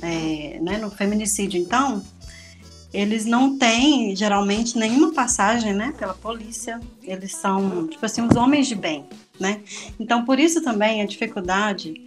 É, 0.01 0.59
né, 0.61 0.77
no 0.77 0.91
feminicídio, 0.91 1.59
então, 1.59 2.03
eles 2.93 3.25
não 3.25 3.57
têm 3.57 4.15
geralmente 4.15 4.77
nenhuma 4.77 5.13
passagem, 5.13 5.73
né, 5.73 5.93
pela 5.97 6.13
polícia. 6.13 6.79
Eles 7.01 7.33
são, 7.33 7.87
tipo 7.87 8.05
assim, 8.05 8.21
os 8.21 8.35
homens 8.35 8.67
de 8.67 8.75
bem, 8.75 9.05
né? 9.39 9.61
Então, 9.99 10.25
por 10.25 10.39
isso 10.39 10.63
também 10.63 11.01
a 11.01 11.05
dificuldade 11.05 12.01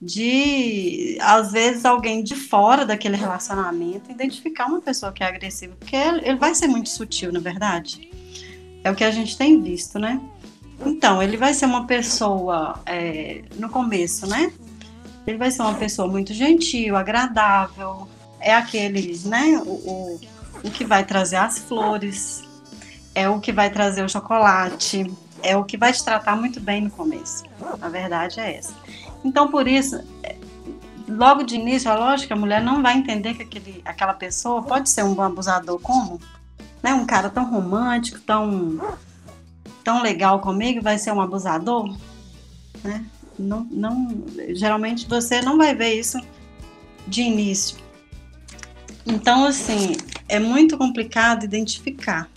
de, 0.00 1.18
às 1.20 1.52
vezes, 1.52 1.84
alguém 1.84 2.22
de 2.22 2.34
fora 2.34 2.86
daquele 2.86 3.16
relacionamento 3.16 4.10
identificar 4.10 4.66
uma 4.66 4.80
pessoa 4.80 5.12
que 5.12 5.22
é 5.22 5.26
agressiva, 5.26 5.74
porque 5.78 5.96
ele 5.96 6.36
vai 6.36 6.54
ser 6.54 6.68
muito 6.68 6.88
sutil, 6.88 7.32
na 7.32 7.40
verdade. 7.40 8.10
É 8.82 8.90
o 8.90 8.94
que 8.94 9.04
a 9.04 9.10
gente 9.10 9.36
tem 9.36 9.60
visto, 9.60 9.98
né? 9.98 10.20
Então, 10.86 11.22
ele 11.22 11.36
vai 11.36 11.52
ser 11.52 11.66
uma 11.66 11.86
pessoa, 11.86 12.80
é, 12.86 13.42
no 13.58 13.68
começo, 13.68 14.26
né? 14.26 14.50
ele 15.26 15.38
vai 15.38 15.50
ser 15.50 15.62
uma 15.62 15.74
pessoa 15.74 16.08
muito 16.08 16.32
gentil, 16.32 16.96
agradável, 16.96 18.08
é 18.40 18.54
aquele, 18.54 19.18
né, 19.26 19.62
o, 19.64 19.70
o, 19.70 20.20
o 20.64 20.70
que 20.70 20.84
vai 20.84 21.04
trazer 21.04 21.36
as 21.36 21.58
flores, 21.58 22.42
é 23.14 23.28
o 23.28 23.40
que 23.40 23.52
vai 23.52 23.70
trazer 23.70 24.04
o 24.04 24.08
chocolate, 24.08 25.10
é 25.42 25.56
o 25.56 25.64
que 25.64 25.76
vai 25.76 25.92
te 25.92 26.04
tratar 26.04 26.36
muito 26.36 26.60
bem 26.60 26.82
no 26.82 26.90
começo. 26.90 27.44
A 27.80 27.88
verdade 27.88 28.40
é 28.40 28.56
essa. 28.56 28.74
Então, 29.24 29.48
por 29.48 29.66
isso, 29.68 30.02
logo 31.08 31.42
de 31.42 31.56
início, 31.56 31.90
é 31.90 31.94
lógico 31.94 32.28
que 32.28 32.32
a 32.32 32.36
mulher 32.36 32.62
não 32.62 32.82
vai 32.82 32.96
entender 32.96 33.34
que 33.34 33.42
aquele, 33.42 33.82
aquela 33.84 34.14
pessoa 34.14 34.62
pode 34.62 34.88
ser 34.88 35.04
um 35.04 35.14
bom 35.14 35.22
abusador 35.22 35.78
como, 35.80 36.20
né, 36.82 36.94
um 36.94 37.04
cara 37.04 37.28
tão 37.28 37.50
romântico, 37.50 38.18
tão 38.20 38.78
tão 39.82 40.02
legal 40.02 40.40
comigo, 40.40 40.82
vai 40.82 40.98
ser 40.98 41.12
um 41.12 41.20
abusador, 41.20 41.96
né? 42.84 43.04
Não, 43.38 43.66
não, 43.70 44.24
geralmente 44.50 45.06
você 45.06 45.40
não 45.40 45.56
vai 45.56 45.74
ver 45.74 45.94
isso 45.94 46.20
de 47.06 47.22
início. 47.22 47.78
Então, 49.06 49.46
assim, 49.46 49.96
é 50.28 50.38
muito 50.38 50.76
complicado 50.76 51.44
identificar, 51.44 52.28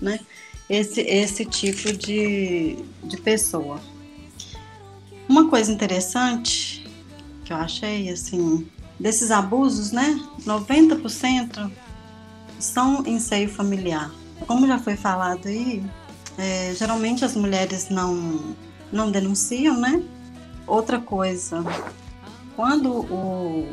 né? 0.00 0.20
Esse, 0.72 1.02
esse 1.02 1.44
tipo 1.44 1.92
de, 1.92 2.78
de 3.04 3.18
pessoa. 3.18 3.78
Uma 5.28 5.50
coisa 5.50 5.70
interessante 5.70 6.90
que 7.44 7.52
eu 7.52 7.58
achei, 7.58 8.08
assim, 8.08 8.66
desses 8.98 9.30
abusos, 9.30 9.92
né? 9.92 10.18
90% 10.46 11.70
são 12.58 13.04
em 13.04 13.18
seio 13.18 13.50
familiar. 13.50 14.10
Como 14.46 14.66
já 14.66 14.78
foi 14.78 14.96
falado 14.96 15.46
aí, 15.46 15.84
é, 16.38 16.74
geralmente 16.74 17.22
as 17.22 17.36
mulheres 17.36 17.90
não, 17.90 18.56
não 18.90 19.10
denunciam, 19.10 19.76
né? 19.76 20.02
Outra 20.66 20.98
coisa, 20.98 21.62
quando 22.56 22.90
o, 22.90 23.68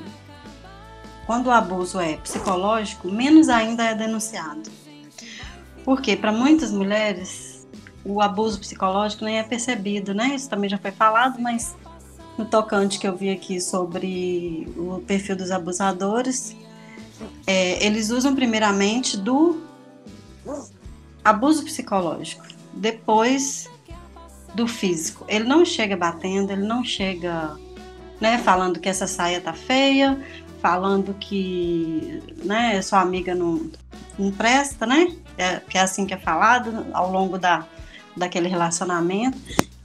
quando 1.26 1.48
o 1.48 1.52
abuso 1.52 1.98
é 1.98 2.18
psicológico, 2.18 3.10
menos 3.10 3.48
ainda 3.48 3.86
é 3.86 3.96
denunciado. 3.96 4.70
Porque 5.90 6.16
para 6.16 6.32
muitas 6.32 6.72
mulheres 6.72 7.68
o 8.06 8.22
abuso 8.22 8.60
psicológico 8.60 9.26
nem 9.26 9.40
é 9.40 9.44
percebido, 9.44 10.14
né? 10.14 10.36
Isso 10.36 10.48
também 10.48 10.70
já 10.70 10.78
foi 10.78 10.92
falado, 10.92 11.42
mas 11.42 11.76
no 12.38 12.46
tocante 12.46 13.00
que 13.00 13.08
eu 13.08 13.18
vi 13.18 13.32
aqui 13.32 13.60
sobre 13.60 14.72
o 14.78 15.00
perfil 15.08 15.36
dos 15.36 15.50
abusadores, 15.50 16.56
é, 17.48 17.84
eles 17.84 18.12
usam 18.12 18.36
primeiramente 18.36 19.18
do 19.18 19.64
abuso 21.26 21.64
psicológico, 21.64 22.46
depois 22.72 23.68
do 24.54 24.68
físico. 24.68 25.26
Ele 25.28 25.46
não 25.46 25.66
chega 25.66 25.98
batendo, 25.98 26.52
ele 26.52 26.68
não 26.68 26.86
chega 26.86 27.58
né, 28.22 28.38
falando 28.38 28.80
que 28.80 28.88
essa 28.88 29.08
saia 29.08 29.42
tá 29.42 29.54
feia, 29.54 30.24
falando 30.62 31.16
que 31.16 32.22
né, 32.46 32.80
sua 32.84 33.02
amiga 33.02 33.34
não, 33.34 33.72
não 34.20 34.32
presta, 34.32 34.86
né? 34.86 35.18
É, 35.40 35.62
que 35.62 35.78
é 35.78 35.82
assim 35.82 36.06
que 36.06 36.14
é 36.14 36.18
falado 36.18 36.86
ao 36.94 37.10
longo 37.10 37.38
da, 37.38 37.66
daquele 38.16 38.50
relacionamento. 38.50 39.38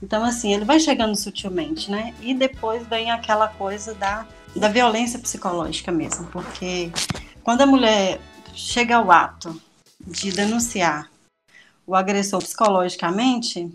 Então, 0.03 0.23
assim, 0.23 0.53
ele 0.53 0.65
vai 0.65 0.79
chegando 0.79 1.15
sutilmente, 1.15 1.89
né? 1.89 2.13
E 2.21 2.33
depois 2.33 2.85
vem 2.87 3.09
aquela 3.09 3.47
coisa 3.47 3.93
da, 3.93 4.27
da 4.53 4.67
violência 4.67 5.17
psicológica 5.17 5.91
mesmo, 5.93 6.27
porque 6.27 6.91
quando 7.41 7.61
a 7.61 7.65
mulher 7.65 8.19
chega 8.53 8.97
ao 8.97 9.09
ato 9.09 9.59
de 10.05 10.31
denunciar 10.31 11.09
o 11.87 11.95
agressor 11.95 12.39
psicologicamente, 12.39 13.71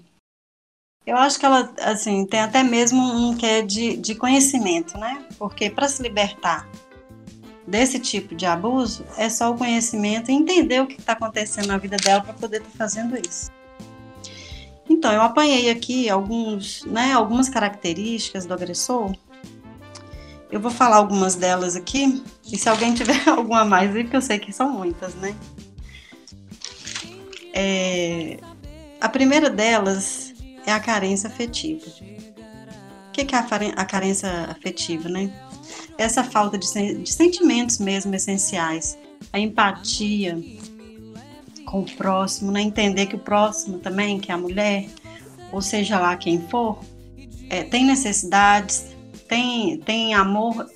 eu 1.07 1.17
acho 1.17 1.39
que 1.39 1.47
ela, 1.47 1.73
assim, 1.81 2.27
tem 2.27 2.41
até 2.41 2.63
mesmo 2.63 3.03
um 3.03 3.37
quê 3.37 3.63
de, 3.63 3.97
de 3.97 4.15
conhecimento, 4.15 4.99
né? 4.99 5.25
Porque 5.39 5.71
para 5.71 5.89
se 5.89 6.03
libertar 6.03 6.69
desse 7.67 7.99
tipo 7.99 8.35
de 8.35 8.47
abuso 8.47 9.05
é 9.17 9.29
só 9.29 9.51
o 9.51 9.57
conhecimento 9.57 10.31
e 10.31 10.35
entender 10.35 10.81
o 10.81 10.87
que 10.87 11.01
está 11.01 11.13
acontecendo 11.13 11.67
na 11.67 11.79
vida 11.79 11.97
dela 11.97 12.23
para 12.23 12.33
poder 12.35 12.59
estar 12.59 12.71
tá 12.71 12.77
fazendo 12.77 13.17
isso. 13.17 13.51
Então, 14.89 15.13
eu 15.13 15.23
apanhei 15.23 15.71
aqui 15.71 16.11
alguns, 16.11 16.85
né, 16.85 17.13
algumas 17.13 17.49
características 17.49 18.45
do 18.45 18.53
agressor. 18.53 19.15
Eu 20.51 20.59
vou 20.59 20.71
falar 20.71 20.97
algumas 20.97 21.37
delas 21.37 21.77
aqui, 21.77 22.25
e 22.51 22.59
se 22.59 22.69
alguém 22.69 22.93
tiver 22.93 23.23
alguma 23.29 23.65
mais 23.65 23.93
porque 23.93 24.17
eu 24.17 24.21
sei 24.21 24.39
que 24.41 24.53
são 24.53 24.69
muitas, 24.69 25.15
né? 25.15 25.37
É, 27.53 28.39
a 29.01 29.09
primeira 29.09 29.49
delas 29.49 30.35
é 30.67 30.73
a 30.73 30.81
carência 30.81 31.29
afetiva. 31.29 31.87
O 33.09 33.13
que 33.13 33.21
é 33.35 33.39
a 33.77 33.85
carência 33.85 34.29
afetiva, 34.51 35.09
né? 35.09 35.33
Essa 35.99 36.25
falta 36.25 36.57
de, 36.59 36.95
de 36.95 37.13
sentimentos 37.13 37.79
mesmo 37.79 38.15
essenciais, 38.15 38.99
a 39.33 39.39
empatia 39.39 40.39
com 41.67 41.81
o 41.81 41.97
próximo, 41.97 42.51
né? 42.51 42.63
entender 42.63 43.07
que 43.07 43.17
o 43.17 43.19
próximo 43.19 43.79
também, 43.79 44.19
que 44.19 44.31
é 44.31 44.35
a 44.35 44.39
mulher, 44.39 44.87
ou 45.53 45.61
seja 45.61 45.99
lá 45.99 46.17
quem 46.17 46.41
for, 46.49 46.81
é, 47.49 47.63
tem 47.63 47.85
necessidades, 47.85 48.87
tem, 49.29 49.79
tem 49.79 50.15
amor 50.15 50.69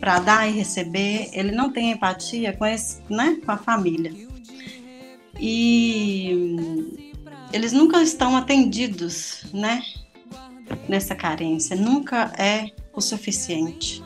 para 0.00 0.18
dar 0.18 0.48
e 0.48 0.52
receber, 0.52 1.30
ele 1.32 1.52
não 1.52 1.70
tem 1.70 1.92
empatia 1.92 2.52
com, 2.52 2.66
esse, 2.66 3.00
né, 3.08 3.38
com 3.44 3.52
a 3.52 3.56
família. 3.56 4.12
E 5.40 7.08
eles 7.52 7.72
nunca 7.72 8.02
estão 8.02 8.36
atendidos, 8.36 9.44
né, 9.52 9.82
nessa 10.88 11.14
carência, 11.14 11.76
nunca 11.76 12.32
é 12.36 12.70
o 12.92 13.00
suficiente 13.00 14.02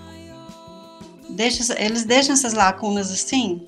deixa, 1.31 1.75
eles 1.83 2.05
deixam 2.05 2.33
essas 2.33 2.53
lacunas 2.53 3.11
assim 3.11 3.67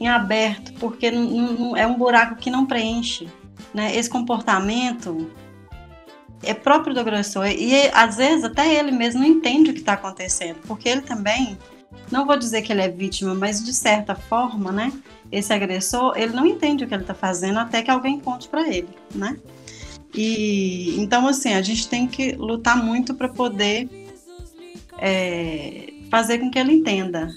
em 0.00 0.08
aberto, 0.08 0.72
porque 0.74 1.10
não, 1.10 1.52
não, 1.52 1.76
é 1.76 1.86
um 1.86 1.96
buraco 1.96 2.36
que 2.36 2.50
não 2.50 2.66
preenche. 2.66 3.28
Né? 3.74 3.94
Esse 3.96 4.08
comportamento 4.08 5.30
é 6.42 6.54
próprio 6.54 6.94
do 6.94 7.00
agressor 7.00 7.46
e 7.46 7.88
às 7.92 8.16
vezes 8.16 8.44
até 8.44 8.74
ele 8.74 8.92
mesmo 8.92 9.20
não 9.20 9.26
entende 9.26 9.70
o 9.70 9.72
que 9.72 9.80
está 9.80 9.94
acontecendo, 9.94 10.58
porque 10.66 10.88
ele 10.88 11.00
também, 11.00 11.58
não 12.10 12.24
vou 12.24 12.36
dizer 12.36 12.62
que 12.62 12.72
ele 12.72 12.82
é 12.82 12.88
vítima, 12.88 13.34
mas 13.34 13.62
de 13.62 13.72
certa 13.72 14.14
forma, 14.14 14.70
né? 14.70 14.92
Esse 15.30 15.52
agressor, 15.52 16.16
ele 16.16 16.32
não 16.32 16.46
entende 16.46 16.84
o 16.84 16.88
que 16.88 16.94
ele 16.94 17.02
está 17.02 17.14
fazendo 17.14 17.58
até 17.58 17.82
que 17.82 17.90
alguém 17.90 18.20
conte 18.20 18.48
para 18.48 18.66
ele, 18.68 18.88
né? 19.14 19.36
E 20.14 20.96
então 20.98 21.26
assim 21.26 21.52
a 21.52 21.60
gente 21.60 21.88
tem 21.88 22.06
que 22.06 22.32
lutar 22.32 22.82
muito 22.82 23.14
para 23.14 23.28
poder 23.28 24.07
é, 24.98 25.92
fazer 26.10 26.38
com 26.38 26.50
que 26.50 26.58
ele 26.58 26.72
entenda. 26.72 27.34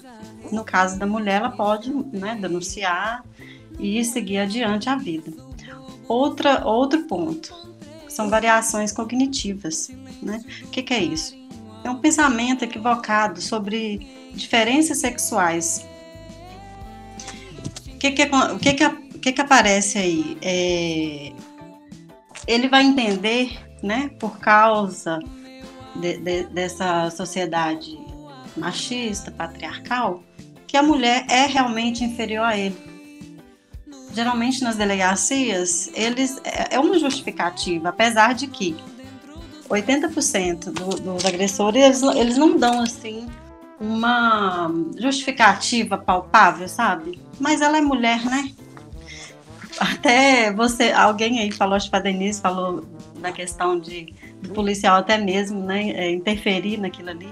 No 0.52 0.64
caso 0.64 1.00
da 1.00 1.06
mulher, 1.06 1.40
ela 1.40 1.52
pode 1.52 1.92
né, 2.12 2.38
denunciar 2.40 3.24
e 3.80 4.04
seguir 4.04 4.40
adiante 4.40 4.90
a 4.90 4.96
vida. 4.96 5.32
Outra, 6.08 6.66
outro 6.66 7.04
ponto 7.04 7.56
são 8.10 8.30
variações 8.30 8.92
cognitivas. 8.92 9.90
Né? 10.22 10.44
O 10.64 10.68
que, 10.68 10.84
que 10.84 10.94
é 10.94 11.02
isso? 11.02 11.40
É 11.84 11.90
um 11.90 12.00
pensamento 12.00 12.64
equivocado 12.64 13.42
sobre 13.42 14.30
diferenças 14.34 14.98
sexuais. 14.98 15.86
O 17.88 17.98
que, 17.98 18.12
que, 18.12 18.24
o 18.24 18.60
que, 18.60 18.74
que, 18.74 18.90
que, 19.20 19.32
que 19.32 19.42
aparece 19.42 19.98
aí? 19.98 20.38
É, 20.42 21.32
ele 22.48 22.68
vai 22.68 22.84
entender, 22.84 23.58
né, 23.82 24.10
por 24.20 24.38
causa 24.40 25.20
de, 25.96 26.18
de, 26.18 26.44
dessa 26.46 27.10
sociedade 27.10 27.98
machista, 28.56 29.32
patriarcal, 29.32 30.24
que 30.68 30.78
a 30.78 30.84
mulher 30.84 31.26
é 31.30 31.46
realmente 31.46 32.04
inferior 32.04 32.46
a 32.46 32.58
ele. 32.58 32.78
Geralmente 34.14 34.64
nas 34.64 34.76
delegacias, 34.76 35.90
eles 35.94 36.40
é, 36.44 36.76
é 36.76 36.80
uma 36.80 37.00
justificativa, 37.00 37.90
apesar 37.90 38.34
de 38.34 38.48
que 38.48 38.76
80% 39.70 40.66
do, 40.72 40.90
dos 40.98 41.26
agressores 41.26 41.82
eles, 41.82 42.02
eles 42.16 42.38
não 42.38 42.58
dão 42.58 42.82
assim 42.82 43.28
uma 43.80 44.70
justificativa 44.98 45.98
palpável, 45.98 46.68
sabe? 46.68 47.20
Mas 47.40 47.62
ela 47.62 47.78
é 47.78 47.82
mulher, 47.82 48.24
né? 48.26 48.52
Até 49.80 50.52
você, 50.52 50.92
alguém 50.92 51.40
aí 51.40 51.52
falou, 51.52 51.76
acho 51.76 51.90
que 51.90 51.96
a 51.96 52.00
Denise 52.00 52.42
falou 52.42 52.86
da 53.20 53.32
questão 53.32 53.80
de 53.80 54.14
do 54.42 54.50
policial 54.50 54.98
até 54.98 55.18
mesmo, 55.18 55.62
né, 55.64 55.92
é, 55.92 56.12
interferir 56.12 56.78
naquilo 56.78 57.12
ali. 57.12 57.30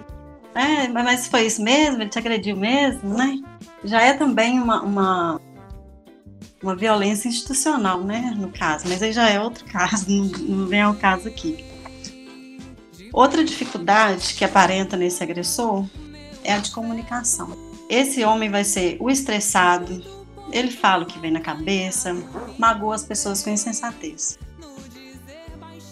É, 0.53 0.87
mas 0.87 1.27
foi 1.27 1.45
isso 1.45 1.61
mesmo? 1.61 2.01
Ele 2.01 2.09
te 2.09 2.19
agrediu 2.19 2.55
mesmo, 2.55 3.13
né? 3.15 3.39
Já 3.83 4.01
é 4.01 4.13
também 4.13 4.59
uma, 4.59 4.81
uma, 4.81 5.41
uma 6.61 6.75
violência 6.75 7.27
institucional, 7.27 8.01
né, 8.03 8.33
no 8.35 8.49
caso. 8.49 8.85
Mas 8.87 9.01
aí 9.01 9.11
já 9.11 9.29
é 9.29 9.39
outro 9.39 9.65
caso, 9.65 10.05
não, 10.09 10.25
não 10.25 10.67
vem 10.67 10.81
ao 10.81 10.95
caso 10.95 11.27
aqui. 11.27 11.65
Outra 13.11 13.43
dificuldade 13.43 14.33
que 14.35 14.45
aparenta 14.45 14.95
nesse 14.95 15.23
agressor 15.23 15.85
é 16.43 16.53
a 16.53 16.59
de 16.59 16.71
comunicação. 16.71 17.57
Esse 17.89 18.23
homem 18.23 18.49
vai 18.49 18.63
ser 18.63 18.97
o 18.99 19.09
estressado, 19.09 20.03
ele 20.51 20.71
fala 20.71 21.03
o 21.03 21.05
que 21.05 21.19
vem 21.19 21.31
na 21.31 21.39
cabeça, 21.39 22.15
magoa 22.57 22.95
as 22.95 23.03
pessoas 23.03 23.43
com 23.43 23.49
insensatez 23.49 24.37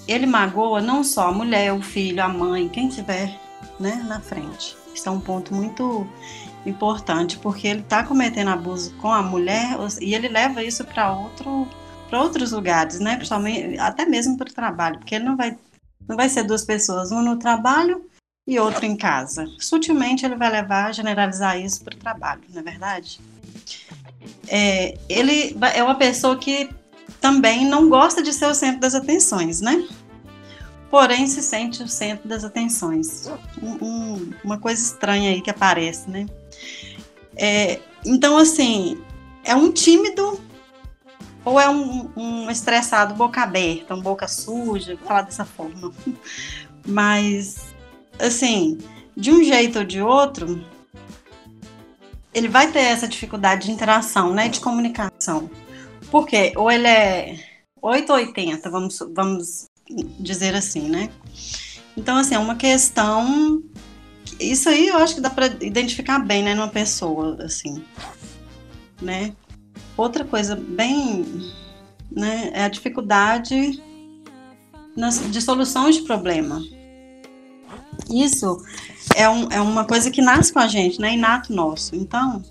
ele 0.07 0.25
magoa 0.25 0.81
não 0.81 1.03
só 1.03 1.27
a 1.27 1.31
mulher, 1.31 1.73
o 1.73 1.81
filho, 1.81 2.23
a 2.23 2.27
mãe, 2.27 2.69
quem 2.69 2.87
tiver 2.87 3.37
né, 3.79 4.03
na 4.07 4.21
frente. 4.21 4.75
Isso 4.95 5.07
é 5.07 5.11
um 5.11 5.19
ponto 5.19 5.53
muito 5.53 6.07
importante, 6.65 7.37
porque 7.37 7.67
ele 7.67 7.81
está 7.81 8.03
cometendo 8.03 8.49
abuso 8.49 8.93
com 8.95 9.11
a 9.11 9.21
mulher 9.21 9.77
e 10.01 10.15
ele 10.15 10.27
leva 10.27 10.63
isso 10.63 10.83
para 10.85 11.13
outro 11.13 11.67
para 12.09 12.21
outros 12.21 12.53
lugares, 12.53 13.01
né? 13.01 13.17
Principalmente 13.17 13.77
até 13.79 14.05
mesmo 14.05 14.37
para 14.37 14.49
o 14.49 14.53
trabalho, 14.53 14.97
porque 14.97 15.15
ele 15.15 15.25
não 15.25 15.35
vai 15.35 15.57
não 16.07 16.15
vai 16.15 16.29
ser 16.29 16.43
duas 16.43 16.63
pessoas, 16.63 17.11
um 17.11 17.21
no 17.21 17.37
trabalho 17.37 18.09
e 18.47 18.57
outro 18.57 18.85
em 18.85 18.95
casa. 18.95 19.45
Sutilmente 19.59 20.25
ele 20.25 20.37
vai 20.37 20.49
levar, 20.49 20.93
generalizar 20.93 21.59
isso 21.59 21.83
para 21.83 21.95
o 21.95 21.99
trabalho, 21.99 22.41
não 22.49 22.61
é 22.61 22.63
verdade? 22.63 23.19
É, 24.47 24.97
ele 25.07 25.55
é 25.73 25.83
uma 25.83 25.95
pessoa 25.95 26.37
que 26.37 26.69
também 27.19 27.65
não 27.65 27.89
gosta 27.89 28.21
de 28.21 28.33
ser 28.33 28.45
o 28.45 28.53
centro 28.53 28.79
das 28.79 28.95
atenções, 28.95 29.61
né? 29.61 29.87
Porém, 30.89 31.27
se 31.27 31.41
sente 31.41 31.83
o 31.83 31.87
centro 31.87 32.27
das 32.27 32.43
atenções. 32.43 33.29
Um, 33.61 33.85
um, 33.85 34.33
uma 34.43 34.57
coisa 34.57 34.81
estranha 34.81 35.31
aí 35.31 35.41
que 35.41 35.49
aparece, 35.49 36.09
né? 36.09 36.25
É, 37.35 37.79
então, 38.05 38.37
assim, 38.37 38.97
é 39.43 39.53
um 39.53 39.71
tímido 39.71 40.39
ou 41.43 41.59
é 41.59 41.69
um, 41.69 42.09
um 42.15 42.51
estressado 42.51 43.13
boca 43.13 43.41
aberta, 43.41 43.95
um 43.95 44.01
boca 44.01 44.27
suja, 44.27 44.97
falar 45.05 45.21
dessa 45.21 45.45
forma. 45.45 45.91
Mas, 46.85 47.73
assim, 48.19 48.77
de 49.15 49.31
um 49.31 49.43
jeito 49.43 49.79
ou 49.79 49.85
de 49.85 50.01
outro, 50.01 50.63
ele 52.37 52.47
vai 52.47 52.71
ter 52.71 52.79
essa 52.79 53.07
dificuldade 53.07 53.65
de 53.65 53.71
interação, 53.71 54.31
né, 54.31 54.47
de 54.47 54.59
comunicação. 54.59 55.49
Porque 56.11 56.53
ou 56.55 56.69
ele 56.69 56.87
é 56.87 57.39
8 57.81 58.09
ou 58.11 58.15
80, 58.17 58.69
vamos, 58.69 58.99
vamos 59.15 59.67
dizer 60.19 60.53
assim, 60.53 60.87
né? 60.87 61.09
Então, 61.95 62.15
assim, 62.15 62.35
é 62.35 62.39
uma 62.39 62.55
questão. 62.55 63.63
Isso 64.39 64.69
aí 64.69 64.87
eu 64.87 64.97
acho 64.97 65.15
que 65.15 65.21
dá 65.21 65.31
para 65.31 65.47
identificar 65.61 66.19
bem, 66.19 66.43
né, 66.43 66.53
numa 66.53 66.67
pessoa, 66.67 67.37
assim, 67.43 67.83
né? 69.01 69.33
Outra 69.97 70.23
coisa 70.23 70.55
bem, 70.55 71.25
né, 72.11 72.51
é 72.53 72.63
a 72.65 72.69
dificuldade 72.69 73.81
nas, 74.95 75.31
de 75.31 75.41
solução 75.41 75.89
de 75.89 76.01
problema. 76.03 76.61
Isso 78.09 78.63
é, 79.15 79.29
um, 79.29 79.49
é 79.51 79.61
uma 79.61 79.85
coisa 79.85 80.09
que 80.11 80.21
nasce 80.21 80.51
com 80.51 80.59
a 80.59 80.67
gente, 80.67 80.99
né, 80.99 81.13
inato 81.13 81.53
nosso. 81.53 81.95
Então, 81.95 82.43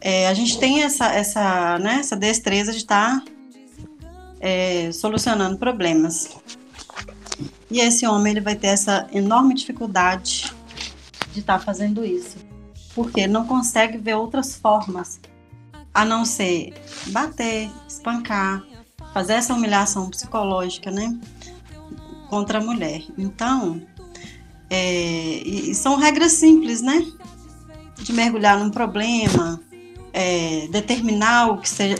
é, 0.00 0.28
a 0.28 0.34
gente 0.34 0.58
tem 0.58 0.82
essa, 0.82 1.12
essa, 1.12 1.78
né, 1.78 1.96
essa 2.00 2.16
destreza 2.16 2.72
de 2.72 2.78
estar 2.78 3.20
tá, 3.20 3.24
é, 4.40 4.90
solucionando 4.92 5.58
problemas. 5.58 6.36
E 7.70 7.80
esse 7.80 8.06
homem 8.06 8.32
ele 8.32 8.40
vai 8.40 8.56
ter 8.56 8.68
essa 8.68 9.06
enorme 9.12 9.54
dificuldade 9.54 10.52
de 11.32 11.40
estar 11.40 11.58
tá 11.58 11.64
fazendo 11.64 12.04
isso, 12.04 12.36
porque 12.94 13.26
não 13.26 13.46
consegue 13.46 13.98
ver 13.98 14.14
outras 14.14 14.56
formas 14.56 15.20
a 15.92 16.04
não 16.04 16.24
ser 16.24 16.72
bater, 17.08 17.70
espancar, 17.86 18.64
fazer 19.12 19.34
essa 19.34 19.52
humilhação 19.52 20.08
psicológica, 20.08 20.90
né, 20.90 21.18
contra 22.28 22.58
a 22.58 22.62
mulher. 22.62 23.02
Então, 23.16 23.82
é, 24.70 25.42
e 25.44 25.74
são 25.74 25.96
regras 25.96 26.32
simples, 26.32 26.82
né, 26.82 27.06
de 27.96 28.12
mergulhar 28.12 28.58
num 28.58 28.70
problema, 28.70 29.60
é, 30.12 30.68
determinar 30.70 31.50
o 31.50 31.58
que, 31.58 31.68
seja, 31.68 31.96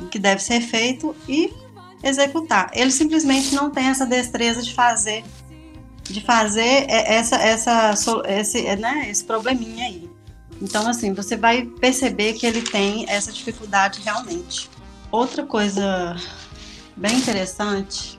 o 0.00 0.06
que 0.06 0.18
deve 0.18 0.42
ser 0.42 0.60
feito 0.60 1.14
e 1.28 1.52
executar. 2.02 2.70
Ele 2.74 2.90
simplesmente 2.90 3.54
não 3.54 3.70
tem 3.70 3.86
essa 3.86 4.06
destreza 4.06 4.62
de 4.62 4.72
fazer 4.74 5.24
de 6.02 6.20
fazer 6.20 6.86
essa 6.88 7.36
essa 7.36 7.94
esse, 8.26 8.76
né, 8.76 9.08
esse 9.08 9.24
probleminha 9.24 9.86
aí. 9.86 10.10
Então 10.60 10.86
assim, 10.88 11.14
você 11.14 11.36
vai 11.36 11.64
perceber 11.64 12.32
que 12.34 12.44
ele 12.44 12.62
tem 12.62 13.04
essa 13.08 13.30
dificuldade 13.30 14.00
realmente. 14.02 14.68
Outra 15.10 15.44
coisa 15.44 16.16
bem 16.96 17.16
interessante 17.16 18.18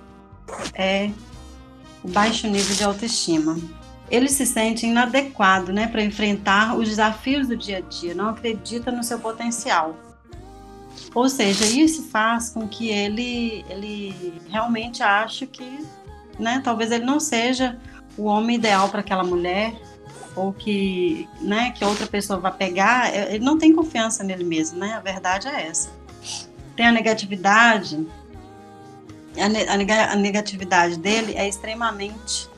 é 0.74 1.12
o 2.04 2.08
baixo 2.08 2.48
nível 2.48 2.76
de 2.76 2.84
autoestima. 2.84 3.60
Ele 4.12 4.28
se 4.28 4.46
sente 4.46 4.86
inadequado, 4.86 5.72
né, 5.72 5.88
para 5.88 6.04
enfrentar 6.04 6.78
os 6.78 6.88
desafios 6.88 7.48
do 7.48 7.56
dia 7.56 7.78
a 7.78 7.82
dia, 7.82 8.14
não 8.14 8.30
acredita 8.30 8.92
no 8.92 9.04
seu 9.04 9.18
potencial. 9.18 9.96
Ou 11.16 11.30
seja, 11.30 11.66
isso 11.66 12.04
faz 12.10 12.50
com 12.50 12.68
que 12.68 12.90
ele, 12.90 13.66
ele 13.70 14.42
realmente 14.50 15.02
ache 15.02 15.48
que, 15.48 15.86
né, 16.38 16.62
talvez 16.64 16.92
ele 16.92 17.06
não 17.06 17.20
seja 17.20 17.80
o 18.18 18.26
homem 18.26 18.58
ideal 18.58 18.90
para 18.90 19.00
aquela 19.00 19.24
mulher, 19.24 19.74
ou 20.36 20.54
que, 20.54 21.28
né, 21.40 21.72
que 21.72 21.84
outra 21.84 22.08
pessoa 22.08 22.40
vai 22.40 22.52
pegar, 22.52 23.14
é, 23.14 23.36
ele 23.36 23.44
não 23.44 23.58
tem 23.58 23.74
confiança 23.74 24.24
nele 24.24 24.44
mesmo, 24.44 24.78
né? 24.80 24.94
A 24.94 25.00
verdade 25.00 25.48
é 25.48 25.68
essa. 25.68 25.90
Tem 26.76 26.88
a 26.88 26.92
negatividade, 26.92 28.08
a, 29.38 30.16
negatividade 30.16 30.98
dele 30.98 31.34
é 31.36 31.48
extremamente, 31.48 32.50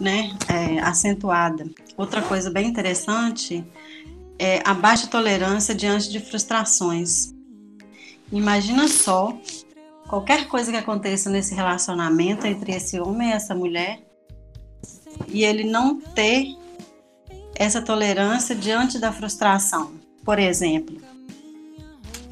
né, 0.00 0.30
é, 0.48 0.78
acentuada. 0.80 1.64
Outra 1.96 2.22
coisa 2.22 2.50
bem 2.50 2.68
interessante 2.68 3.64
é 4.38 4.60
a 4.64 4.74
baixa 4.74 5.06
tolerância 5.06 5.74
diante 5.74 6.10
de 6.10 6.20
frustrações. 6.20 7.32
Imagina 8.32 8.88
só 8.88 9.36
qualquer 10.08 10.48
coisa 10.48 10.70
que 10.70 10.78
aconteça 10.78 11.30
nesse 11.30 11.54
relacionamento 11.54 12.46
entre 12.46 12.72
esse 12.72 12.98
homem 12.98 13.30
e 13.30 13.32
essa 13.32 13.54
mulher 13.54 14.00
e 15.28 15.44
ele 15.44 15.64
não 15.64 16.00
ter 16.00 16.56
essa 17.54 17.80
tolerância 17.82 18.54
diante 18.54 18.98
da 18.98 19.12
frustração. 19.12 19.92
Por 20.24 20.38
exemplo, 20.38 20.96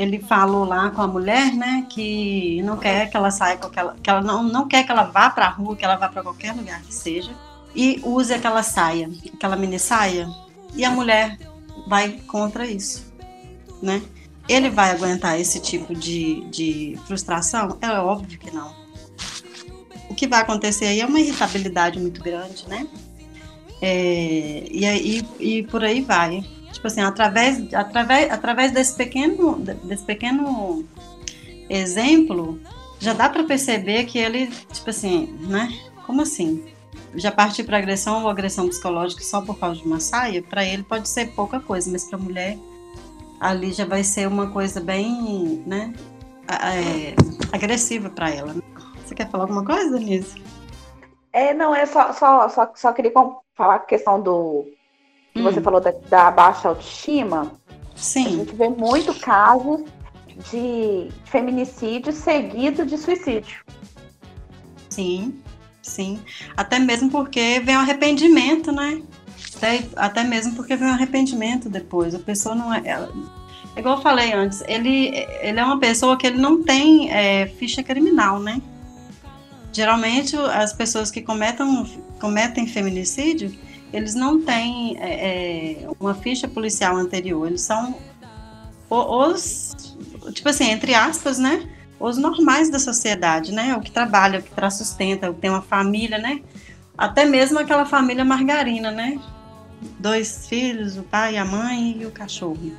ele 0.00 0.18
falou 0.18 0.64
lá 0.64 0.90
com 0.90 1.02
a 1.02 1.06
mulher, 1.06 1.52
né, 1.54 1.86
que 1.88 2.62
não 2.62 2.76
quer 2.76 3.10
que 3.10 3.16
ela 3.16 3.30
saia 3.30 3.56
com 3.56 3.66
aquela, 3.66 3.96
que 4.02 4.08
ela 4.08 4.20
não, 4.20 4.42
não 4.42 4.68
quer 4.68 4.84
que 4.84 4.90
ela 4.90 5.04
vá 5.04 5.30
para 5.30 5.46
a 5.46 5.50
rua, 5.50 5.76
que 5.76 5.84
ela 5.84 5.96
vá 5.96 6.08
para 6.08 6.22
qualquer 6.22 6.54
lugar 6.54 6.80
que 6.82 6.94
seja, 6.94 7.32
e 7.74 8.00
use 8.02 8.32
aquela 8.32 8.62
saia, 8.62 9.10
aquela 9.34 9.56
mini 9.56 9.78
saia, 9.78 10.28
e 10.74 10.84
a 10.84 10.90
mulher 10.90 11.38
vai 11.86 12.12
contra 12.26 12.66
isso, 12.66 13.12
né? 13.82 14.02
ele 14.50 14.68
vai 14.68 14.90
aguentar 14.90 15.38
esse 15.38 15.60
tipo 15.60 15.94
de, 15.94 16.40
de 16.50 16.98
frustração? 17.06 17.78
É 17.80 17.88
óbvio 17.92 18.36
que 18.36 18.50
não. 18.50 18.74
O 20.08 20.14
que 20.14 20.26
vai 20.26 20.40
acontecer 20.40 20.86
aí 20.86 21.00
é 21.00 21.06
uma 21.06 21.20
irritabilidade 21.20 22.00
muito 22.00 22.20
grande, 22.20 22.68
né? 22.68 22.84
É, 23.80 24.64
e, 24.68 24.84
aí, 24.84 25.24
e 25.38 25.62
por 25.62 25.84
aí 25.84 26.00
vai. 26.00 26.44
Tipo 26.80 26.86
assim, 26.86 27.02
através, 27.02 27.74
através, 27.74 28.32
através 28.32 28.72
desse 28.72 28.96
pequeno, 28.96 29.56
desse 29.58 30.02
pequeno 30.02 30.82
exemplo, 31.68 32.58
já 32.98 33.12
dá 33.12 33.28
para 33.28 33.44
perceber 33.44 34.04
que 34.04 34.18
ele, 34.18 34.46
tipo 34.72 34.88
assim, 34.88 35.26
né? 35.42 35.68
Como 36.06 36.22
assim? 36.22 36.64
Já 37.14 37.30
partir 37.30 37.64
para 37.64 37.76
agressão 37.76 38.22
ou 38.22 38.30
agressão 38.30 38.66
psicológica 38.66 39.22
só 39.22 39.42
por 39.42 39.58
causa 39.58 39.78
de 39.78 39.86
uma 39.86 40.00
saia, 40.00 40.42
para 40.42 40.64
ele 40.64 40.82
pode 40.82 41.06
ser 41.06 41.32
pouca 41.32 41.60
coisa, 41.60 41.90
mas 41.90 42.04
para 42.04 42.16
mulher 42.16 42.56
ali 43.38 43.72
já 43.72 43.84
vai 43.84 44.02
ser 44.02 44.26
uma 44.26 44.50
coisa 44.50 44.80
bem, 44.80 45.62
né, 45.66 45.92
é, 46.48 47.14
agressiva 47.54 48.08
para 48.08 48.30
ela. 48.30 48.54
Você 49.04 49.14
quer 49.14 49.30
falar 49.30 49.44
alguma 49.44 49.66
coisa, 49.66 49.98
Denise? 49.98 50.42
É, 51.30 51.52
não, 51.52 51.74
é 51.74 51.84
só, 51.84 52.10
só, 52.14 52.48
só, 52.48 52.72
só 52.74 52.92
queria 52.94 53.12
falar 53.54 53.74
a 53.74 53.80
questão 53.80 54.18
do 54.18 54.66
hum. 55.34 55.42
você 55.42 55.60
falou 55.60 55.80
da, 55.80 55.92
da, 56.08 56.30
baixa 56.30 56.68
autoestima. 56.68 57.52
Sim. 57.94 58.26
A 58.26 58.30
gente 58.30 58.54
vê 58.54 58.68
muito 58.68 59.14
casos 59.14 59.82
de 60.50 61.08
feminicídio 61.24 62.12
seguido 62.12 62.86
de 62.86 62.96
suicídio. 62.96 63.58
Sim, 64.88 65.34
sim. 65.82 66.20
Até 66.56 66.78
mesmo 66.78 67.10
porque 67.10 67.60
vem 67.60 67.76
o 67.76 67.80
arrependimento, 67.80 68.72
né? 68.72 69.02
Até, 69.56 69.84
até 69.96 70.24
mesmo 70.24 70.54
porque 70.54 70.76
vem 70.76 70.88
um 70.88 70.92
arrependimento 70.92 71.68
depois. 71.68 72.14
A 72.14 72.18
pessoa 72.18 72.54
não 72.54 72.72
é. 72.72 72.82
Ela, 72.84 73.12
igual 73.76 73.96
eu 73.96 74.02
falei 74.02 74.32
antes, 74.32 74.62
ele, 74.66 75.08
ele 75.40 75.60
é 75.60 75.64
uma 75.64 75.78
pessoa 75.78 76.16
que 76.16 76.26
ele 76.26 76.38
não 76.38 76.62
tem 76.62 77.10
é, 77.10 77.46
ficha 77.46 77.82
criminal, 77.82 78.40
né? 78.40 78.60
Geralmente, 79.72 80.36
as 80.36 80.72
pessoas 80.72 81.10
que 81.10 81.22
cometam, 81.22 81.86
cometem 82.18 82.66
feminicídio, 82.66 83.56
eles 83.92 84.14
não 84.14 84.40
têm 84.40 84.96
é, 84.98 85.82
é 85.84 85.88
uma 85.98 86.14
ficha 86.14 86.48
policial 86.48 86.96
anterior. 86.96 87.46
Eles 87.46 87.62
são 87.62 87.96
os, 88.88 89.96
tipo 90.32 90.48
assim, 90.48 90.70
entre 90.70 90.94
aspas, 90.94 91.38
né? 91.38 91.68
Os 91.98 92.16
normais 92.16 92.70
da 92.70 92.78
sociedade, 92.78 93.52
né? 93.52 93.74
O 93.76 93.80
que 93.80 93.90
trabalha, 93.90 94.40
o 94.40 94.42
que 94.42 94.50
traz 94.50 94.74
sustenta, 94.74 95.30
o 95.30 95.34
que 95.34 95.40
tem 95.40 95.50
uma 95.50 95.62
família, 95.62 96.18
né? 96.18 96.40
Até 96.96 97.24
mesmo 97.24 97.58
aquela 97.58 97.84
família 97.84 98.24
margarina, 98.24 98.90
né? 98.90 99.18
dois 99.98 100.46
filhos, 100.46 100.96
o 100.96 101.02
pai, 101.02 101.36
a 101.36 101.44
mãe 101.44 101.98
e 102.00 102.06
o 102.06 102.10
cachorro. 102.10 102.72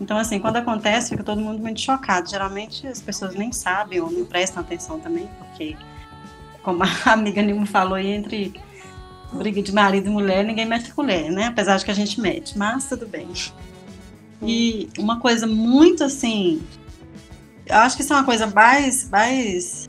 Então, 0.00 0.16
assim, 0.16 0.38
quando 0.38 0.56
acontece, 0.56 1.10
fica 1.10 1.22
todo 1.22 1.40
mundo 1.40 1.60
muito 1.60 1.80
chocado. 1.80 2.28
Geralmente 2.30 2.86
as 2.86 3.00
pessoas 3.00 3.34
nem 3.34 3.52
sabem 3.52 4.00
ou 4.00 4.10
não 4.10 4.24
prestam 4.24 4.62
atenção 4.62 4.98
também, 4.98 5.28
porque, 5.38 5.76
como 6.62 6.82
a 6.82 6.88
amiga 7.12 7.42
Nilma 7.42 7.66
falou, 7.66 7.98
entre 7.98 8.54
briga 9.32 9.62
de 9.62 9.72
marido 9.72 10.08
e 10.08 10.10
mulher, 10.10 10.44
ninguém 10.44 10.66
mete 10.66 10.92
colher, 10.92 11.30
né? 11.30 11.46
Apesar 11.46 11.76
de 11.76 11.84
que 11.84 11.90
a 11.90 11.94
gente 11.94 12.20
mete, 12.20 12.56
mas 12.58 12.88
tudo 12.88 13.06
bem. 13.06 13.28
E 14.42 14.88
uma 14.98 15.20
coisa 15.20 15.46
muito 15.46 16.02
assim, 16.02 16.62
eu 17.66 17.76
acho 17.76 17.96
que 17.96 18.02
isso 18.02 18.12
é 18.12 18.16
uma 18.16 18.24
coisa 18.24 18.46
mais, 18.46 19.08
mais, 19.08 19.88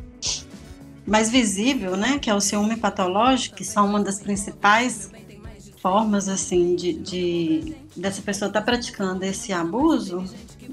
mais 1.06 1.30
visível, 1.30 1.98
né? 1.98 2.20
Que 2.20 2.30
é 2.30 2.34
o 2.34 2.42
ciúme 2.42 2.78
patológico, 2.78 3.56
que 3.56 3.66
são 3.66 3.86
uma 3.86 4.02
das 4.02 4.20
principais 4.20 5.10
formas 5.82 6.30
assim 6.30 6.76
de, 6.76 6.94
de 6.94 7.76
dessa 7.96 8.22
pessoa 8.22 8.48
estar 8.48 8.60
tá 8.60 8.66
praticando 8.66 9.26
esse 9.26 9.52
abuso. 9.52 10.24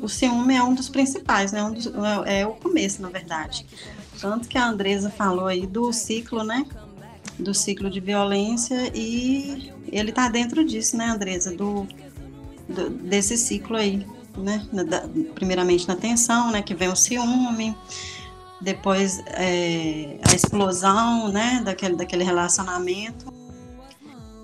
O 0.02 0.08
ciúme 0.08 0.54
é 0.54 0.62
um 0.62 0.74
dos 0.74 0.88
principais, 0.88 1.50
né? 1.50 1.62
Um 1.62 1.72
dos, 1.72 1.86
é, 2.26 2.40
é 2.40 2.46
o 2.46 2.52
começo, 2.52 3.00
na 3.00 3.08
verdade. 3.08 3.66
Tanto 4.20 4.48
que 4.48 4.58
a 4.58 4.68
Andresa 4.68 5.10
falou 5.10 5.46
aí 5.46 5.66
do 5.66 5.92
ciclo, 5.92 6.44
né? 6.44 6.66
Do 7.38 7.54
ciclo 7.54 7.88
de 7.88 8.00
violência 8.00 8.90
e 8.94 9.72
ele 9.92 10.10
está 10.10 10.28
dentro 10.28 10.64
disso, 10.64 10.96
né, 10.96 11.06
Andresa? 11.06 11.54
Do, 11.54 11.86
do, 12.68 12.90
desse 12.90 13.36
ciclo 13.36 13.76
aí, 13.76 14.06
né? 14.36 14.66
Da, 14.72 15.08
primeiramente 15.34 15.86
na 15.86 15.94
tensão, 15.94 16.50
né? 16.50 16.62
Que 16.62 16.74
vem 16.74 16.88
o 16.88 16.96
ciúme, 16.96 17.76
depois 18.60 19.22
é, 19.28 20.18
a 20.28 20.34
explosão, 20.34 21.28
né? 21.28 21.62
Daquele, 21.64 21.94
daquele 21.96 22.24
relacionamento 22.24 23.32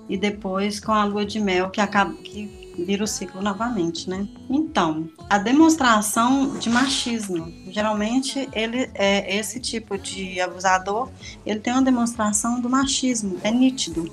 e 0.07 0.17
depois 0.17 0.79
com 0.79 0.91
a 0.91 1.03
lua 1.03 1.25
de 1.25 1.39
mel 1.39 1.69
que 1.69 1.81
acaba 1.81 2.13
que 2.13 2.64
vira 2.77 3.03
o 3.03 3.07
ciclo 3.07 3.41
novamente, 3.41 4.09
né? 4.09 4.27
Então, 4.49 5.09
a 5.29 5.37
demonstração 5.37 6.57
de 6.57 6.69
machismo, 6.69 7.51
geralmente 7.67 8.49
ele 8.53 8.89
é 8.93 9.37
esse 9.37 9.59
tipo 9.59 9.97
de 9.97 10.39
abusador, 10.41 11.09
ele 11.45 11.59
tem 11.59 11.73
uma 11.73 11.81
demonstração 11.81 12.59
do 12.59 12.69
machismo, 12.69 13.37
é 13.43 13.51
nítido. 13.51 14.11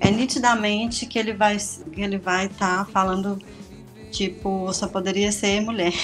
É 0.00 0.10
nitidamente 0.10 1.06
que 1.06 1.18
ele 1.18 1.32
vai 1.32 1.56
que 1.56 2.00
ele 2.00 2.18
vai 2.18 2.46
estar 2.46 2.84
tá 2.84 2.90
falando 2.90 3.38
tipo, 4.10 4.72
só 4.72 4.88
poderia 4.88 5.30
ser 5.32 5.60
mulher. 5.60 5.94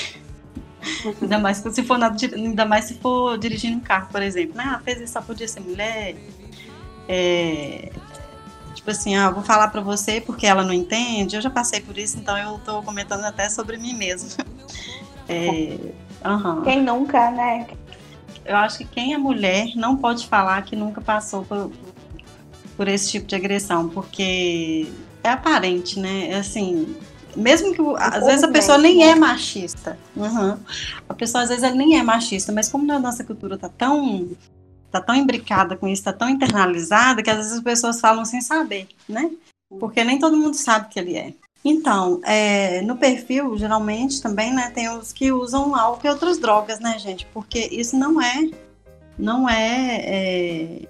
ainda 1.21 1.39
mais 1.39 1.59
se 1.59 1.83
for 1.83 1.99
ainda 2.03 2.65
mais 2.65 2.85
se 2.87 2.95
for 2.95 3.37
dirigindo 3.39 3.77
um 3.77 3.81
carro, 3.81 4.09
por 4.11 4.23
exemplo. 4.23 4.55
Ah, 4.59 4.81
fez 4.85 5.01
isso, 5.01 5.13
só 5.13 5.21
podia 5.21 5.49
ser 5.49 5.61
mulher. 5.61 6.17
É, 7.09 7.91
tipo 8.89 8.91
assim, 8.91 9.17
ah, 9.17 9.31
vou 9.31 9.43
falar 9.43 9.69
para 9.69 9.81
você 9.81 10.21
porque 10.21 10.47
ela 10.47 10.65
não 10.65 10.73
entende. 10.73 11.37
Eu 11.37 11.43
já 11.43 11.51
passei 11.51 11.81
por 11.81 11.99
isso, 11.99 12.17
então 12.19 12.37
eu 12.39 12.59
tô 12.65 12.83
comentando 12.83 13.25
até 13.25 13.49
sobre 13.49 13.77
mim 13.77 13.95
mesma. 13.95 14.31
É, 15.31 15.77
uhum. 16.27 16.63
Quem 16.63 16.83
nunca, 16.83 17.31
né? 17.31 17.67
Eu 18.47 18.57
acho 18.57 18.79
que 18.79 18.87
quem 18.87 19.13
é 19.13 19.19
mulher 19.19 19.77
não 19.77 19.95
pode 19.95 20.27
falar 20.27 20.63
que 20.63 20.75
nunca 20.75 21.03
passou 21.03 21.45
por, 21.45 21.71
por 22.75 22.89
esse 22.89 23.11
tipo 23.11 23.27
de 23.27 23.37
agressão, 23.37 23.91
porque 23.91 24.91
é 25.23 25.29
aparente, 25.29 26.01
né? 26.01 26.31
É 26.31 26.37
assim, 26.37 26.97
mesmo 27.37 27.75
que 27.75 27.83
às 27.99 28.25
vezes 28.25 28.43
a 28.43 28.49
pessoa 28.49 28.79
nem 28.79 29.05
é 29.05 29.15
machista, 29.15 29.99
uhum. 30.17 30.57
a 31.07 31.13
pessoa 31.13 31.43
às 31.43 31.51
vezes 31.51 31.63
ela 31.63 31.75
nem 31.75 31.99
é 31.99 32.03
machista, 32.03 32.51
mas 32.51 32.71
como 32.71 32.87
na 32.87 32.99
nossa 32.99 33.23
cultura 33.23 33.59
tá 33.59 33.69
tão 33.69 34.31
tá 34.91 35.01
tão 35.01 35.15
imbricada 35.15 35.77
com 35.77 35.87
isso, 35.87 36.05
tá 36.05 36.13
tão 36.13 36.29
internalizada, 36.29 37.23
que 37.23 37.31
às 37.31 37.37
vezes 37.37 37.53
as 37.53 37.63
pessoas 37.63 38.01
falam 38.01 38.25
sem 38.25 38.41
saber, 38.41 38.89
né? 39.09 39.31
Porque 39.79 40.03
nem 40.03 40.19
todo 40.19 40.37
mundo 40.37 40.55
sabe 40.55 40.89
que 40.89 40.99
ele 40.99 41.17
é. 41.17 41.33
Então, 41.65 42.21
é, 42.25 42.81
no 42.83 42.97
perfil, 42.97 43.59
geralmente 43.59 44.23
também, 44.23 44.53
né, 44.55 44.71
tem 44.71 44.89
os 44.89 45.13
que 45.13 45.33
usam 45.33 45.75
álcool 45.75 46.07
e 46.07 46.11
outras 46.11 46.39
drogas, 46.39 46.79
né, 46.81 46.99
gente? 46.99 47.27
Porque 47.27 47.59
isso 47.73 47.97
não 47.97 48.23
é, 48.23 48.49
não 49.19 49.49
é, 49.49 49.97
é, 49.97 50.83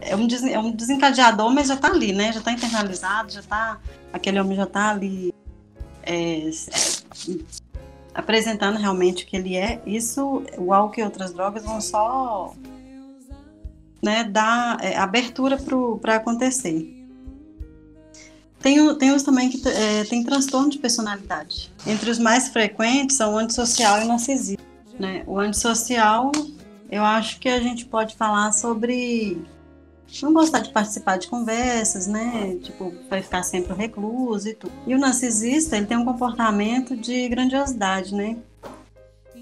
é, 0.00 0.16
um, 0.16 0.28
é 0.48 0.58
um 0.58 0.70
desencadeador, 0.70 1.50
mas 1.50 1.68
já 1.68 1.76
tá 1.76 1.88
ali, 1.88 2.12
né? 2.12 2.32
Já 2.32 2.40
tá 2.40 2.52
internalizado, 2.52 3.32
já 3.32 3.42
tá, 3.42 3.80
aquele 4.12 4.40
homem 4.40 4.56
já 4.56 4.64
tá 4.64 4.90
ali 4.90 5.34
é, 6.02 6.50
apresentando 8.14 8.78
realmente 8.78 9.24
o 9.24 9.26
que 9.26 9.36
ele 9.36 9.56
é. 9.56 9.82
Isso, 9.84 10.42
o 10.56 10.72
álcool 10.72 11.00
e 11.00 11.04
outras 11.04 11.32
drogas 11.32 11.64
vão 11.64 11.80
só 11.80 12.54
né, 14.06 14.22
dar 14.22 14.78
é, 14.80 14.96
abertura 14.96 15.58
para 16.00 16.14
acontecer. 16.14 16.94
Tem, 18.60 18.94
tem 18.96 19.12
os 19.12 19.22
também 19.22 19.50
que 19.50 19.68
é, 19.68 20.04
tem 20.04 20.22
transtorno 20.22 20.70
de 20.70 20.78
personalidade. 20.78 21.72
Entre 21.84 22.08
os 22.08 22.18
mais 22.18 22.48
frequentes 22.48 23.16
são 23.16 23.34
o 23.34 23.38
antissocial 23.38 24.00
e 24.00 24.04
o 24.04 24.08
narcisismo. 24.08 24.64
Né? 24.98 25.24
O 25.26 25.38
antissocial, 25.38 26.30
eu 26.90 27.02
acho 27.04 27.38
que 27.40 27.48
a 27.48 27.60
gente 27.60 27.84
pode 27.84 28.14
falar 28.16 28.52
sobre 28.52 29.44
não 30.22 30.32
gostar 30.32 30.60
de 30.60 30.70
participar 30.70 31.18
de 31.18 31.26
conversas, 31.26 32.06
né? 32.06 32.56
Tipo, 32.62 32.94
vai 33.10 33.20
ficar 33.20 33.42
sempre 33.42 33.74
recluso 33.74 34.48
e 34.48 34.54
tudo. 34.54 34.72
E 34.86 34.94
o 34.94 34.98
narcisista, 34.98 35.76
ele 35.76 35.86
tem 35.86 35.96
um 35.96 36.04
comportamento 36.04 36.96
de 36.96 37.28
grandiosidade, 37.28 38.14
né? 38.14 38.36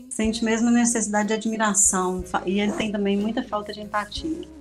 Sente 0.09 0.45
mesmo 0.45 0.71
necessidade 0.71 1.29
de 1.29 1.35
admiração 1.35 2.25
e 2.47 2.61
ele 2.61 2.73
tem 2.73 2.91
também 2.91 3.17
muita 3.17 3.43
falta 3.43 3.73
de 3.73 3.81
empatia. 3.81 4.54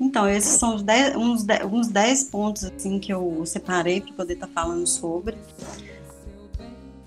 Então, 0.00 0.26
esses 0.26 0.58
são 0.58 0.76
os 0.76 0.82
dez, 0.82 1.14
uns, 1.14 1.44
dez, 1.44 1.62
uns 1.64 2.24
pontos 2.24 2.64
assim 2.64 2.98
que 2.98 3.12
eu 3.12 3.44
separei 3.44 4.00
para 4.00 4.14
poder 4.14 4.34
estar 4.34 4.46
tá 4.46 4.52
falando 4.52 4.86
sobre. 4.86 5.36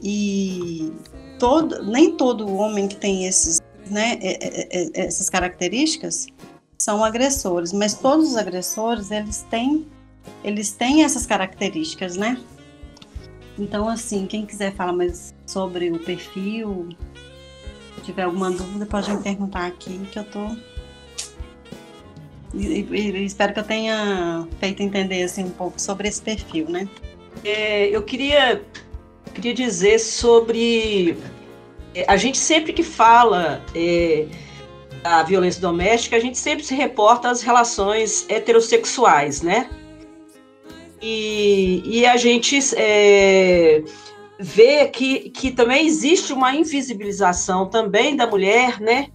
E 0.02 0.94
todo, 1.40 1.84
nem 1.84 2.16
todo 2.16 2.48
homem 2.56 2.88
que 2.88 2.96
tem 2.96 3.26
esses, 3.26 3.60
né, 3.90 4.20
essas 4.94 5.30
características 5.30 6.28
são 6.78 7.04
agressores, 7.04 7.74
mas 7.74 7.94
todos 7.96 8.30
os 8.30 8.38
agressores 8.38 9.10
eles 9.10 9.46
têm, 9.50 9.88
eles 10.44 10.72
têm 10.72 11.04
essas 11.04 11.26
características, 11.26 12.16
né? 12.16 12.40
Então, 13.58 13.88
assim, 13.88 14.28
quem 14.28 14.46
quiser 14.46 14.76
falar 14.76 14.94
mais 14.94 15.34
sobre 15.46 15.92
o 15.92 16.00
perfil, 16.00 16.90
tiver 18.04 18.24
alguma 18.24 18.52
dúvida, 18.52 18.86
pode 18.86 19.12
me 19.12 19.24
perguntar 19.24 19.68
aqui 19.68 19.98
que 20.12 20.20
eu 20.20 20.26
tô. 20.26 20.73
E, 22.54 22.88
e, 22.92 23.26
espero 23.26 23.54
que 23.54 23.60
eu 23.60 23.64
tenha 23.64 24.48
feito 24.60 24.84
entender 24.84 25.24
assim, 25.24 25.46
um 25.46 25.50
pouco 25.50 25.82
sobre 25.82 26.08
esse 26.08 26.22
perfil, 26.22 26.70
né? 26.70 26.88
É, 27.44 27.88
eu 27.88 28.04
queria, 28.04 28.62
queria 29.34 29.54
dizer 29.54 30.00
sobre. 30.00 31.18
É, 31.96 32.06
a 32.08 32.16
gente 32.16 32.38
sempre 32.38 32.74
que 32.74 32.84
fala 32.84 33.62
é, 33.76 34.28
da 35.02 35.24
violência 35.24 35.62
doméstica, 35.62 36.16
a 36.16 36.20
gente 36.20 36.38
sempre 36.38 36.64
se 36.64 36.76
reporta 36.76 37.30
às 37.30 37.42
relações 37.42 38.26
heterossexuais, 38.30 39.42
né? 39.42 39.70
E, 41.02 41.82
e 41.86 42.06
a 42.06 42.16
gente 42.16 42.58
é, 42.78 43.84
vê 44.40 44.88
que, 44.88 45.30
que 45.32 45.52
também 45.52 45.86
existe 45.86 46.32
uma 46.32 46.56
invisibilização 46.56 47.70
também 47.70 48.16
da 48.16 48.26
mulher, 48.26 48.80
né, 48.80 49.08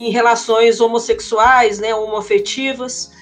em 0.00 0.10
relações 0.10 0.80
homossexuais, 0.80 1.78
né, 1.78 1.94
homoafetivas. 1.94 3.12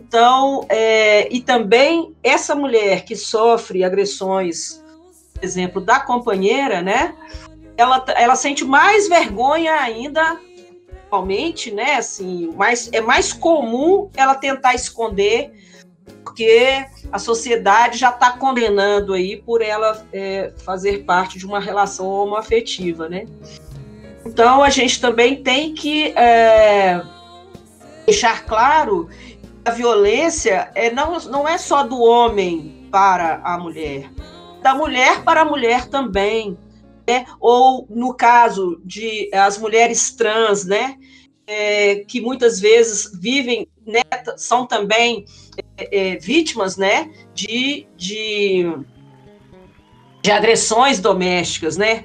Então, 0.00 0.66
é, 0.68 1.32
e 1.32 1.40
também 1.40 2.14
essa 2.22 2.54
mulher 2.54 3.04
que 3.04 3.14
sofre 3.14 3.84
agressões, 3.84 4.82
por 5.34 5.44
exemplo, 5.44 5.80
da 5.80 6.00
companheira, 6.00 6.80
né, 6.80 7.14
ela, 7.76 8.04
ela 8.16 8.34
sente 8.34 8.64
mais 8.64 9.08
vergonha 9.08 9.74
ainda, 9.74 10.40
atualmente, 11.06 11.70
né, 11.70 11.96
assim, 11.96 12.50
mais, 12.56 12.88
é 12.92 13.00
mais 13.00 13.32
comum 13.32 14.10
ela 14.16 14.34
tentar 14.34 14.74
esconder 14.74 15.52
porque 16.24 16.86
a 17.10 17.18
sociedade 17.18 17.98
já 17.98 18.10
está 18.10 18.32
condenando 18.32 19.12
aí 19.12 19.36
por 19.36 19.60
ela 19.60 20.06
é, 20.12 20.52
fazer 20.64 21.04
parte 21.04 21.38
de 21.38 21.44
uma 21.44 21.60
relação 21.60 22.06
homoafetiva, 22.06 23.08
né? 23.08 23.26
Então 24.24 24.62
a 24.62 24.70
gente 24.70 25.00
também 25.00 25.42
tem 25.42 25.74
que 25.74 26.08
é, 26.16 27.02
deixar 28.06 28.44
claro 28.44 29.08
que 29.08 29.38
a 29.64 29.70
violência 29.70 30.70
é, 30.74 30.90
não, 30.90 31.18
não 31.20 31.48
é 31.48 31.58
só 31.58 31.82
do 31.82 32.00
homem 32.00 32.88
para 32.90 33.40
a 33.44 33.58
mulher, 33.58 34.10
da 34.62 34.74
mulher 34.74 35.22
para 35.22 35.42
a 35.42 35.44
mulher 35.44 35.88
também, 35.88 36.56
né? 37.06 37.26
Ou 37.40 37.86
no 37.90 38.14
caso 38.14 38.80
de 38.84 39.28
as 39.32 39.58
mulheres 39.58 40.12
trans, 40.12 40.64
né? 40.64 40.96
É, 41.44 41.96
que 42.06 42.20
muitas 42.20 42.60
vezes 42.60 43.10
vivem, 43.20 43.66
né, 43.84 44.00
são 44.36 44.64
também 44.64 45.26
é, 45.76 46.16
vítimas, 46.16 46.76
né, 46.76 47.10
de, 47.34 47.84
de, 47.96 48.72
de 50.22 50.30
agressões 50.30 51.00
domésticas, 51.00 51.76
né, 51.76 52.04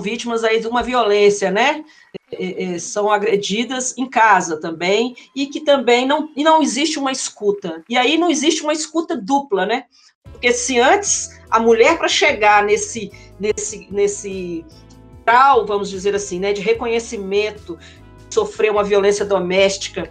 vítimas 0.00 0.44
aí 0.44 0.60
de 0.60 0.66
uma 0.66 0.82
violência, 0.82 1.50
né, 1.50 1.84
é, 2.32 2.74
é, 2.74 2.78
são 2.78 3.10
agredidas 3.10 3.96
em 3.98 4.08
casa 4.08 4.58
também, 4.58 5.14
e 5.36 5.46
que 5.46 5.60
também 5.60 6.06
não, 6.06 6.30
e 6.34 6.42
não 6.42 6.62
existe 6.62 6.98
uma 6.98 7.12
escuta. 7.12 7.84
E 7.88 7.96
aí 7.96 8.16
não 8.16 8.30
existe 8.30 8.62
uma 8.62 8.72
escuta 8.72 9.16
dupla, 9.16 9.66
né? 9.66 9.84
Porque 10.24 10.52
se 10.52 10.78
antes 10.78 11.30
a 11.50 11.60
mulher, 11.60 11.98
para 11.98 12.08
chegar 12.08 12.64
nesse, 12.64 13.12
nesse, 13.38 13.86
nesse 13.90 14.64
grau, 15.26 15.66
vamos 15.66 15.90
dizer 15.90 16.14
assim, 16.14 16.38
né, 16.38 16.52
de 16.52 16.62
reconhecimento, 16.62 17.78
sofrer 18.30 18.70
uma 18.70 18.82
violência 18.82 19.24
doméstica, 19.24 20.10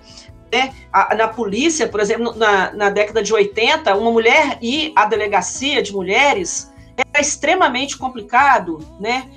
né? 0.52 0.74
A, 0.94 1.16
na 1.16 1.28
polícia, 1.28 1.88
por 1.88 2.00
exemplo, 2.00 2.36
na, 2.36 2.72
na 2.74 2.90
década 2.90 3.24
de 3.24 3.34
80, 3.34 3.96
uma 3.96 4.12
mulher 4.12 4.60
ir 4.62 4.92
à 4.96 5.06
delegacia 5.06 5.82
de 5.82 5.94
mulheres 5.94 6.72
era 7.14 7.22
extremamente 7.22 7.98
complicado, 7.98 8.80
né? 9.00 9.28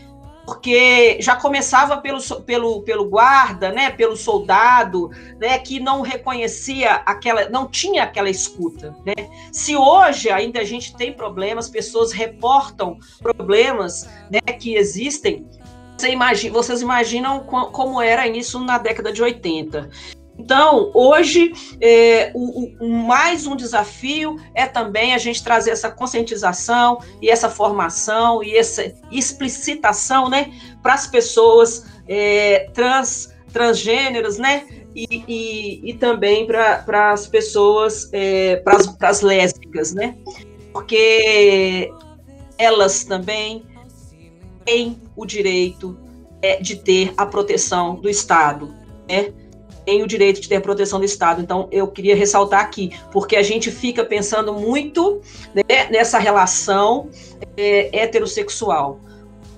Porque 0.44 1.18
já 1.20 1.36
começava 1.36 1.98
pelo, 1.98 2.20
pelo, 2.42 2.82
pelo 2.82 3.04
guarda, 3.06 3.72
né, 3.72 3.90
pelo 3.90 4.16
soldado, 4.16 5.10
né, 5.40 5.58
que 5.58 5.80
não 5.80 6.02
reconhecia 6.02 6.94
aquela, 7.06 7.48
não 7.48 7.66
tinha 7.66 8.02
aquela 8.04 8.28
escuta, 8.28 8.94
né? 9.04 9.14
Se 9.52 9.76
hoje 9.76 10.30
ainda 10.30 10.60
a 10.60 10.64
gente 10.64 10.94
tem 10.96 11.12
problemas, 11.12 11.68
pessoas 11.68 12.12
reportam 12.12 12.98
problemas, 13.20 14.08
né, 14.30 14.40
que 14.52 14.74
existem, 14.74 15.46
você 15.96 16.10
imagina, 16.10 16.52
vocês 16.52 16.82
imaginam 16.82 17.40
como 17.40 18.02
era 18.02 18.26
isso 18.26 18.58
na 18.58 18.78
década 18.78 19.12
de 19.12 19.22
80. 19.22 19.88
Então, 20.38 20.90
hoje, 20.92 21.52
é, 21.80 22.32
o, 22.34 22.84
o, 22.84 22.88
mais 22.88 23.46
um 23.46 23.54
desafio 23.54 24.36
é 24.54 24.66
também 24.66 25.14
a 25.14 25.18
gente 25.18 25.42
trazer 25.42 25.70
essa 25.70 25.90
conscientização 25.90 26.98
e 27.22 27.30
essa 27.30 27.48
formação 27.48 28.42
e 28.42 28.56
essa 28.56 28.92
explicitação 29.12 30.28
né, 30.28 30.52
para 30.82 30.94
as 30.94 31.06
pessoas 31.06 31.86
é, 32.08 32.68
trans, 32.74 33.32
transgêneros, 33.52 34.36
né? 34.38 34.66
E, 34.94 35.24
e, 35.26 35.90
e 35.90 35.94
também 35.94 36.46
para 36.46 37.12
as 37.12 37.26
pessoas, 37.26 38.08
é, 38.12 38.56
para 38.56 38.78
as 39.08 39.20
lésbicas, 39.22 39.92
né? 39.92 40.16
Porque 40.72 41.92
elas 42.58 43.04
também 43.04 43.64
têm 44.64 45.00
o 45.16 45.26
direito 45.26 45.96
é, 46.42 46.60
de 46.60 46.76
ter 46.76 47.12
a 47.16 47.26
proteção 47.26 47.96
do 47.96 48.08
Estado, 48.08 48.72
né? 49.08 49.32
Tem 49.84 50.02
o 50.02 50.06
direito 50.06 50.40
de 50.40 50.48
ter 50.48 50.60
proteção 50.60 50.98
do 50.98 51.04
Estado. 51.04 51.42
Então, 51.42 51.68
eu 51.70 51.86
queria 51.88 52.16
ressaltar 52.16 52.60
aqui, 52.60 52.92
porque 53.12 53.36
a 53.36 53.42
gente 53.42 53.70
fica 53.70 54.04
pensando 54.04 54.52
muito 54.52 55.20
né, 55.54 55.62
nessa 55.90 56.18
relação 56.18 57.08
é, 57.56 57.90
heterossexual. 57.92 59.00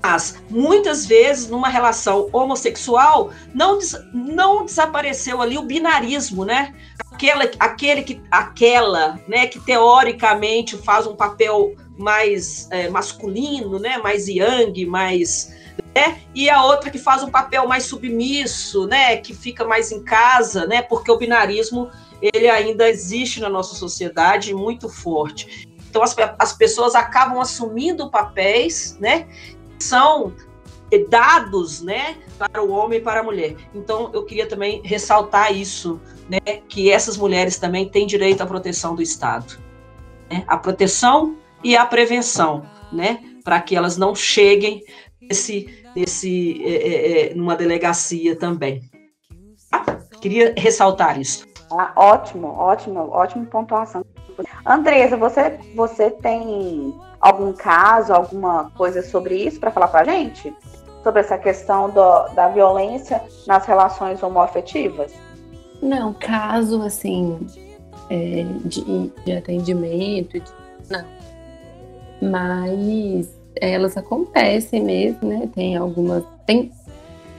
Mas, 0.03 0.37
muitas 0.49 1.05
vezes, 1.05 1.49
numa 1.49 1.69
relação 1.69 2.29
homossexual, 2.33 3.31
não, 3.53 3.79
des, 3.79 3.97
não 4.15 4.65
desapareceu 4.65 5.43
ali 5.43 5.59
o 5.59 5.63
binarismo, 5.63 6.45
né? 6.45 6.73
Aquela, 7.11 7.51
aquele 7.59 8.03
que, 8.03 8.21
aquela, 8.31 9.19
né, 9.27 9.47
que 9.49 9.59
teoricamente 9.59 10.77
faz 10.77 11.09
um 11.09 11.17
papel 11.17 11.75
mais 11.99 12.69
é, 12.71 12.89
masculino, 12.89 13.79
né, 13.81 13.99
mais 13.99 14.29
yang, 14.29 14.87
mais 14.87 15.56
né? 15.95 16.21
E 16.35 16.51
a 16.51 16.63
outra 16.65 16.91
que 16.91 16.99
faz 16.99 17.23
um 17.23 17.31
papel 17.31 17.67
mais 17.67 17.85
submisso, 17.85 18.87
né? 18.87 19.17
Que 19.17 19.35
fica 19.35 19.65
mais 19.65 19.91
em 19.91 20.03
casa, 20.03 20.67
né? 20.67 20.83
Porque 20.83 21.11
o 21.11 21.17
binarismo 21.17 21.91
ele 22.21 22.49
ainda 22.49 22.89
existe 22.89 23.41
na 23.41 23.49
nossa 23.49 23.75
sociedade 23.75 24.55
muito 24.55 24.89
forte. 24.89 25.69
Então 25.89 26.03
as, 26.03 26.15
as 26.39 26.53
pessoas 26.53 26.95
acabam 26.95 27.41
assumindo 27.41 28.11
papéis, 28.11 28.97
né? 29.01 29.27
Que 29.79 29.85
são 29.85 30.33
dados, 31.09 31.83
né, 31.83 32.17
para 32.39 32.63
o 32.63 32.71
homem 32.71 32.99
e 32.99 33.03
para 33.03 33.21
a 33.21 33.23
mulher. 33.23 33.57
Então 33.75 34.11
eu 34.13 34.25
queria 34.25 34.47
também 34.47 34.81
ressaltar 34.85 35.53
isso, 35.55 36.01
né, 36.29 36.39
que 36.69 36.91
essas 36.91 37.17
mulheres 37.17 37.59
também 37.59 37.89
têm 37.89 38.07
direito 38.07 38.41
à 38.41 38.47
proteção 38.47 38.95
do 38.95 39.03
Estado, 39.03 39.59
né? 40.31 40.45
A 40.47 40.57
proteção 40.57 41.37
e 41.63 41.77
a 41.77 41.85
prevenção, 41.85 42.65
né, 42.93 43.21
para 43.43 43.61
que 43.61 43.75
elas 43.75 43.97
não 43.97 44.15
cheguem 44.15 44.83
nesse, 45.29 45.85
nesse, 45.95 46.63
é, 46.65 46.75
é, 46.75 47.31
é, 47.31 47.35
numa 47.35 47.57
delegacia 47.57 48.37
também. 48.37 48.83
Ah, 49.73 49.85
queria 50.21 50.55
ressaltar 50.57 51.21
isso. 51.21 51.47
Ah, 51.71 51.93
ótimo, 51.97 52.49
ótimo, 52.49 53.11
ótima 53.11 53.45
pontuação. 53.47 54.05
Andresa, 54.65 55.17
você, 55.17 55.59
você 55.75 56.11
tem 56.11 56.95
algum 57.21 57.53
caso, 57.53 58.13
alguma 58.13 58.71
coisa 58.77 59.03
sobre 59.03 59.37
isso 59.37 59.59
para 59.59 59.71
falar 59.71 59.89
para 59.89 60.03
a 60.03 60.05
gente? 60.05 60.55
Sobre 61.03 61.21
essa 61.21 61.39
questão 61.39 61.89
do, 61.91 62.29
da 62.35 62.49
violência 62.49 63.23
nas 63.47 63.65
relações 63.67 64.23
homoafetivas? 64.23 65.13
Não, 65.83 66.13
caso 66.15 66.83
assim 66.83 67.47
é, 68.11 68.45
de, 68.65 69.13
de 69.25 69.33
atendimento, 69.33 70.41
de, 70.41 70.53
não. 70.91 71.05
Mas 72.21 73.36
elas 73.61 73.97
acontecem 73.97 74.83
mesmo, 74.83 75.29
né? 75.29 75.49
Tem 75.55 75.77
algumas. 75.77 76.25
Tem, 76.47 76.71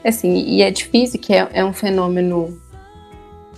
assim, 0.04 0.34
e 0.34 0.62
é 0.62 0.72
difícil, 0.72 1.20
que 1.20 1.34
é, 1.34 1.48
é 1.54 1.64
um 1.64 1.74
fenômeno 1.74 2.60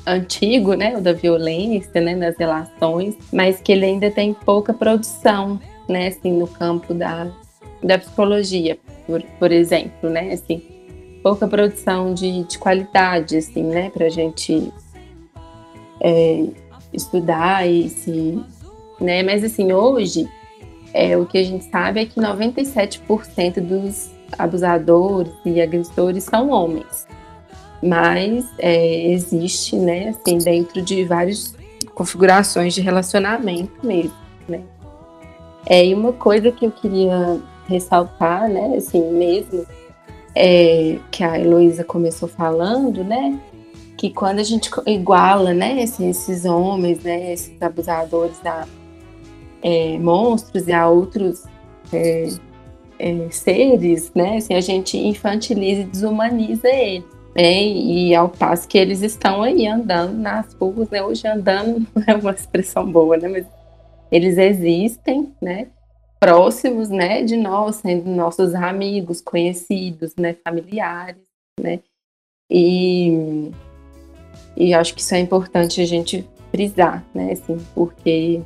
antigo, 0.06 0.74
né? 0.74 0.98
O 0.98 1.02
da 1.02 1.14
violência, 1.14 2.02
né? 2.02 2.16
Das 2.16 2.36
relações, 2.38 3.16
mas 3.32 3.60
que 3.62 3.72
ele 3.72 3.86
ainda 3.86 4.12
tem 4.12 4.34
pouca 4.34 4.74
produção, 4.74 5.60
né? 5.88 6.08
Assim, 6.08 6.32
no 6.32 6.48
campo 6.48 6.94
da, 6.94 7.32
da 7.84 7.98
psicologia, 7.98 8.78
por, 9.06 9.22
por 9.40 9.52
exemplo, 9.52 10.10
né? 10.10 10.34
Assim, 10.34 10.62
pouca 11.24 11.48
produção 11.48 12.14
de, 12.14 12.44
de 12.44 12.58
qualidade, 12.58 13.38
assim, 13.38 13.64
né? 13.64 13.90
Pra 13.90 14.10
gente 14.10 14.72
é, 16.02 16.46
estudar 16.94 17.68
e 17.68 17.90
se. 17.90 18.40
Né? 19.00 19.24
Mas, 19.24 19.44
assim, 19.44 19.72
hoje 19.72 20.28
é, 20.94 21.18
o 21.18 21.26
que 21.26 21.38
a 21.38 21.44
gente 21.44 21.66
sabe 21.66 22.02
é 22.02 22.06
que 22.06 22.20
97% 22.20 23.60
dos 23.62 24.10
abusadores 24.38 25.34
e 25.46 25.62
agressores 25.62 26.24
são 26.24 26.50
homens. 26.50 27.08
Mas 27.82 28.46
é, 28.58 29.12
existe, 29.12 29.76
né, 29.76 30.10
assim, 30.10 30.38
dentro 30.38 30.82
de 30.82 31.06
várias 31.06 31.56
configurações 31.94 32.74
de 32.74 32.82
relacionamento 32.82 33.86
mesmo, 33.86 34.14
né. 34.48 34.62
É, 35.66 35.86
e 35.86 35.94
uma 35.94 36.12
coisa 36.12 36.52
que 36.52 36.66
eu 36.66 36.72
queria 36.72 37.40
ressaltar, 37.68 38.50
né, 38.50 38.76
assim, 38.76 39.02
mesmo, 39.12 39.66
é, 40.36 40.98
que 41.12 41.24
a 41.24 41.40
Heloísa 41.40 41.84
começou 41.84 42.28
falando, 42.28 43.04
né, 43.04 43.40
que 43.96 44.10
quando 44.10 44.40
a 44.40 44.44
gente 44.44 44.70
iguala, 44.86 45.54
né, 45.54 45.84
assim, 45.84 46.10
esses 46.10 46.46
homens, 46.46 47.00
né, 47.04 47.34
esses 47.34 47.62
abusadores 47.62 48.40
da 48.40 48.66
é, 49.62 49.98
monstros 49.98 50.68
e 50.68 50.72
a 50.72 50.88
outros 50.88 51.46
é, 51.92 52.30
é, 52.98 53.30
seres, 53.32 54.12
né? 54.14 54.38
Assim, 54.38 54.54
a 54.54 54.62
gente 54.62 54.98
infantiliza 54.98 55.82
e 55.82 55.86
desumaniza 55.86 56.68
eles. 56.68 57.08
Né? 57.36 57.64
E 57.64 58.16
ao 58.16 58.30
passo 58.30 58.68
que 58.68 58.78
eles 58.78 59.02
estão 59.02 59.42
aí 59.42 59.68
andando 59.68 60.18
nas 60.18 60.54
ruas, 60.54 60.90
né? 60.90 61.02
Hoje 61.02 61.28
andando 61.28 61.86
não 61.96 62.04
é 62.08 62.16
uma 62.16 62.32
expressão 62.32 62.90
boa, 62.92 63.18
né? 63.18 63.28
Mas 63.28 63.46
eles 64.12 64.38
existem, 64.38 65.32
né? 65.42 65.68
Próximos, 66.20 66.90
né? 66.90 67.24
De 67.24 67.38
nós, 67.38 67.78
sendo 67.78 68.10
nossos 68.10 68.54
amigos, 68.54 69.22
conhecidos, 69.22 70.14
né? 70.18 70.36
Familiares, 70.44 71.24
né? 71.60 71.80
E, 72.52 73.52
e 74.58 74.74
acho 74.74 74.96
que 74.96 75.02
isso 75.02 75.14
é 75.14 75.20
importante 75.20 75.80
a 75.80 75.86
gente 75.86 76.28
frisar, 76.52 77.06
né? 77.14 77.32
Assim, 77.32 77.58
porque 77.76 78.42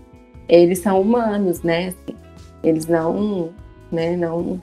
eles 0.48 0.80
são 0.80 1.02
humanos, 1.02 1.62
né? 1.62 1.88
Assim, 1.88 2.16
eles 2.64 2.86
não, 2.86 3.52
né? 3.91 4.16
Não. 4.16 4.60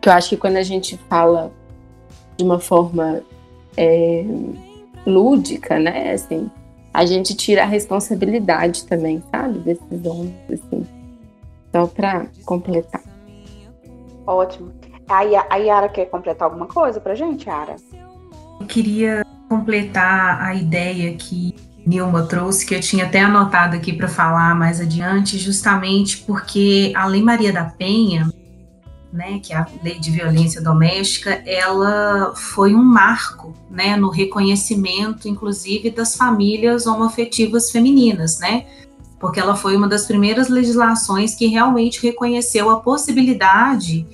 Que 0.00 0.08
eu 0.08 0.12
acho 0.12 0.30
que 0.30 0.36
quando 0.36 0.56
a 0.56 0.62
gente 0.62 0.96
fala 1.08 1.52
de 2.36 2.44
uma 2.44 2.58
forma 2.58 3.22
é, 3.76 4.24
lúdica, 5.06 5.78
né? 5.78 6.12
Assim, 6.12 6.50
a 6.92 7.04
gente 7.04 7.34
tira 7.34 7.62
a 7.62 7.66
responsabilidade 7.66 8.84
também, 8.86 9.22
sabe? 9.30 9.58
Desses 9.60 10.04
homens, 10.04 10.34
assim. 10.50 10.86
Só 11.72 11.86
para 11.86 12.26
completar. 12.44 13.02
Ótimo. 14.26 14.72
A 15.08 15.56
Yara 15.56 15.88
quer 15.88 16.06
completar 16.06 16.46
alguma 16.46 16.66
coisa 16.66 17.00
pra 17.00 17.14
gente, 17.14 17.48
Yara? 17.48 17.76
Eu 18.60 18.66
queria 18.66 19.24
completar 19.48 20.40
a 20.40 20.54
ideia 20.54 21.14
que 21.16 21.54
Nilma 21.90 22.22
trouxe, 22.22 22.64
que 22.64 22.72
eu 22.72 22.80
tinha 22.80 23.04
até 23.04 23.20
anotado 23.20 23.74
aqui 23.74 23.92
para 23.92 24.06
falar 24.06 24.54
mais 24.54 24.80
adiante, 24.80 25.36
justamente 25.36 26.18
porque 26.18 26.92
a 26.94 27.04
Lei 27.04 27.20
Maria 27.20 27.52
da 27.52 27.64
Penha, 27.64 28.32
né, 29.12 29.40
que 29.42 29.52
é 29.52 29.56
a 29.56 29.66
Lei 29.82 29.98
de 29.98 30.08
Violência 30.08 30.62
Doméstica, 30.62 31.42
ela 31.44 32.32
foi 32.36 32.76
um 32.76 32.82
marco, 32.82 33.52
né, 33.68 33.96
no 33.96 34.08
reconhecimento, 34.08 35.26
inclusive, 35.26 35.90
das 35.90 36.14
famílias 36.14 36.86
homoafetivas 36.86 37.72
femininas, 37.72 38.38
né, 38.38 38.66
porque 39.18 39.40
ela 39.40 39.56
foi 39.56 39.76
uma 39.76 39.88
das 39.88 40.06
primeiras 40.06 40.48
legislações 40.48 41.34
que 41.34 41.48
realmente 41.48 42.00
reconheceu 42.00 42.70
a 42.70 42.78
possibilidade 42.78 44.06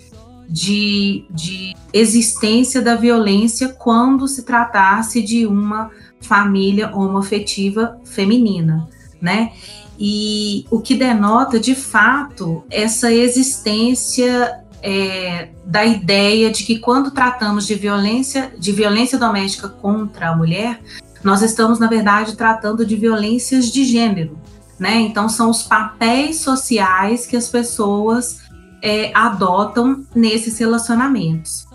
de, 0.48 1.26
de 1.28 1.74
existência 1.92 2.80
da 2.80 2.96
violência 2.96 3.68
quando 3.68 4.26
se 4.26 4.44
tratasse 4.44 5.20
de 5.20 5.46
uma 5.46 5.90
família 6.20 6.94
homoafetiva 6.94 7.98
feminina, 8.04 8.88
né? 9.20 9.52
E 9.98 10.66
o 10.70 10.80
que 10.80 10.94
denota, 10.94 11.58
de 11.58 11.74
fato, 11.74 12.64
essa 12.70 13.12
existência 13.12 14.60
é, 14.82 15.48
da 15.64 15.84
ideia 15.84 16.50
de 16.50 16.64
que 16.64 16.78
quando 16.78 17.10
tratamos 17.10 17.66
de 17.66 17.74
violência, 17.74 18.52
de 18.58 18.72
violência 18.72 19.18
doméstica 19.18 19.68
contra 19.68 20.30
a 20.30 20.36
mulher, 20.36 20.80
nós 21.24 21.42
estamos, 21.42 21.78
na 21.78 21.88
verdade, 21.88 22.36
tratando 22.36 22.84
de 22.84 22.94
violências 22.94 23.70
de 23.70 23.84
gênero, 23.84 24.38
né? 24.78 25.00
Então, 25.00 25.28
são 25.28 25.50
os 25.50 25.62
papéis 25.62 26.40
sociais 26.40 27.26
que 27.26 27.36
as 27.36 27.48
pessoas 27.48 28.40
é, 28.82 29.10
adotam 29.14 30.04
nesses 30.14 30.58
relacionamentos. 30.58 31.65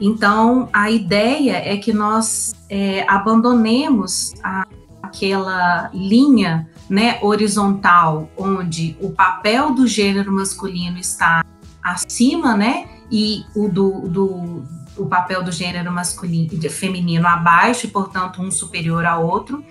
Então, 0.00 0.68
a 0.72 0.90
ideia 0.90 1.56
é 1.56 1.76
que 1.76 1.92
nós 1.92 2.54
é, 2.70 3.04
abandonemos 3.08 4.34
a, 4.42 4.66
aquela 5.02 5.90
linha 5.92 6.68
né, 6.88 7.18
horizontal, 7.20 8.28
onde 8.36 8.96
o 9.00 9.10
papel 9.10 9.74
do 9.74 9.86
gênero 9.86 10.32
masculino 10.32 10.98
está 10.98 11.44
acima, 11.82 12.56
né, 12.56 12.88
e 13.10 13.44
o 13.54 13.68
do, 13.68 14.08
do 14.08 14.62
o 14.96 15.06
papel 15.06 15.44
do 15.44 15.52
gênero 15.52 15.92
masculino, 15.92 16.50
feminino 16.70 17.26
abaixo 17.26 17.86
e, 17.86 17.88
portanto, 17.88 18.42
um 18.42 18.50
superior 18.50 19.06
ao 19.06 19.24
outro. 19.24 19.64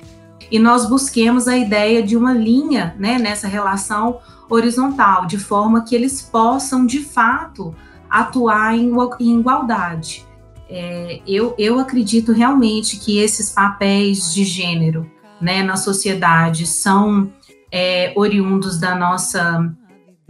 E 0.50 0.58
nós 0.58 0.88
busquemos 0.88 1.48
a 1.48 1.58
ideia 1.58 2.02
de 2.02 2.16
uma 2.16 2.34
linha, 2.34 2.96
né, 2.98 3.20
nessa 3.20 3.48
relação 3.48 4.20
horizontal, 4.50 5.26
de 5.26 5.38
forma 5.38 5.84
que 5.84 5.94
eles 5.94 6.22
possam, 6.22 6.86
de 6.86 7.00
fato, 7.00 7.76
atuar 8.20 8.76
em, 8.76 8.92
em 9.20 9.40
igualdade. 9.40 10.26
É, 10.70 11.22
eu, 11.26 11.56
eu 11.58 11.80
acredito 11.80 12.32
realmente 12.34 12.98
que 12.98 13.20
esses 13.20 13.52
papéis 13.52 14.34
de 14.34 14.44
gênero 14.44 15.10
né, 15.40 15.64
na 15.64 15.78
sociedade 15.78 16.66
são 16.66 17.32
é, 17.72 18.12
oriundos 18.16 18.80
da 18.80 18.96
nossa 18.96 19.74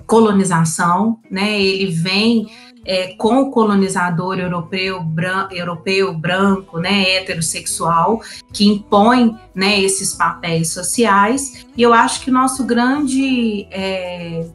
colonização, 0.05 1.19
né? 1.29 1.61
Ele 1.61 1.91
vem 1.91 2.49
é, 2.85 3.13
com 3.15 3.41
o 3.41 3.51
colonizador 3.51 4.39
europeu, 4.39 5.03
bran 5.03 5.49
europeu 5.51 6.13
branco, 6.13 6.79
né, 6.79 7.17
heterossexual, 7.17 8.21
que 8.53 8.65
impõe 8.65 9.37
né, 9.53 9.81
esses 9.81 10.13
papéis 10.13 10.71
sociais. 10.71 11.65
E 11.75 11.81
eu 11.81 11.93
acho 11.93 12.21
que 12.21 12.29
o 12.29 12.33
nosso 12.33 12.63
grande 12.63 13.67
é, 13.69 14.47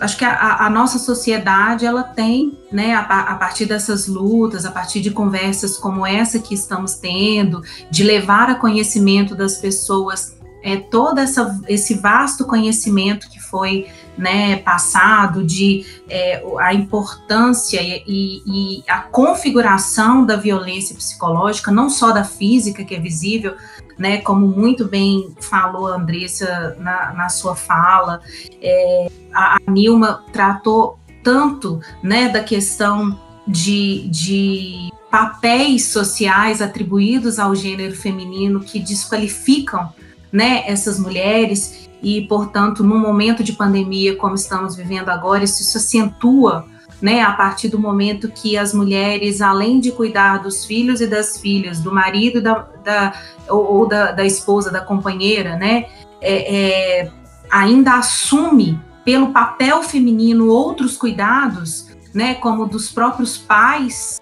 acho 0.00 0.16
que 0.18 0.24
a, 0.24 0.66
a, 0.66 0.70
nossa 0.70 0.98
sociedade 0.98 1.86
ela 1.86 2.02
tem, 2.02 2.58
né, 2.70 2.94
a, 2.94 3.00
a, 3.00 3.34
partir 3.36 3.66
dessas 3.66 4.06
lutas, 4.06 4.66
a 4.66 4.70
partir 4.70 5.00
de 5.00 5.10
conversas 5.10 5.78
como 5.78 6.06
essa 6.06 6.38
que 6.38 6.54
estamos 6.54 6.94
tendo, 6.94 7.62
de 7.90 8.02
levar 8.02 8.50
a 8.50 8.54
conhecimento 8.56 9.34
das 9.34 9.56
pessoas 9.56 10.34
é, 10.64 10.78
todo 10.78 11.18
essa, 11.18 11.60
esse 11.68 11.94
vasto 11.94 12.46
conhecimento 12.46 13.28
que 13.28 13.38
foi 13.38 13.86
né, 14.16 14.56
passado 14.56 15.44
de 15.44 15.84
é, 16.08 16.42
a 16.58 16.72
importância 16.72 17.80
e, 17.82 18.42
e, 18.46 18.82
a 18.88 19.00
configuração 19.00 20.24
da 20.24 20.36
violência 20.36 20.96
psicológica, 20.96 21.70
não 21.70 21.90
só 21.90 22.12
da 22.12 22.24
física 22.24 22.82
que 22.82 22.94
é 22.94 22.98
visível, 22.98 23.54
né, 23.98 24.18
como 24.18 24.46
muito 24.46 24.86
bem 24.86 25.34
falou 25.40 25.88
a 25.88 25.96
Andressa 25.96 26.76
na, 26.78 27.12
na 27.12 27.28
sua 27.28 27.54
fala, 27.54 28.20
é, 28.60 29.08
a, 29.32 29.56
a 29.56 29.70
Nilma 29.70 30.24
tratou 30.32 30.98
tanto 31.22 31.80
né, 32.02 32.28
da 32.28 32.42
questão 32.42 33.18
de, 33.46 34.08
de 34.08 34.90
papéis 35.10 35.86
sociais 35.86 36.60
atribuídos 36.60 37.38
ao 37.38 37.54
gênero 37.54 37.94
feminino 37.94 38.60
que 38.60 38.80
desqualificam 38.80 39.92
né, 40.32 40.64
essas 40.66 40.98
mulheres 40.98 41.88
e, 42.02 42.22
portanto, 42.22 42.82
num 42.82 42.98
momento 42.98 43.42
de 43.42 43.52
pandemia 43.52 44.16
como 44.16 44.34
estamos 44.34 44.76
vivendo 44.76 45.08
agora, 45.08 45.44
isso 45.44 45.62
se 45.62 45.78
acentua 45.78 46.66
né, 47.00 47.20
a 47.20 47.32
partir 47.32 47.68
do 47.68 47.78
momento 47.78 48.30
que 48.30 48.56
as 48.56 48.72
mulheres, 48.72 49.40
além 49.40 49.80
de 49.80 49.92
cuidar 49.92 50.38
dos 50.38 50.64
filhos 50.64 51.00
e 51.00 51.06
das 51.06 51.38
filhas, 51.38 51.80
do 51.80 51.92
marido 51.92 52.40
da, 52.40 52.66
da 52.84 53.12
ou, 53.48 53.78
ou 53.78 53.88
da, 53.88 54.12
da, 54.12 54.24
esposa, 54.24 54.70
da 54.70 54.80
companheira, 54.80 55.56
né, 55.56 55.86
é, 56.20 57.02
é, 57.02 57.10
ainda 57.50 57.94
assume 57.98 58.80
pelo 59.04 59.32
papel 59.32 59.82
feminino 59.82 60.48
outros 60.48 60.96
cuidados, 60.96 61.88
né, 62.14 62.34
como 62.34 62.66
dos 62.66 62.90
próprios 62.90 63.36
pais, 63.36 64.18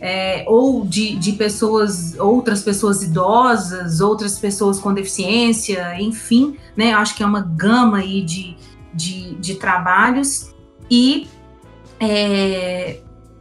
é, 0.00 0.44
ou 0.46 0.84
de, 0.84 1.16
de 1.16 1.32
pessoas, 1.32 2.18
outras 2.18 2.62
pessoas 2.62 3.02
idosas, 3.02 4.00
outras 4.00 4.38
pessoas 4.38 4.78
com 4.78 4.94
deficiência, 4.94 6.00
enfim, 6.00 6.56
né, 6.76 6.92
acho 6.92 7.14
que 7.14 7.22
é 7.22 7.26
uma 7.26 7.42
gama 7.42 7.98
aí 7.98 8.22
de, 8.22 8.56
de, 8.94 9.34
de 9.36 9.54
trabalhos, 9.56 10.54
e 10.90 11.28
é, 12.00 13.00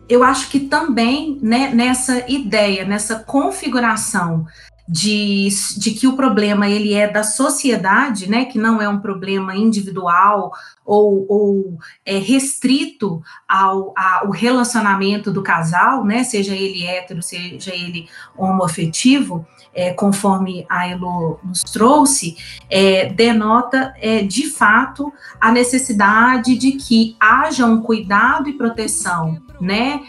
eu 0.10 0.24
acho 0.24 0.50
que 0.50 0.62
também 0.62 1.40
né, 1.42 1.70
nessa 1.74 2.30
ideia, 2.30 2.86
nessa 2.86 3.20
configuração 3.20 4.46
de, 4.88 5.50
de 5.78 5.92
que 5.92 6.08
o 6.08 6.16
problema 6.16 6.70
ele 6.70 6.94
é 6.94 7.08
da 7.08 7.24
sociedade, 7.24 8.30
né, 8.30 8.46
que 8.46 8.58
não 8.58 8.82
é 8.82 8.88
um 8.88 9.00
problema 9.00 9.54
individual 9.54 10.52
ou, 10.86 11.26
ou 11.28 11.80
é 12.06 12.18
restrito 12.18 13.22
ao, 13.48 13.94
ao 13.98 14.32
relacionamento 14.32 15.30
do 15.30 15.44
casal, 15.44 16.06
né, 16.06 16.24
seja 16.24 16.56
ele 16.56 16.86
hétero, 16.86 17.22
seja 17.22 17.76
ele 17.76 18.08
homoafetivo, 18.38 19.46
é, 19.74 19.94
conforme 19.94 20.66
a 20.70 20.88
Elo 20.88 21.40
nos 21.44 21.64
trouxe, 21.64 22.38
é, 22.70 23.06
denota 23.10 23.94
é, 24.00 24.24
de 24.24 24.50
fato 24.50 25.12
a 25.40 25.52
necessidade 25.52 26.58
de 26.58 26.74
que 26.74 27.16
haja 27.20 27.66
um 27.66 27.82
cuidado 27.82 28.50
e 28.50 28.54
proteção, 28.54 29.42
né, 29.60 30.02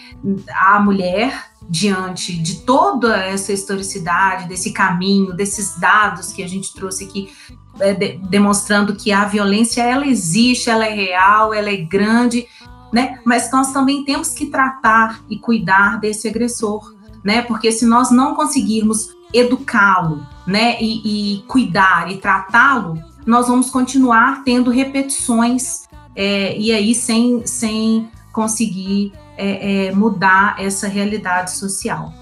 à 0.51 0.79
mulher 0.81 1.49
diante 1.69 2.33
de 2.33 2.61
toda 2.61 3.17
essa 3.17 3.53
historicidade, 3.53 4.49
desse 4.49 4.73
caminho, 4.73 5.35
desses 5.35 5.79
dados 5.79 6.33
que 6.33 6.43
a 6.43 6.49
gente 6.49 6.73
trouxe 6.73 7.05
aqui, 7.05 7.31
é, 7.79 7.93
de, 7.93 8.19
demonstrando 8.29 8.97
que 8.97 9.13
a 9.13 9.25
violência 9.27 9.83
ela 9.83 10.07
existe, 10.07 10.71
ela 10.71 10.87
é 10.87 10.95
real, 10.95 11.53
ela 11.53 11.69
é 11.69 11.77
grande, 11.77 12.47
né? 12.93 13.21
Mas 13.25 13.53
nós 13.53 13.73
também 13.73 14.05
temos 14.05 14.31
que 14.31 14.47
tratar 14.47 15.21
e 15.29 15.39
cuidar 15.39 16.01
desse 16.01 16.27
agressor, 16.27 16.95
né? 17.23 17.43
Porque 17.43 17.71
se 17.71 17.85
nós 17.85 18.11
não 18.11 18.35
conseguirmos 18.35 19.11
educá-lo, 19.33 20.27
né, 20.47 20.77
e, 20.81 21.37
e 21.37 21.43
cuidar 21.43 22.11
e 22.11 22.17
tratá-lo, 22.17 23.03
nós 23.27 23.49
vamos 23.49 23.69
continuar 23.71 24.43
tendo 24.43 24.71
repetições 24.71 25.87
é, 26.17 26.57
e 26.57 26.73
aí 26.73 26.95
sem, 26.95 27.47
sem 27.47 28.09
conseguir 28.33 29.13
é, 29.37 29.89
é, 29.89 29.93
mudar 29.93 30.57
essa 30.59 30.89
realidade 30.89 31.53
social. 31.53 32.13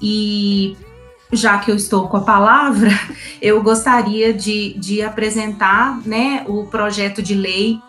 E 0.00 0.76
já 1.32 1.58
que 1.58 1.70
eu 1.70 1.76
estou 1.76 2.08
com 2.08 2.18
a 2.18 2.20
palavra, 2.20 2.90
eu 3.42 3.62
gostaria 3.62 4.32
de, 4.32 4.74
de 4.78 5.02
apresentar 5.02 6.00
né, 6.06 6.44
o 6.46 6.66
projeto 6.66 7.22
de 7.22 7.34
lei 7.34 7.80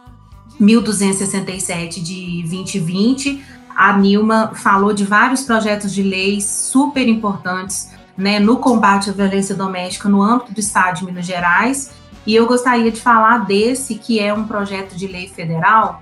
1267 0.60 2.02
de 2.02 2.42
2020. 2.42 3.44
A 3.76 3.98
Nilma 3.98 4.54
falou 4.56 4.94
de 4.94 5.04
vários 5.04 5.44
projetos 5.44 5.94
de 5.94 6.02
leis 6.02 6.46
super 6.46 7.08
importantes 7.08 7.95
né, 8.18 8.40
no 8.40 8.58
combate 8.58 9.10
à 9.10 9.14
violência 9.14 9.56
doméstica 9.56 10.08
no 10.08 10.22
âmbito 10.22 10.54
do 10.54 10.60
Estado 10.60 11.00
de 11.00 11.06
Minas 11.06 11.26
Gerais. 11.26 11.92
E 12.26 12.36
eu 12.36 12.48
gostaria 12.48 12.92
de 12.92 13.00
falar 13.00 13.46
desse, 13.46 13.96
que 13.96 14.20
é 14.20 14.34
um 14.34 14.46
projeto 14.46 14.96
de 14.96 15.08
lei 15.08 15.28
federal 15.28 16.02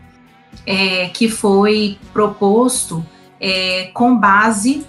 é, 0.65 1.09
que 1.09 1.27
foi 1.27 1.97
proposto 2.13 3.05
é, 3.39 3.89
com 3.93 4.17
base 4.17 4.85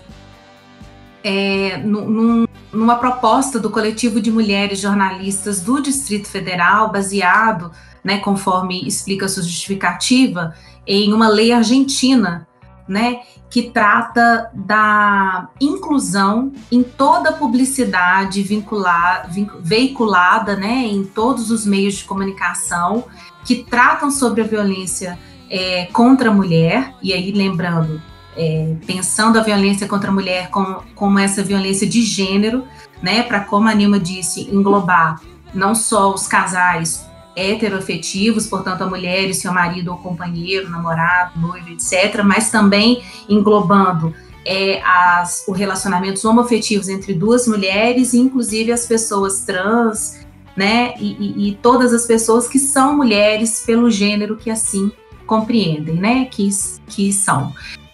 é, 1.25 1.79
num, 1.79 2.47
numa 2.71 2.97
proposta 2.97 3.59
do 3.59 3.71
coletivo 3.71 4.21
de 4.21 4.31
mulheres 4.31 4.79
jornalistas 4.79 5.61
do 5.63 5.81
Distrito 5.81 6.29
Federal, 6.29 6.93
baseado, 6.93 7.73
né, 8.05 8.19
conforme 8.19 8.87
explica 8.87 9.25
a 9.25 9.29
sua 9.29 9.43
justificativa, 9.43 10.55
em 10.87 11.15
uma 11.15 11.29
lei 11.29 11.51
argentina, 11.51 12.47
né, 12.87 13.21
que 13.55 13.71
trata 13.71 14.51
da 14.53 15.49
inclusão 15.61 16.53
em 16.73 16.83
toda 16.83 17.31
publicidade 17.31 18.43
vincular, 18.43 19.31
veiculada, 19.61 20.57
né, 20.57 20.85
em 20.89 21.05
todos 21.05 21.53
os 21.53 21.65
meios 21.65 21.95
de 21.95 22.03
comunicação 22.03 23.05
que 23.45 23.63
tratam 23.63 24.11
sobre 24.11 24.41
a 24.41 24.45
violência 24.45 25.17
é, 25.49 25.87
contra 25.93 26.31
a 26.31 26.35
mulher, 26.35 26.97
e 27.01 27.13
aí 27.13 27.31
lembrando, 27.31 28.03
é, 28.37 28.75
pensando 28.89 29.39
a 29.39 29.43
violência 29.45 29.87
contra 29.87 30.11
a 30.11 30.13
mulher 30.13 30.51
como, 30.51 30.83
como 30.97 31.21
essa 31.21 31.41
violência 31.41 31.87
de 31.87 32.03
gênero, 32.03 32.67
né, 33.01 33.23
para 33.23 33.39
como 33.39 33.69
a 33.69 33.73
Nilma 33.73 34.01
disse, 34.01 34.53
englobar 34.53 35.21
não 35.55 35.77
só 35.77 36.13
os 36.13 36.27
casais 36.27 37.07
heteroafetivos, 37.37 38.47
portanto 38.47 38.83
a 38.83 38.87
mulher 38.87 39.29
e 39.29 39.35
seu 39.35 39.53
marido 39.53 39.91
ou 39.91 39.99
companheiro, 39.99 40.69
namorado, 40.71 41.39
noivo, 41.39 41.69
etc., 41.71 42.23
mas 42.25 42.51
também 42.51 43.03
englobando 43.29 44.15
é, 44.45 44.81
as, 44.83 45.45
os 45.49 45.57
relacionamentos 45.57 46.25
homoafetivos 46.25 46.89
entre 46.89 47.15
duas 47.15 47.49
mulheres, 47.49 48.15
inclusive 48.15 48.73
as 48.73 48.87
pessoas 48.87 49.45
trans, 49.45 50.25
né, 50.57 50.95
e, 51.01 51.17
e, 51.19 51.49
e 51.49 51.55
todas 51.57 51.93
as 51.93 52.07
pessoas 52.07 52.47
que 52.47 52.59
são 52.59 52.97
mulheres 52.97 53.65
pelo 53.67 53.91
gênero 53.91 54.37
que 54.37 54.51
assim 54.51 54.93
compreendem, 55.27 55.97
né, 55.97 56.27
que, 56.27 56.49
que 56.87 57.13
são. 57.13 57.53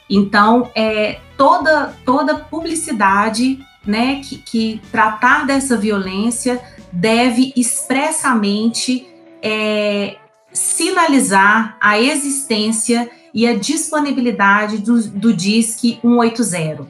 Então, 0.08 0.70
é, 0.74 1.20
toda, 1.36 1.94
toda 2.04 2.34
publicidade 2.34 3.58
né, 3.86 4.20
que, 4.22 4.38
que 4.38 4.80
tratar 4.90 5.46
dessa 5.46 5.76
violência 5.76 6.60
deve 6.92 7.52
expressamente 7.56 9.06
é, 9.42 10.16
sinalizar 10.52 11.76
a 11.80 12.00
existência 12.00 13.10
e 13.32 13.46
a 13.46 13.56
disponibilidade 13.56 14.78
do, 14.78 15.00
do 15.08 15.32
DISC 15.32 16.00
180, 16.02 16.86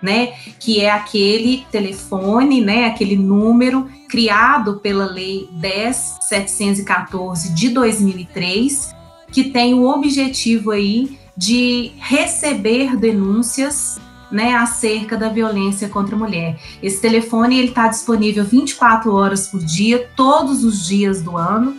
né, 0.00 0.34
que 0.58 0.80
é 0.80 0.90
aquele 0.90 1.66
telefone, 1.70 2.60
né, 2.60 2.86
aquele 2.86 3.16
número 3.16 3.88
criado 4.08 4.76
pela 4.76 5.04
Lei 5.04 5.48
10.714 5.60 7.52
de 7.52 7.68
2003, 7.70 8.94
que 9.30 9.44
tem 9.44 9.74
o 9.74 9.84
objetivo 9.84 10.70
aí 10.70 11.18
de 11.36 11.92
receber 11.98 12.96
denúncias 12.96 13.98
né, 14.30 14.54
acerca 14.54 15.16
da 15.16 15.28
violência 15.28 15.88
contra 15.88 16.14
a 16.14 16.18
mulher. 16.18 16.58
Esse 16.82 17.00
telefone 17.00 17.58
ele 17.58 17.68
está 17.68 17.88
disponível 17.88 18.44
24 18.44 19.12
horas 19.12 19.48
por 19.48 19.60
dia, 19.60 20.08
todos 20.16 20.62
os 20.64 20.86
dias 20.86 21.22
do 21.22 21.36
ano. 21.36 21.76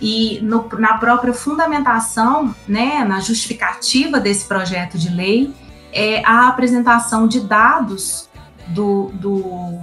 E 0.00 0.40
no, 0.42 0.68
na 0.78 0.98
própria 0.98 1.32
fundamentação, 1.32 2.54
né, 2.68 3.04
na 3.04 3.20
justificativa 3.20 4.20
desse 4.20 4.46
projeto 4.46 4.98
de 4.98 5.08
lei, 5.08 5.52
é 5.92 6.22
a 6.24 6.48
apresentação 6.48 7.26
de 7.26 7.40
dados 7.40 8.28
do, 8.68 9.10
do, 9.14 9.80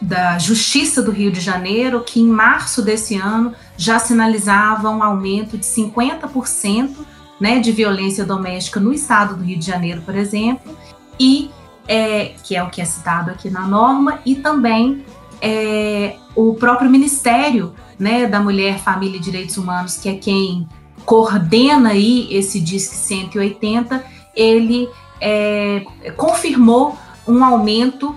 da 0.00 0.38
Justiça 0.38 1.00
do 1.00 1.12
Rio 1.12 1.30
de 1.30 1.40
Janeiro, 1.40 2.02
que 2.04 2.20
em 2.20 2.26
março 2.26 2.82
desse 2.82 3.16
ano 3.16 3.54
já 3.76 3.98
sinalizava 3.98 4.90
um 4.90 5.02
aumento 5.02 5.56
de 5.56 5.64
50% 5.64 6.96
né, 7.40 7.60
de 7.60 7.70
violência 7.70 8.24
doméstica 8.24 8.80
no 8.80 8.92
estado 8.92 9.36
do 9.36 9.44
Rio 9.44 9.58
de 9.58 9.66
Janeiro, 9.66 10.02
por 10.02 10.16
exemplo, 10.16 10.76
e 11.20 11.50
é, 11.86 12.34
que 12.42 12.56
é 12.56 12.62
o 12.62 12.70
que 12.70 12.80
é 12.80 12.84
citado 12.84 13.30
aqui 13.30 13.48
na 13.48 13.62
norma, 13.62 14.20
e 14.24 14.34
também 14.34 15.04
é, 15.40 16.16
o 16.34 16.54
próprio 16.54 16.90
Ministério 16.90 17.74
né, 17.98 18.26
da 18.26 18.40
Mulher, 18.40 18.78
Família 18.78 19.16
e 19.16 19.20
Direitos 19.20 19.56
Humanos, 19.56 19.96
que 19.96 20.08
é 20.08 20.14
quem 20.14 20.68
coordena 21.04 21.90
aí 21.90 22.28
esse 22.30 22.60
DISC 22.60 22.92
180, 22.94 24.04
ele 24.34 24.88
é, 25.20 25.84
confirmou 26.16 26.98
um 27.26 27.44
aumento 27.44 28.14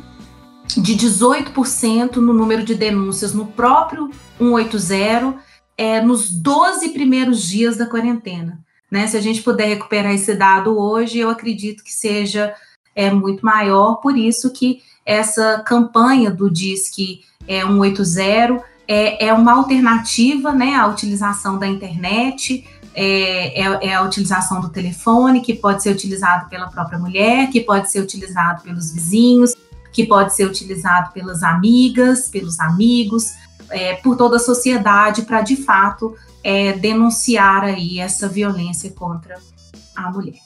de 0.78 0.96
18% 0.96 2.18
no 2.18 2.34
número 2.34 2.64
de 2.64 2.76
denúncias 2.76 3.34
no 3.34 3.46
próprio 3.46 4.10
180 4.38 5.38
é, 5.78 6.02
nos 6.02 6.30
12 6.30 6.90
primeiros 6.90 7.48
dias 7.48 7.78
da 7.78 7.86
quarentena. 7.86 8.60
Né? 8.92 9.08
Se 9.08 9.18
a 9.18 9.22
gente 9.22 9.42
puder 9.42 9.68
recuperar 9.68 10.14
esse 10.14 10.36
dado 10.36 10.78
hoje, 10.78 11.20
eu 11.20 11.30
acredito 11.30 11.84
que 11.84 11.94
seja 11.94 12.54
é 12.96 13.10
muito 13.12 13.46
maior, 13.46 13.96
por 14.02 14.18
isso 14.18 14.52
que 14.52 14.82
essa 15.06 15.64
campanha 15.66 16.30
do 16.30 16.50
Disque 16.50 17.22
é, 17.48 17.62
180 17.62 18.62
é, 18.90 19.28
é 19.28 19.34
uma 19.34 19.54
alternativa 19.54 20.52
né, 20.52 20.74
à 20.74 20.88
utilização 20.88 21.60
da 21.60 21.68
internet, 21.68 22.68
é, 22.96 23.62
é, 23.62 23.88
é, 23.88 23.94
a 23.94 24.02
utilização 24.02 24.60
do 24.60 24.70
telefone, 24.70 25.42
que 25.42 25.54
pode 25.54 25.84
ser 25.84 25.92
utilizado 25.92 26.50
pela 26.50 26.68
própria 26.68 26.98
mulher, 26.98 27.52
que 27.52 27.62
pode 27.62 27.92
ser 27.92 28.00
utilizado 28.00 28.64
pelos 28.64 28.92
vizinhos, 28.92 29.54
que 29.94 30.08
pode 30.08 30.34
ser 30.34 30.46
utilizado 30.46 31.14
pelas 31.14 31.44
amigas, 31.44 32.28
pelos 32.30 32.60
amigos, 32.60 33.36
é, 33.70 33.94
por 33.98 34.18
toda 34.18 34.38
a 34.38 34.40
sociedade, 34.40 35.22
para 35.22 35.42
de 35.42 35.56
fato 35.56 36.16
é, 36.44 36.74
denunciar 36.74 37.66
aí 37.66 38.00
essa 38.00 38.28
violência 38.28 38.90
contra 38.90 39.36
a 39.96 40.10
mulher. 40.10 40.40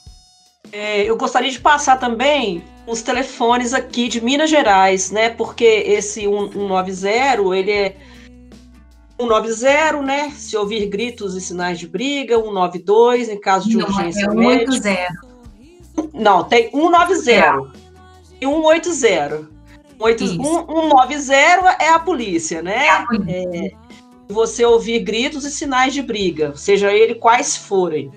É, 0.70 1.08
eu 1.08 1.16
gostaria 1.16 1.50
de 1.50 1.60
passar 1.60 1.98
também 1.98 2.62
os 2.86 3.00
telefones 3.00 3.72
aqui 3.72 4.06
de 4.06 4.20
Minas 4.20 4.50
Gerais, 4.50 5.10
né? 5.10 5.30
Porque 5.30 5.64
esse 5.64 6.22
190, 6.22 7.56
ele 7.56 7.70
é 7.70 7.96
190, 9.20 10.02
né? 10.02 10.30
Se 10.30 10.56
ouvir 10.56 10.86
gritos 10.86 11.34
e 11.36 11.40
sinais 11.40 11.78
de 11.78 11.86
briga, 11.86 12.36
192 12.36 13.28
em 13.28 13.40
caso 13.40 13.68
de 13.68 13.76
Não, 13.76 13.86
urgência 13.86 14.26
é 14.26 14.34
médica. 14.34 15.08
Não, 16.12 16.44
tem 16.44 16.70
190 16.70 17.30
é. 17.30 17.56
e 18.40 18.46
180. 18.46 19.48
190 20.00 21.76
é 21.80 21.88
a 21.88 21.98
polícia, 21.98 22.62
né? 22.62 22.86
É 22.86 22.90
a 22.90 23.06
polícia. 23.06 23.48
É, 23.54 23.70
você 24.28 24.64
ouvir 24.64 25.00
gritos 25.00 25.44
e 25.44 25.50
sinais 25.50 25.92
de 25.92 26.02
briga, 26.02 26.54
seja 26.56 26.92
ele 26.92 27.14
quais 27.14 27.56
forem 27.56 28.10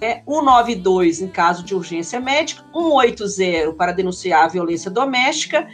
é 0.00 0.22
192 0.28 1.22
em 1.22 1.28
caso 1.28 1.62
de 1.64 1.74
urgência 1.74 2.20
médica, 2.20 2.62
180 2.72 3.72
para 3.74 3.92
denunciar 3.92 4.44
a 4.44 4.48
violência 4.48 4.90
doméstica 4.90 5.66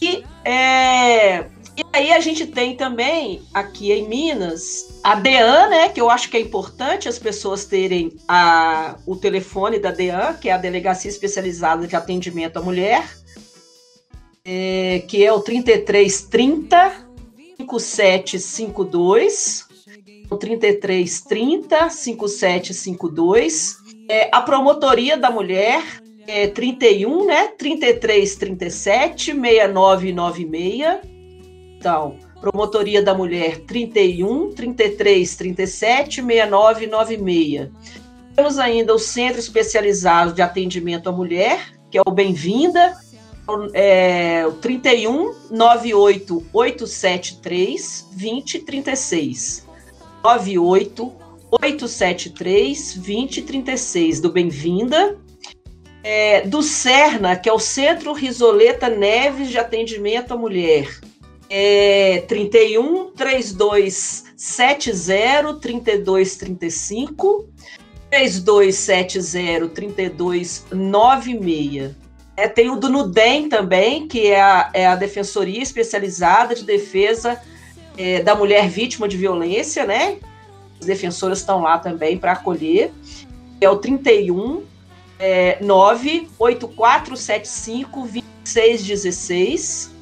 e 0.00 0.22
é, 0.44 1.46
e 1.76 1.84
aí 1.92 2.12
a 2.12 2.20
gente 2.20 2.46
tem 2.46 2.74
também 2.74 3.42
aqui 3.52 3.92
em 3.92 4.08
Minas 4.08 4.98
a 5.02 5.14
DEAN, 5.14 5.68
né, 5.68 5.88
que 5.90 6.00
eu 6.00 6.08
acho 6.08 6.30
que 6.30 6.36
é 6.36 6.40
importante 6.40 7.08
as 7.08 7.18
pessoas 7.18 7.66
terem 7.66 8.16
a, 8.26 8.96
o 9.06 9.14
telefone 9.14 9.78
da 9.78 9.90
DEAN, 9.90 10.34
que 10.40 10.48
é 10.48 10.52
a 10.52 10.58
Delegacia 10.58 11.10
Especializada 11.10 11.86
de 11.86 11.94
Atendimento 11.94 12.58
à 12.58 12.62
Mulher, 12.62 13.04
é, 14.44 15.02
que 15.06 15.24
é 15.24 15.30
o 15.30 15.40
3330 15.40 17.06
5752 17.58 19.66
3330 20.34 21.90
5752. 21.90 23.76
É, 24.08 24.28
a 24.32 24.40
promotoria 24.40 25.16
da 25.16 25.30
mulher 25.30 25.82
é 26.26 26.48
31, 26.48 27.26
né? 27.26 27.48
3337 27.48 29.32
6996. 29.32 31.15
Então, 31.86 32.16
promotoria 32.40 33.00
da 33.00 33.14
mulher 33.14 33.60
31 33.60 34.52
33 34.52 35.36
37 35.36 36.16
6996. 36.20 37.70
Temos 38.34 38.58
ainda 38.58 38.92
o 38.92 38.98
Centro 38.98 39.38
Especializado 39.38 40.32
de 40.32 40.42
Atendimento 40.42 41.08
à 41.08 41.12
Mulher, 41.12 41.74
que 41.88 41.96
é 41.96 42.02
o 42.04 42.10
Bem-vinda, 42.10 42.92
é, 43.72 44.50
31 44.60 45.32
98 45.48 46.44
873 46.52 48.08
2036. 48.10 49.64
98 50.24 51.12
873 51.52 52.94
2036 52.96 54.20
do 54.20 54.32
Bem-vinda. 54.32 55.16
É, 56.02 56.40
do 56.40 56.64
CERNA, 56.64 57.36
que 57.36 57.48
é 57.48 57.52
o 57.52 57.60
Centro 57.60 58.12
Risoleta 58.12 58.88
Neves 58.88 59.50
de 59.50 59.58
Atendimento 59.58 60.32
à 60.32 60.36
Mulher. 60.36 60.88
É 61.48 62.24
31 62.26 63.12
3270 63.12 65.54
3235 65.60 67.48
3270 68.10 69.68
3296. 69.68 71.94
É, 72.36 72.48
tem 72.48 72.68
o 72.68 72.74
do 72.76 72.90
NUDEM 72.90 73.48
também, 73.48 74.06
que 74.06 74.26
é 74.26 74.38
a, 74.40 74.70
é 74.74 74.86
a 74.86 74.94
Defensoria 74.94 75.62
Especializada 75.62 76.54
de 76.54 76.64
Defesa 76.64 77.40
é, 77.96 78.22
da 78.22 78.34
mulher 78.34 78.68
vítima 78.68 79.08
de 79.08 79.16
violência, 79.16 79.86
né? 79.86 80.18
As 80.78 80.84
defensoras 80.86 81.38
estão 81.38 81.62
lá 81.62 81.78
também 81.78 82.18
para 82.18 82.32
acolher. 82.32 82.92
É 83.58 83.70
o 83.70 83.76
31 83.76 84.64
é, 85.18 85.56
98475 85.62 88.02
2616. 88.02 89.95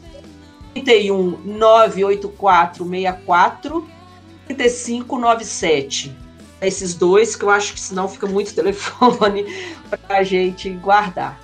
31 0.75 1.39
98464 1.45 3.89
3597. 4.47 6.15
Esses 6.61 6.95
dois, 6.95 7.35
que 7.37 7.45
eu 7.45 7.51
acho 7.51 7.73
que 7.73 7.81
senão 7.81 8.09
fica 8.09 8.27
muito 8.27 8.55
telefone 8.55 9.47
para 9.89 10.19
a 10.19 10.23
gente 10.23 10.69
guardar. 10.71 11.41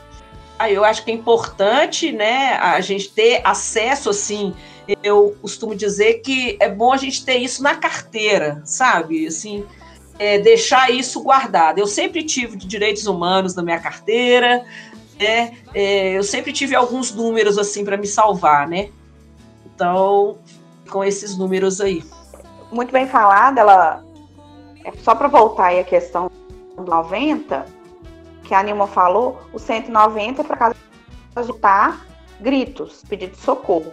Aí 0.59 0.75
eu 0.75 0.85
acho 0.85 1.03
que 1.05 1.11
é 1.11 1.15
importante, 1.15 2.13
né, 2.13 2.57
a 2.57 2.83
gente 2.83 3.11
ter 3.11 3.41
acesso 3.45 4.11
assim 4.11 4.55
eu 5.03 5.37
costumo 5.41 5.75
dizer 5.75 6.15
que 6.15 6.57
é 6.61 6.69
bom 6.69 6.93
a 6.93 6.97
gente 6.97 7.25
ter 7.25 7.37
isso 7.37 7.63
na 7.63 7.75
carteira, 7.75 8.61
sabe? 8.65 9.27
Assim, 9.27 9.65
é, 10.19 10.39
deixar 10.39 10.91
isso 10.91 11.23
guardado. 11.23 11.79
Eu 11.79 11.87
sempre 11.87 12.23
tive 12.23 12.57
de 12.57 12.67
direitos 12.67 13.07
humanos 13.07 13.55
na 13.55 13.63
minha 13.63 13.79
carteira, 13.79 14.65
né? 15.19 15.57
É, 15.75 16.17
eu 16.17 16.23
sempre 16.23 16.53
tive 16.53 16.75
alguns 16.75 17.13
números 17.13 17.59
assim 17.59 17.85
para 17.85 17.97
me 17.97 18.07
salvar, 18.07 18.69
né? 18.69 18.91
Então, 19.81 20.37
com 20.91 21.03
esses 21.03 21.39
números 21.39 21.81
aí. 21.81 22.05
Muito 22.71 22.93
bem 22.93 23.07
falada, 23.07 23.63
ela 23.63 24.05
é 24.85 24.93
só 24.99 25.15
para 25.15 25.27
voltar 25.27 25.69
aí 25.69 25.81
a 25.81 25.85
questão 25.85 26.31
do 26.77 26.85
90, 26.85 27.65
que 28.45 28.53
a 28.53 28.63
Nilma 28.63 28.87
falou, 28.87 29.41
o 29.55 29.59
190 29.59 30.43
é 30.43 30.45
para 30.45 30.75
tá 31.63 32.01
gritos, 32.41 33.03
pedido 33.09 33.33
de 33.33 33.39
socorro 33.39 33.91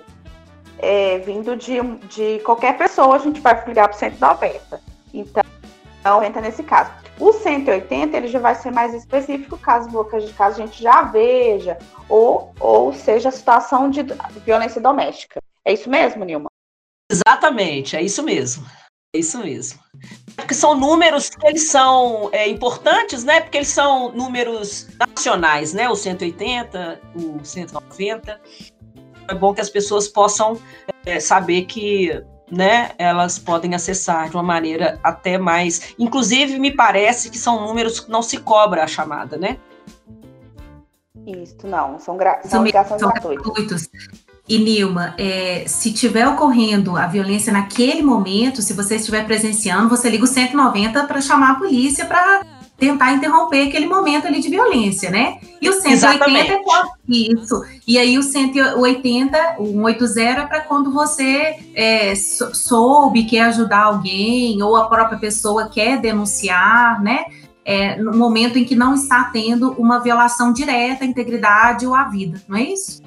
é, 0.79 1.19
vindo 1.19 1.55
de, 1.55 1.81
de 2.09 2.39
qualquer 2.43 2.77
pessoa, 2.77 3.15
a 3.15 3.19
gente 3.19 3.39
vai 3.39 3.63
ligar 3.65 3.87
para 3.87 3.95
o 3.95 3.99
190. 3.99 4.81
Então, 5.13 6.23
entra 6.23 6.41
nesse 6.41 6.63
caso. 6.63 6.91
O 7.19 7.31
180 7.33 8.15
ele 8.15 8.27
já 8.27 8.39
vai 8.39 8.55
ser 8.55 8.71
mais 8.71 8.93
específico 8.93 9.57
caso, 9.57 9.89
caso 10.35 10.61
a 10.61 10.65
gente 10.65 10.83
já 10.83 11.01
veja 11.01 11.77
ou, 12.07 12.53
ou 12.59 12.93
seja 12.93 13.31
situação 13.31 13.89
de 13.89 14.05
violência 14.45 14.79
doméstica. 14.79 15.41
É 15.67 15.73
isso 15.73 15.89
mesmo, 15.89 16.23
Nilma? 16.23 16.49
Exatamente, 17.11 17.97
é 17.97 18.01
isso 18.01 18.23
mesmo. 18.23 18.65
É 19.13 19.19
isso 19.19 19.37
mesmo. 19.39 19.77
Porque 20.33 20.53
são 20.53 20.73
números 20.79 21.29
que 21.29 21.45
eles 21.45 21.69
são 21.69 22.29
é, 22.31 22.47
importantes, 22.47 23.25
né? 23.25 23.41
Porque 23.41 23.57
eles 23.57 23.67
são 23.67 24.13
números 24.13 24.87
nacionais, 24.97 25.73
né? 25.73 25.89
O 25.89 25.95
180, 25.95 27.01
o 27.13 27.43
190. 27.43 28.39
É 29.27 29.35
bom 29.35 29.53
que 29.53 29.59
as 29.59 29.69
pessoas 29.69 30.07
possam 30.07 30.57
é, 31.05 31.19
saber 31.19 31.63
que 31.63 32.23
né, 32.49 32.91
elas 32.97 33.37
podem 33.37 33.75
acessar 33.75 34.29
de 34.29 34.37
uma 34.37 34.43
maneira 34.43 34.97
até 35.03 35.37
mais. 35.37 35.93
Inclusive, 35.99 36.57
me 36.59 36.73
parece 36.73 37.29
que 37.29 37.37
são 37.37 37.67
números 37.67 37.99
que 37.99 38.09
não 38.09 38.21
se 38.21 38.37
cobra 38.37 38.85
a 38.85 38.87
chamada, 38.87 39.35
né? 39.35 39.57
Isso, 41.25 41.67
não. 41.67 41.99
São, 41.99 42.15
gra 42.15 42.39
são 42.45 42.63
ligações 42.63 43.01
gratuitas. 43.01 43.89
E 44.47 44.57
Nilma, 44.57 45.13
é, 45.17 45.65
se 45.67 45.91
tiver 45.91 46.25
ocorrendo 46.27 46.95
a 46.95 47.05
violência 47.05 47.51
naquele 47.51 48.01
momento, 48.01 48.61
se 48.61 48.73
você 48.73 48.95
estiver 48.95 49.25
presenciando, 49.25 49.89
você 49.89 50.09
liga 50.09 50.23
o 50.23 50.27
190 50.27 51.03
para 51.03 51.19
chamar 51.19 51.51
a 51.51 51.55
polícia 51.55 52.05
para 52.05 52.43
tentar 52.77 53.13
interromper 53.13 53.67
aquele 53.67 53.87
momento 53.87 54.27
ali 54.27 54.39
de 54.39 54.49
violência, 54.49 55.09
né? 55.09 55.39
E 55.59 55.67
o 55.67 55.73
180 55.73 55.93
Exatamente. 55.93 56.51
é 56.51 56.63
quando, 56.63 56.89
isso. 57.09 57.61
E 57.87 57.97
aí 57.97 58.17
o 58.17 58.23
180, 58.23 59.55
o 59.59 59.71
180 59.73 60.21
é 60.21 60.45
para 60.45 60.61
quando 60.61 60.93
você 60.93 61.55
é, 61.73 62.13
soube 62.15 63.25
quer 63.25 63.41
ajudar 63.45 63.85
alguém 63.85 64.61
ou 64.61 64.77
a 64.77 64.87
própria 64.87 65.17
pessoa 65.17 65.69
quer 65.69 65.99
denunciar, 65.99 67.01
né? 67.01 67.25
É, 67.65 67.97
no 67.97 68.15
momento 68.15 68.57
em 68.57 68.63
que 68.63 68.75
não 68.75 68.93
está 68.93 69.25
tendo 69.25 69.71
uma 69.71 69.99
violação 69.99 70.53
direta 70.53 71.03
à 71.03 71.07
integridade 71.07 71.85
ou 71.85 71.93
à 71.93 72.05
vida, 72.05 72.41
não 72.47 72.55
é 72.55 72.63
isso? 72.63 73.01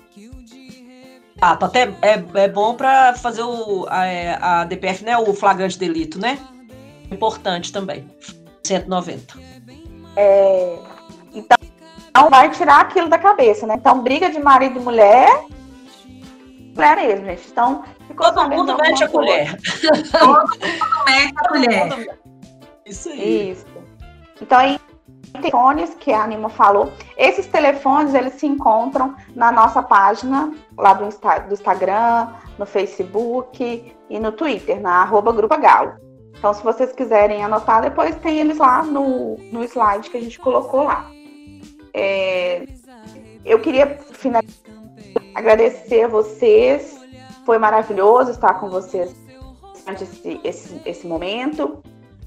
Ah, 1.40 1.52
até 1.52 1.94
é, 2.02 2.22
é 2.34 2.48
bom 2.48 2.74
para 2.74 3.14
fazer 3.14 3.42
o, 3.42 3.86
a, 3.88 4.06
é, 4.06 4.38
a, 4.40 4.64
DPF, 4.64 5.04
né? 5.04 5.16
O 5.16 5.32
flagrante 5.32 5.78
delito, 5.78 6.18
né? 6.18 6.38
Importante 7.10 7.72
também. 7.72 8.06
190. 8.62 9.38
É, 10.16 10.78
então, 11.32 11.56
então, 12.10 12.28
vai 12.28 12.50
tirar 12.50 12.80
aquilo 12.80 13.08
da 13.08 13.18
cabeça, 13.18 13.66
né? 13.66 13.74
Então, 13.78 14.02
briga 14.02 14.28
de 14.30 14.38
marido 14.38 14.78
e 14.78 14.82
mulher. 14.82 15.46
Mulher 16.74 16.96
mesmo, 16.96 17.24
gente. 17.24 17.48
Então, 17.50 17.84
todo 18.16 18.48
mundo 18.50 18.76
mete 18.76 19.04
a 19.04 19.08
colher. 19.08 19.56
todo 20.12 20.28
mundo 20.28 20.58
mete 21.06 21.32
a 21.36 21.48
colher. 21.48 22.20
Isso 22.84 23.08
aí. 23.08 23.52
Isso. 23.52 23.66
Então, 24.42 24.58
aí 24.58 24.78
telefones 25.30 25.94
que 25.94 26.12
a 26.12 26.24
Anima 26.24 26.48
falou. 26.48 26.92
Esses 27.16 27.46
telefones, 27.46 28.14
eles 28.14 28.34
se 28.34 28.46
encontram 28.46 29.14
na 29.34 29.50
nossa 29.50 29.82
página 29.82 30.52
lá 30.76 30.94
do, 30.94 31.06
Insta, 31.06 31.38
do 31.40 31.54
Instagram, 31.54 32.28
no 32.58 32.66
Facebook 32.66 33.94
e 34.08 34.18
no 34.18 34.32
Twitter, 34.32 34.80
na 34.80 35.02
arroba 35.02 35.32
Grupo 35.32 35.56
Galo. 35.58 35.92
Então, 36.36 36.54
se 36.54 36.62
vocês 36.62 36.92
quiserem 36.92 37.44
anotar, 37.44 37.82
depois 37.82 38.16
tem 38.16 38.38
eles 38.38 38.58
lá 38.58 38.82
no, 38.82 39.36
no 39.52 39.62
slide 39.64 40.08
que 40.08 40.16
a 40.16 40.20
gente 40.20 40.38
colocou 40.38 40.84
lá. 40.84 41.10
É, 41.92 42.66
eu 43.44 43.58
queria 43.60 43.98
finalizar, 44.12 44.54
agradecer 45.34 46.04
a 46.04 46.08
vocês. 46.08 46.98
Foi 47.44 47.58
maravilhoso 47.58 48.30
estar 48.30 48.54
com 48.54 48.70
vocês 48.70 49.14
durante 49.80 50.04
esse, 50.04 50.40
esse, 50.42 50.82
esse 50.86 51.06
momento. 51.06 51.82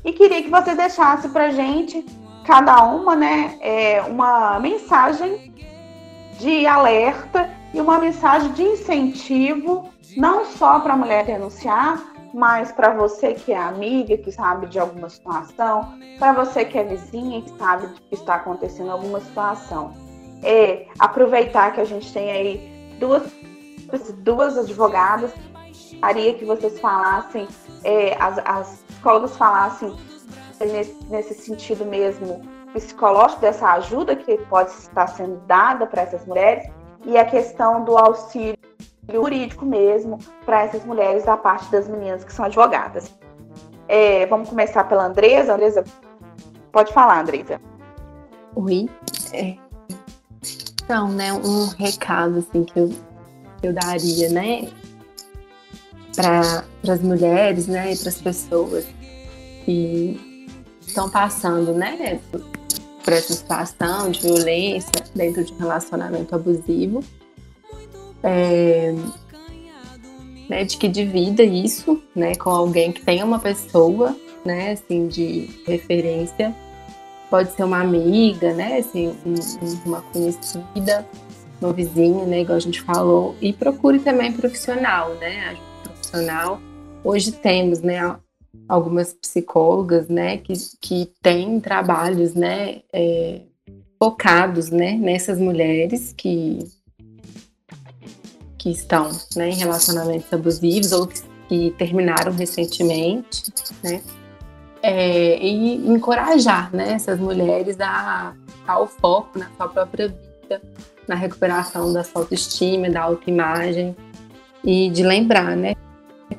E 0.05 0.11
queria 0.11 0.43
que 0.43 0.49
vocês 0.49 0.75
deixassem 0.75 1.31
para 1.31 1.51
gente 1.51 2.05
cada 2.45 2.83
uma, 2.83 3.15
né, 3.15 3.57
é 3.61 4.01
uma 4.01 4.59
mensagem 4.59 5.53
de 6.39 6.65
alerta 6.65 7.49
e 7.73 7.79
uma 7.79 7.99
mensagem 7.99 8.51
de 8.51 8.63
incentivo, 8.63 9.89
não 10.17 10.45
só 10.45 10.79
para 10.79 10.93
a 10.93 10.97
mulher 10.97 11.25
denunciar, 11.25 12.01
mas 12.33 12.71
para 12.71 12.93
você 12.93 13.33
que 13.33 13.51
é 13.51 13.57
amiga, 13.57 14.17
que 14.17 14.31
sabe 14.31 14.67
de 14.67 14.79
alguma 14.79 15.09
situação, 15.09 15.97
para 16.17 16.33
você 16.33 16.65
que 16.65 16.77
é 16.77 16.83
vizinha, 16.83 17.41
que 17.41 17.51
sabe 17.57 17.87
que 18.09 18.15
está 18.15 18.35
acontecendo 18.35 18.91
alguma 18.91 19.19
situação. 19.19 19.93
É 20.43 20.87
aproveitar 20.99 21.73
que 21.73 21.79
a 21.79 21.85
gente 21.85 22.11
tem 22.11 22.31
aí 22.31 22.95
duas, 22.99 23.23
duas 24.17 24.57
advogadas, 24.57 25.31
gostaria 26.03 26.33
que 26.33 26.43
vocês 26.43 26.79
falassem, 26.79 27.47
é, 27.83 28.15
as, 28.19 28.37
as 28.39 28.83
psicólogas 28.87 29.37
falassem 29.37 29.95
nesse, 30.59 30.95
nesse 31.09 31.33
sentido 31.33 31.85
mesmo 31.85 32.41
psicológico, 32.73 33.41
dessa 33.41 33.71
ajuda 33.73 34.15
que 34.15 34.37
pode 34.49 34.71
estar 34.71 35.07
sendo 35.07 35.37
dada 35.47 35.85
para 35.85 36.01
essas 36.01 36.25
mulheres, 36.25 36.67
e 37.05 37.17
a 37.17 37.25
questão 37.25 37.83
do 37.83 37.97
auxílio 37.97 38.57
jurídico 39.11 39.65
mesmo 39.65 40.17
para 40.45 40.63
essas 40.63 40.83
mulheres 40.85 41.25
da 41.25 41.35
parte 41.35 41.69
das 41.71 41.87
meninas 41.87 42.23
que 42.23 42.31
são 42.31 42.45
advogadas. 42.45 43.13
É, 43.87 44.25
vamos 44.25 44.49
começar 44.49 44.85
pela 44.85 45.05
Andresa. 45.05 45.53
Andresa, 45.53 45.83
pode 46.71 46.93
falar, 46.93 47.19
Andresa. 47.19 47.59
Oi. 48.55 48.89
É, 49.33 49.57
então, 50.83 51.07
né, 51.09 51.31
um 51.33 51.67
recado 51.67 52.39
assim 52.39 52.63
que 52.63 52.77
eu, 52.77 52.89
que 53.59 53.67
eu 53.67 53.73
daria, 53.73 54.29
né, 54.29 54.69
para 56.15 56.63
as 56.93 57.01
mulheres, 57.01 57.67
né, 57.67 57.93
e 57.93 57.97
para 57.97 58.09
as 58.09 58.21
pessoas 58.21 58.85
que 59.65 60.32
estão 60.93 61.09
passando, 61.09 61.73
né, 61.73 62.19
por 63.03 63.11
essa 63.11 63.33
situação 63.33 64.11
de 64.11 64.21
violência 64.21 65.03
dentro 65.13 65.43
de 65.43 65.51
um 65.53 65.57
relacionamento 65.57 66.33
abusivo, 66.33 67.03
é, 68.21 68.93
né, 70.47 70.63
de 70.63 70.77
que 70.77 70.87
divida 70.87 71.43
isso, 71.43 72.01
né, 72.15 72.35
com 72.35 72.51
alguém 72.51 72.91
que 72.91 73.01
tenha 73.01 73.25
uma 73.25 73.39
pessoa, 73.39 74.15
né, 74.45 74.71
assim, 74.71 75.07
de 75.07 75.49
referência, 75.65 76.55
pode 77.29 77.51
ser 77.53 77.63
uma 77.63 77.81
amiga, 77.81 78.53
né, 78.53 78.77
assim, 78.77 79.15
um, 79.25 79.35
uma 79.85 80.01
conhecida, 80.01 81.05
uma 81.59 81.73
vizinha, 81.73 82.25
né, 82.25 82.41
igual 82.41 82.57
a 82.57 82.61
gente 82.61 82.81
falou, 82.81 83.35
e 83.41 83.51
procure 83.51 83.99
também 83.99 84.31
profissional, 84.31 85.15
né, 85.15 85.57
profissional. 85.83 86.61
Hoje 87.03 87.31
temos, 87.31 87.81
né, 87.81 88.15
algumas 88.67 89.13
psicólogas, 89.13 90.07
né, 90.07 90.37
que, 90.37 90.53
que 90.79 91.11
têm 91.21 91.59
trabalhos, 91.59 92.33
né, 92.33 92.81
é, 92.91 93.41
focados, 94.01 94.69
né, 94.69 94.93
nessas 94.93 95.39
mulheres 95.39 96.13
que 96.15 96.59
que 98.57 98.71
estão, 98.71 99.11
né, 99.35 99.49
em 99.49 99.55
relacionamentos 99.55 100.31
abusivos 100.31 100.93
ou 100.93 101.05
que, 101.05 101.21
que 101.49 101.71
terminaram 101.77 102.31
recentemente, 102.31 103.51
né, 103.83 104.01
é, 104.81 105.37
e 105.37 105.75
encorajar, 105.85 106.73
né, 106.73 106.93
essas 106.93 107.19
mulheres 107.19 107.77
a 107.81 108.33
ao 108.65 108.87
foco 108.87 109.37
na 109.37 109.49
sua 109.57 109.67
própria 109.67 110.07
vida, 110.07 110.61
na 111.07 111.15
recuperação 111.15 111.91
da 111.91 112.03
sua 112.03 112.21
autoestima, 112.21 112.89
da 112.89 113.01
autoimagem 113.01 113.95
e 114.63 114.89
de 114.89 115.03
lembrar, 115.03 115.57
né, 115.57 115.75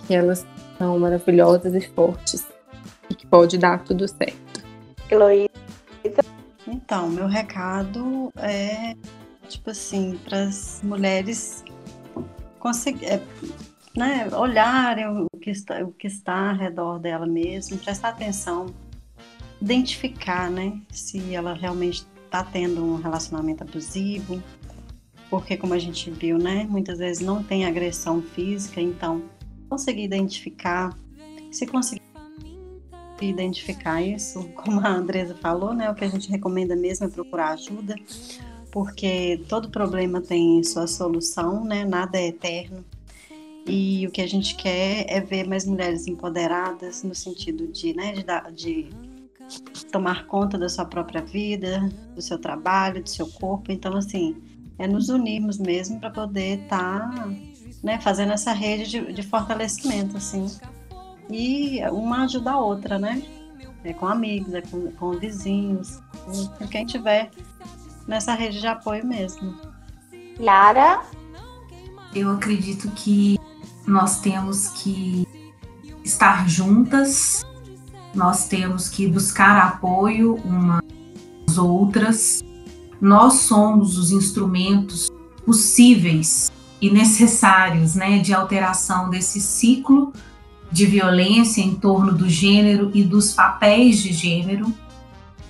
que 0.06 0.14
elas 0.14 0.46
são 0.78 0.98
maravilhosas 0.98 1.74
e 1.74 1.80
fortes 1.80 2.46
e 3.08 3.14
que 3.14 3.26
pode 3.26 3.58
dar 3.58 3.82
tudo 3.84 4.06
certo. 4.08 4.64
Heloísa. 5.10 5.50
Então, 6.66 7.08
meu 7.08 7.26
recado 7.26 8.32
é 8.36 8.94
tipo 9.48 9.70
assim, 9.70 10.18
para 10.24 10.44
as 10.44 10.80
mulheres 10.82 11.64
conseguir, 12.58 13.06
é, 13.06 13.22
né, 13.96 14.28
olharem 14.32 15.06
o 15.06 15.26
que, 15.40 15.50
está, 15.50 15.82
o 15.82 15.92
que 15.92 16.06
está 16.06 16.50
ao 16.50 16.56
redor 16.56 16.98
dela 16.98 17.26
mesmo, 17.26 17.78
prestar 17.78 18.10
atenção, 18.10 18.66
identificar, 19.60 20.50
né, 20.50 20.80
se 20.90 21.34
ela 21.34 21.54
realmente 21.54 22.06
está 22.24 22.42
tendo 22.42 22.84
um 22.84 22.96
relacionamento 22.96 23.62
abusivo, 23.62 24.42
porque 25.30 25.56
como 25.56 25.74
a 25.74 25.78
gente 25.78 26.10
viu, 26.10 26.38
né, 26.38 26.66
muitas 26.68 26.98
vezes 26.98 27.24
não 27.24 27.42
tem 27.42 27.66
agressão 27.66 28.22
física, 28.22 28.80
então 28.80 29.22
conseguir 29.74 30.04
identificar, 30.04 30.96
se 31.50 31.66
conseguir 31.66 32.00
identificar 33.20 34.00
isso, 34.00 34.48
como 34.54 34.80
a 34.80 34.88
Andresa 34.88 35.34
falou, 35.34 35.74
né, 35.74 35.90
o 35.90 35.94
que 35.94 36.04
a 36.04 36.08
gente 36.08 36.30
recomenda 36.30 36.76
mesmo 36.76 37.06
é 37.06 37.08
procurar 37.10 37.50
ajuda, 37.50 37.96
porque 38.70 39.42
todo 39.48 39.68
problema 39.68 40.20
tem 40.20 40.62
sua 40.62 40.86
solução, 40.86 41.64
né, 41.64 41.84
nada 41.84 42.18
é 42.18 42.28
eterno. 42.28 42.84
E 43.66 44.06
o 44.06 44.10
que 44.10 44.20
a 44.20 44.26
gente 44.28 44.54
quer 44.56 45.06
é 45.08 45.20
ver 45.20 45.48
mais 45.48 45.64
mulheres 45.64 46.06
empoderadas 46.06 47.02
no 47.02 47.14
sentido 47.14 47.66
de, 47.66 47.94
né, 47.94 48.12
de, 48.12 48.22
dar, 48.22 48.52
de 48.52 48.90
tomar 49.90 50.26
conta 50.26 50.58
da 50.58 50.68
sua 50.68 50.84
própria 50.84 51.22
vida, 51.22 51.90
do 52.14 52.20
seu 52.20 52.38
trabalho, 52.38 53.02
do 53.02 53.08
seu 53.08 53.26
corpo. 53.26 53.72
Então, 53.72 53.96
assim, 53.96 54.36
é 54.78 54.86
nos 54.86 55.08
unirmos 55.08 55.58
mesmo 55.58 55.98
para 55.98 56.10
poder 56.10 56.60
estar 56.64 57.10
tá 57.10 57.30
né, 57.84 58.00
fazendo 58.00 58.32
essa 58.32 58.52
rede 58.52 58.90
de, 58.90 59.12
de 59.12 59.22
fortalecimento, 59.22 60.16
assim. 60.16 60.46
E 61.30 61.80
uma 61.90 62.24
ajuda 62.24 62.52
a 62.52 62.58
outra, 62.58 62.98
né? 62.98 63.22
é 63.84 63.92
com 63.92 64.06
amigos, 64.06 64.54
é 64.54 64.62
com, 64.62 64.90
com 64.92 65.12
vizinhos, 65.12 66.00
com 66.58 66.66
quem 66.66 66.86
tiver 66.86 67.30
nessa 68.08 68.32
rede 68.32 68.58
de 68.60 68.66
apoio 68.66 69.06
mesmo. 69.06 69.54
Lara? 70.38 71.02
Eu 72.14 72.30
acredito 72.30 72.90
que 72.92 73.38
nós 73.86 74.20
temos 74.20 74.68
que 74.68 75.26
estar 76.02 76.48
juntas, 76.48 77.44
nós 78.14 78.48
temos 78.48 78.88
que 78.88 79.06
buscar 79.06 79.58
apoio 79.58 80.36
umas 80.36 81.58
outras. 81.58 82.42
Nós 83.00 83.34
somos 83.34 83.98
os 83.98 84.10
instrumentos 84.12 85.10
possíveis 85.44 86.50
e 86.84 86.90
necessários 86.90 87.94
né, 87.94 88.18
de 88.18 88.34
alteração 88.34 89.08
desse 89.08 89.40
ciclo 89.40 90.12
de 90.70 90.84
violência 90.84 91.62
em 91.62 91.74
torno 91.74 92.12
do 92.12 92.28
gênero 92.28 92.90
e 92.92 93.02
dos 93.02 93.32
papéis 93.32 94.02
de 94.02 94.12
gênero. 94.12 94.70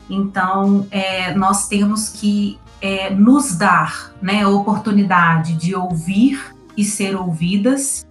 Então, 0.08 0.86
é, 0.92 1.34
nós 1.34 1.66
temos 1.66 2.08
que 2.08 2.56
é, 2.80 3.10
nos 3.10 3.56
dar 3.56 4.14
né, 4.22 4.44
a 4.44 4.48
oportunidade 4.48 5.54
de 5.54 5.74
ouvir 5.74 6.54
e 6.76 6.84
ser 6.84 7.16
ouvidas, 7.16 8.06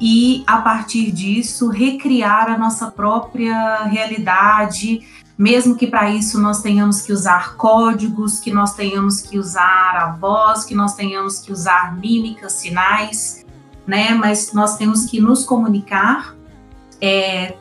e 0.00 0.42
a 0.44 0.56
partir 0.58 1.12
disso 1.12 1.68
recriar 1.68 2.50
a 2.50 2.58
nossa 2.58 2.90
própria 2.90 3.84
realidade, 3.84 5.06
mesmo 5.38 5.76
que 5.76 5.86
para 5.86 6.10
isso 6.10 6.40
nós 6.40 6.62
tenhamos 6.62 7.02
que 7.02 7.12
usar 7.12 7.56
códigos, 7.56 8.40
que 8.40 8.52
nós 8.52 8.74
tenhamos 8.74 9.20
que 9.20 9.38
usar 9.38 9.96
a 9.96 10.16
voz, 10.18 10.64
que 10.64 10.74
nós 10.74 10.94
tenhamos 10.94 11.38
que 11.38 11.52
usar 11.52 11.94
mímicas, 11.98 12.54
sinais, 12.54 13.44
né? 13.86 14.14
Mas 14.14 14.52
nós 14.54 14.76
temos 14.76 15.04
que 15.04 15.20
nos 15.20 15.44
comunicar, 15.44 16.34
é, 17.00 17.54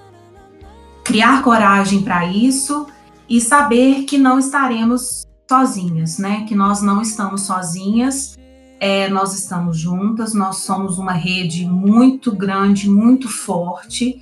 criar 1.04 1.44
coragem 1.44 2.02
para 2.02 2.26
isso 2.26 2.88
e 3.30 3.42
saber 3.42 4.04
que 4.04 4.18
não 4.18 4.40
estaremos 4.40 5.26
sozinhas, 5.50 6.18
né? 6.18 6.46
Que 6.48 6.56
nós 6.56 6.82
não 6.82 7.02
estamos 7.02 7.42
sozinhas, 7.42 8.38
é, 8.80 9.10
nós 9.10 9.38
estamos 9.38 9.78
juntas, 9.78 10.34
nós 10.34 10.58
somos 10.58 10.98
uma 10.98 11.14
rede 11.14 11.66
muito 11.66 12.32
grande, 12.32 12.90
muito 12.90 13.28
forte 13.28 14.18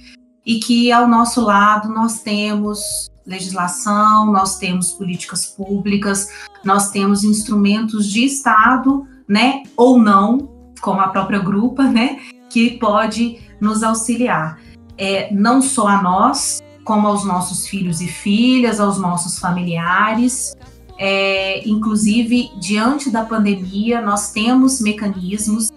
e 0.45 0.59
que 0.59 0.91
ao 0.91 1.07
nosso 1.07 1.41
lado 1.41 1.89
nós 1.89 2.21
temos 2.21 3.12
legislação, 3.25 4.31
nós 4.31 4.57
temos 4.57 4.91
políticas 4.91 5.45
públicas, 5.45 6.29
nós 6.63 6.91
temos 6.91 7.23
instrumentos 7.23 8.09
de 8.09 8.25
Estado, 8.25 9.05
né, 9.27 9.63
ou 9.75 9.97
não, 9.97 10.49
como 10.81 10.99
a 10.99 11.07
própria 11.07 11.39
grupa, 11.39 11.83
né, 11.83 12.19
que 12.49 12.71
pode 12.71 13.39
nos 13.59 13.83
auxiliar. 13.83 14.59
É, 14.97 15.33
não 15.33 15.61
só 15.61 15.87
a 15.87 16.01
nós, 16.01 16.61
como 16.83 17.07
aos 17.07 17.23
nossos 17.23 17.67
filhos 17.67 18.01
e 18.01 18.07
filhas, 18.07 18.79
aos 18.79 18.97
nossos 18.97 19.39
familiares. 19.39 20.55
É, 20.97 21.67
inclusive, 21.67 22.51
diante 22.59 23.09
da 23.09 23.25
pandemia, 23.25 24.01
nós 24.01 24.31
temos 24.31 24.79
mecanismos 24.79 25.71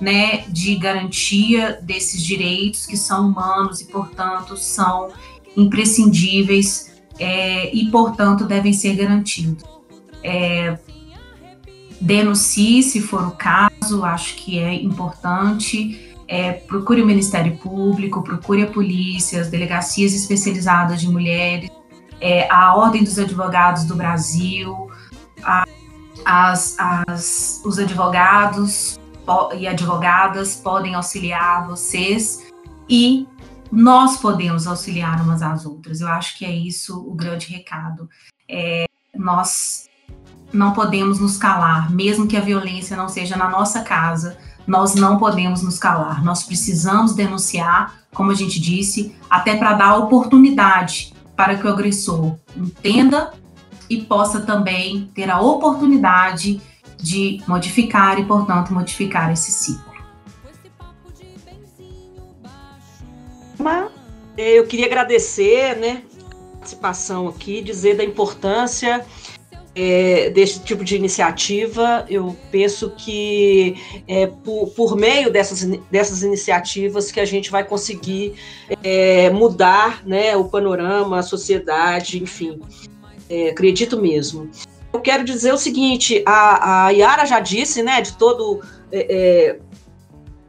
né, 0.00 0.44
de 0.48 0.76
garantia 0.76 1.78
desses 1.82 2.22
direitos 2.22 2.86
que 2.86 2.96
são 2.96 3.28
humanos 3.28 3.80
e, 3.80 3.86
portanto, 3.86 4.56
são 4.56 5.08
imprescindíveis 5.56 6.90
é, 7.18 7.74
e, 7.74 7.90
portanto, 7.90 8.46
devem 8.46 8.72
ser 8.72 8.94
garantidos. 8.96 9.64
É, 10.22 10.78
denuncie 12.00 12.82
se 12.82 13.00
for 13.00 13.26
o 13.26 13.32
caso, 13.32 14.04
acho 14.04 14.36
que 14.36 14.58
é 14.58 14.74
importante. 14.74 16.14
É, 16.26 16.52
procure 16.52 17.02
o 17.02 17.06
Ministério 17.06 17.56
Público, 17.56 18.22
procure 18.22 18.62
a 18.62 18.66
polícia, 18.66 19.40
as 19.40 19.48
delegacias 19.48 20.14
especializadas 20.14 21.00
de 21.00 21.08
mulheres, 21.08 21.68
é, 22.20 22.48
a 22.50 22.74
Ordem 22.76 23.02
dos 23.02 23.18
Advogados 23.18 23.84
do 23.84 23.96
Brasil, 23.96 24.90
a, 25.42 25.66
as, 26.24 26.76
as, 26.78 27.60
os 27.64 27.78
advogados 27.78 28.98
e 29.58 29.66
advogadas 29.66 30.56
podem 30.56 30.94
auxiliar 30.94 31.66
vocês 31.66 32.46
e 32.88 33.26
nós 33.70 34.16
podemos 34.16 34.66
auxiliar 34.66 35.22
umas 35.22 35.42
às 35.42 35.64
outras. 35.64 36.00
Eu 36.00 36.08
acho 36.08 36.36
que 36.36 36.44
é 36.44 36.52
isso 36.52 36.98
o 36.98 37.14
grande 37.14 37.46
recado. 37.46 38.08
É, 38.48 38.84
nós 39.14 39.88
não 40.52 40.72
podemos 40.72 41.20
nos 41.20 41.36
calar, 41.36 41.90
mesmo 41.92 42.26
que 42.26 42.36
a 42.36 42.40
violência 42.40 42.96
não 42.96 43.08
seja 43.08 43.36
na 43.36 43.48
nossa 43.48 43.82
casa, 43.82 44.36
nós 44.66 44.94
não 44.94 45.18
podemos 45.18 45.62
nos 45.62 45.78
calar. 45.78 46.24
Nós 46.24 46.42
precisamos 46.42 47.14
denunciar, 47.14 47.94
como 48.12 48.32
a 48.32 48.34
gente 48.34 48.60
disse, 48.60 49.14
até 49.28 49.56
para 49.56 49.74
dar 49.74 49.96
oportunidade 49.96 51.14
para 51.36 51.56
que 51.56 51.66
o 51.66 51.70
agressor 51.70 52.36
entenda 52.56 53.32
e 53.88 54.02
possa 54.02 54.40
também 54.40 55.10
ter 55.14 55.30
a 55.30 55.40
oportunidade 55.40 56.60
de 56.96 57.42
modificar 57.48 58.18
e, 58.18 58.24
portanto, 58.24 58.74
modificar 58.74 59.32
esse 59.32 59.50
ciclo. 59.50 59.89
Eu 64.36 64.66
queria 64.66 64.86
agradecer, 64.86 65.76
né, 65.76 66.02
a 66.26 66.56
participação 66.56 67.28
aqui, 67.28 67.60
dizer 67.60 67.96
da 67.96 68.04
importância 68.04 69.04
é, 69.74 70.30
desse 70.30 70.60
tipo 70.60 70.84
de 70.84 70.96
iniciativa. 70.96 72.04
Eu 72.08 72.36
penso 72.50 72.90
que 72.96 73.76
é 74.06 74.26
por, 74.26 74.68
por, 74.70 74.96
meio 74.96 75.30
dessas, 75.30 75.64
dessas 75.90 76.22
iniciativas 76.22 77.10
que 77.10 77.20
a 77.20 77.24
gente 77.24 77.50
vai 77.50 77.64
conseguir 77.64 78.34
é, 78.82 79.30
mudar 79.30 80.06
né, 80.06 80.36
o 80.36 80.44
panorama, 80.44 81.18
a 81.18 81.22
sociedade, 81.22 82.22
enfim. 82.22 82.60
É, 83.28 83.50
acredito 83.50 84.00
mesmo. 84.00 84.50
Eu 84.92 85.00
quero 85.00 85.24
dizer 85.24 85.52
o 85.54 85.58
seguinte: 85.58 86.22
a, 86.26 86.86
a 86.86 86.90
Yara 86.90 87.24
já 87.24 87.38
disse, 87.38 87.82
né, 87.82 88.00
de 88.00 88.16
todo 88.16 88.60
é, 88.90 89.06
é, 89.08 89.58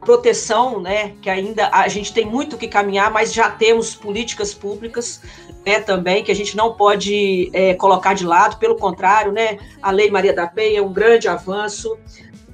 proteção, 0.04 0.80
né, 0.80 1.14
que 1.22 1.30
ainda 1.30 1.70
a 1.72 1.86
gente 1.88 2.12
tem 2.12 2.26
muito 2.26 2.58
que 2.58 2.68
caminhar, 2.68 3.10
mas 3.10 3.32
já 3.32 3.48
temos 3.48 3.94
políticas 3.94 4.52
públicas, 4.52 5.22
né, 5.64 5.80
também 5.80 6.24
que 6.24 6.32
a 6.32 6.34
gente 6.34 6.56
não 6.56 6.74
pode 6.74 7.50
é, 7.52 7.74
colocar 7.74 8.14
de 8.14 8.26
lado, 8.26 8.58
pelo 8.58 8.76
contrário, 8.76 9.32
né, 9.32 9.58
a 9.80 9.90
Lei 9.90 10.10
Maria 10.10 10.32
da 10.32 10.46
Penha 10.46 10.80
é 10.80 10.82
um 10.82 10.92
grande 10.92 11.28
avanço, 11.28 11.96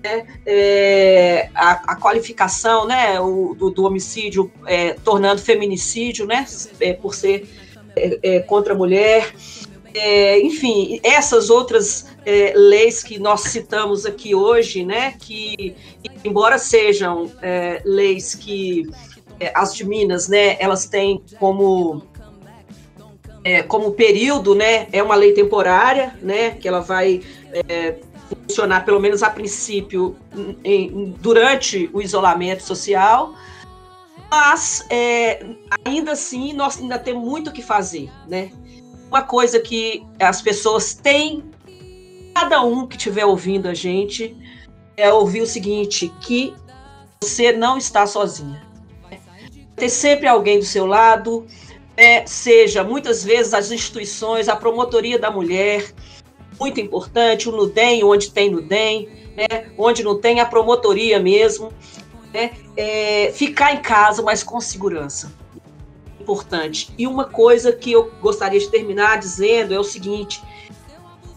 né, 0.02 0.26
é, 0.46 1.48
a, 1.54 1.92
a, 1.92 1.96
qualificação, 1.96 2.86
né, 2.86 3.18
o, 3.18 3.54
do, 3.54 3.70
do 3.70 3.84
homicídio 3.84 4.52
é, 4.66 4.92
tornando 4.92 5.40
feminicídio, 5.40 6.26
né, 6.26 6.46
é, 6.80 6.92
por 6.92 7.14
ser 7.14 7.48
é, 7.96 8.18
é, 8.22 8.40
contra 8.40 8.74
a 8.74 8.76
mulher, 8.76 9.34
é, 9.94 10.40
enfim, 10.40 11.00
essas 11.02 11.50
outras 11.50 12.06
é, 12.24 12.52
leis 12.54 13.02
que 13.02 13.18
nós 13.18 13.42
citamos 13.42 14.04
aqui 14.04 14.34
hoje, 14.34 14.84
né, 14.84 15.14
que, 15.18 15.74
embora 16.24 16.58
sejam 16.58 17.30
é, 17.40 17.82
leis 17.84 18.34
que 18.34 18.88
é, 19.40 19.50
as 19.54 19.74
de 19.74 19.84
Minas, 19.86 20.28
né, 20.28 20.56
elas 20.60 20.86
têm 20.86 21.22
como 21.38 22.02
é, 23.44 23.62
como 23.62 23.92
período, 23.92 24.54
né, 24.54 24.88
é 24.92 25.02
uma 25.02 25.14
lei 25.14 25.32
temporária, 25.32 26.18
né, 26.20 26.50
que 26.50 26.68
ela 26.68 26.80
vai 26.80 27.22
é, 27.52 27.96
funcionar 28.46 28.84
pelo 28.84 29.00
menos 29.00 29.22
a 29.22 29.30
princípio 29.30 30.16
em, 30.62 31.14
durante 31.20 31.88
o 31.92 32.02
isolamento 32.02 32.62
social, 32.62 33.34
mas 34.30 34.86
ainda 35.82 36.12
assim 36.12 36.52
nós 36.52 36.78
ainda 36.78 36.98
temos 36.98 37.26
muito 37.26 37.48
o 37.48 37.52
que 37.52 37.62
fazer, 37.62 38.10
né? 38.26 38.50
Uma 39.08 39.22
coisa 39.22 39.58
que 39.58 40.06
as 40.20 40.40
pessoas 40.40 40.94
têm, 40.94 41.44
cada 42.34 42.62
um 42.62 42.86
que 42.86 42.96
estiver 42.96 43.24
ouvindo 43.24 43.66
a 43.66 43.74
gente, 43.74 44.36
é 44.96 45.12
ouvir 45.12 45.40
o 45.40 45.46
seguinte: 45.46 46.12
que 46.20 46.54
você 47.20 47.52
não 47.52 47.76
está 47.76 48.06
sozinha. 48.06 48.66
Tem 49.74 49.88
sempre 49.88 50.26
alguém 50.26 50.58
do 50.58 50.64
seu 50.64 50.86
lado, 50.86 51.46
é, 51.96 52.26
seja 52.26 52.82
muitas 52.82 53.24
vezes 53.24 53.54
as 53.54 53.70
instituições, 53.70 54.48
a 54.48 54.56
promotoria 54.56 55.18
da 55.18 55.30
mulher, 55.30 55.92
muito 56.58 56.80
importante, 56.80 57.48
o 57.48 57.52
NUDEM, 57.52 58.02
onde 58.02 58.32
tem 58.32 58.50
NUDEM, 58.50 59.08
né, 59.36 59.70
onde 59.78 60.02
não 60.02 60.20
tem 60.20 60.40
a 60.40 60.46
promotoria 60.46 61.20
mesmo, 61.20 61.72
né, 62.34 62.50
é, 62.76 63.32
ficar 63.32 63.72
em 63.72 63.80
casa, 63.80 64.20
mas 64.20 64.42
com 64.42 64.60
segurança 64.60 65.32
importante. 66.28 66.92
E 66.98 67.06
uma 67.06 67.24
coisa 67.24 67.72
que 67.72 67.92
eu 67.92 68.12
gostaria 68.20 68.60
de 68.60 68.68
terminar 68.68 69.18
dizendo 69.18 69.72
é 69.72 69.78
o 69.78 69.84
seguinte: 69.84 70.42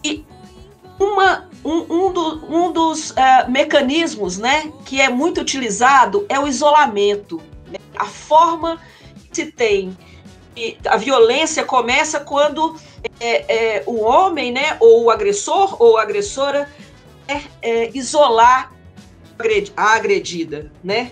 que 0.02 0.24
uma, 0.98 1.48
um, 1.64 1.78
um, 1.88 2.12
do, 2.12 2.54
um 2.54 2.72
dos 2.72 3.10
uh, 3.10 3.50
mecanismos 3.50 4.36
né, 4.36 4.70
que 4.84 5.00
é 5.00 5.08
muito 5.08 5.40
utilizado 5.40 6.26
é 6.28 6.38
o 6.38 6.46
isolamento. 6.46 7.40
Né? 7.66 7.78
A 7.96 8.04
forma 8.04 8.78
que 9.30 9.34
se 9.34 9.46
tem. 9.46 9.96
E 10.54 10.76
a 10.84 10.98
violência 10.98 11.64
começa 11.64 12.20
quando 12.20 12.76
é, 13.18 13.78
é, 13.78 13.82
o 13.86 14.02
homem, 14.02 14.52
né, 14.52 14.76
ou 14.80 15.04
o 15.04 15.10
agressor 15.10 15.76
ou 15.82 15.96
a 15.96 16.02
agressora, 16.02 16.68
é, 17.26 17.40
é 17.62 17.90
isolar 17.96 18.70
a 19.76 19.94
agredida, 19.94 20.70
né? 20.84 21.10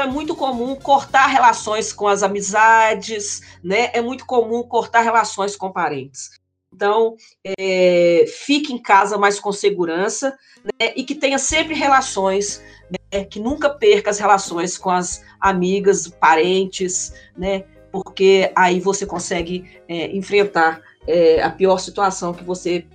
É 0.00 0.06
muito 0.06 0.34
comum 0.34 0.74
cortar 0.76 1.26
relações 1.26 1.92
com 1.92 2.06
as 2.06 2.22
amizades, 2.22 3.42
né? 3.62 3.90
É 3.92 4.00
muito 4.00 4.24
comum 4.24 4.62
cortar 4.62 5.00
relações 5.02 5.56
com 5.56 5.70
parentes. 5.70 6.30
Então, 6.74 7.16
é, 7.58 8.24
fique 8.26 8.72
em 8.72 8.78
casa 8.78 9.18
mais 9.18 9.38
com 9.38 9.52
segurança 9.52 10.36
né? 10.64 10.92
e 10.96 11.04
que 11.04 11.14
tenha 11.14 11.38
sempre 11.38 11.74
relações, 11.74 12.62
né? 12.90 13.24
que 13.24 13.38
nunca 13.38 13.68
perca 13.68 14.10
as 14.10 14.18
relações 14.18 14.78
com 14.78 14.88
as 14.88 15.22
amigas, 15.38 16.08
parentes, 16.08 17.12
né? 17.36 17.64
Porque 17.90 18.50
aí 18.56 18.80
você 18.80 19.04
consegue 19.04 19.70
é, 19.86 20.16
enfrentar 20.16 20.80
é, 21.06 21.42
a 21.42 21.50
pior 21.50 21.76
situação 21.76 22.32
que 22.32 22.42
você, 22.42 22.86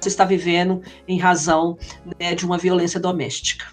você 0.00 0.08
está 0.08 0.24
vivendo 0.24 0.82
em 1.06 1.18
razão 1.18 1.78
né, 2.18 2.34
de 2.34 2.44
uma 2.44 2.58
violência 2.58 2.98
doméstica 2.98 3.66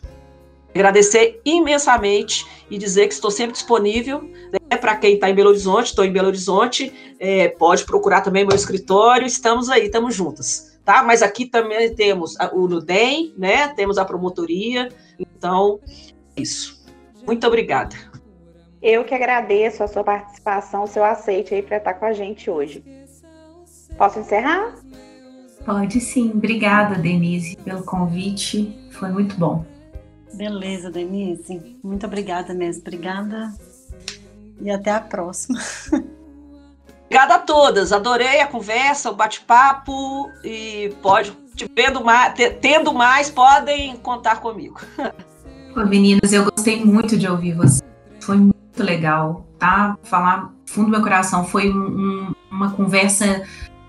agradecer 0.78 1.41
imensamente 1.44 2.45
e 2.70 2.78
dizer 2.78 3.08
que 3.08 3.14
estou 3.14 3.32
sempre 3.32 3.54
disponível 3.54 4.22
né, 4.22 4.78
para 4.78 4.95
quem 4.95 5.16
está 5.16 5.30
em 5.30 5.36
Belo 5.36 5.49
Horizonte. 5.49 5.88
Estou 5.88 6.06
em 6.06 6.12
Belo 6.12 6.28
Horizonte, 6.28 6.94
é, 7.20 7.49
pode 7.49 7.86
procurar 7.86 8.22
também 8.22 8.45
meu 8.45 8.56
escritório. 8.56 9.26
Estamos 9.26 9.70
aí, 9.70 9.86
estamos 9.86 10.16
juntas, 10.16 10.80
tá? 10.86 11.04
Mas 11.04 11.22
aqui 11.22 11.45
também 11.45 11.94
temos 11.94 12.36
o 12.54 12.68
Nudem, 12.68 13.34
né? 13.38 13.70
Temos 13.70 13.98
a 13.98 14.06
promotoria. 14.06 14.90
Então, 15.20 15.80
isso. 16.36 16.86
Muito 17.26 17.45
obrigada. 17.45 17.95
Eu 18.82 19.04
que 19.04 19.14
agradeço 19.14 19.84
a 19.84 19.88
sua 19.88 20.04
participação, 20.04 20.84
o 20.84 20.88
seu 20.88 21.04
aceite 21.04 21.54
aí 21.54 21.62
para 21.62 21.78
estar 21.78 21.95
com 21.95 22.06
a 22.06 22.14
gente 22.14 22.49
hoje. 22.49 22.84
Posso 23.98 24.20
encerrar? 24.20 24.76
Pode 25.66 25.99
sim. 25.99 26.32
Obrigada, 26.34 26.95
Denise, 26.95 27.58
pelo 27.58 27.84
convite. 27.84 28.90
Foi 28.91 29.10
muito 29.10 29.36
bom. 29.36 29.66
Beleza, 30.38 30.91
Denise. 30.91 31.80
Muito 31.84 32.05
obrigada 32.05 32.53
mesmo. 32.53 32.81
Obrigada. 32.81 33.51
E 34.61 34.69
até 34.69 34.91
a 34.91 35.01
próxima. 35.01 35.59
Obrigada 37.05 37.35
a 37.35 37.39
todas. 37.39 37.91
Adorei 37.91 38.39
a 38.39 38.47
conversa, 38.47 39.09
o 39.09 39.15
bate-papo. 39.15 40.30
E 40.43 40.93
pode, 41.01 41.31
tendo 41.73 42.03
mais, 42.03 42.34
tendo 42.61 42.93
mais, 42.93 43.31
podem 43.31 43.97
contar 43.97 44.39
comigo. 44.39 44.80
Meninas, 45.89 46.31
eu 46.31 46.43
gostei 46.43 46.85
muito 46.85 47.18
de 47.18 47.27
ouvir 47.27 47.53
você. 47.53 47.81
Foi 48.19 48.38
muito 48.38 48.84
legal, 48.84 49.45
tá? 49.57 49.97
Falar 50.03 50.53
fundo 50.65 50.85
do 50.85 50.91
meu 50.91 51.01
coração. 51.01 51.45
Foi 51.45 51.72
um, 51.72 51.77
um, 51.77 52.35
uma 52.51 52.72
conversa 52.72 53.43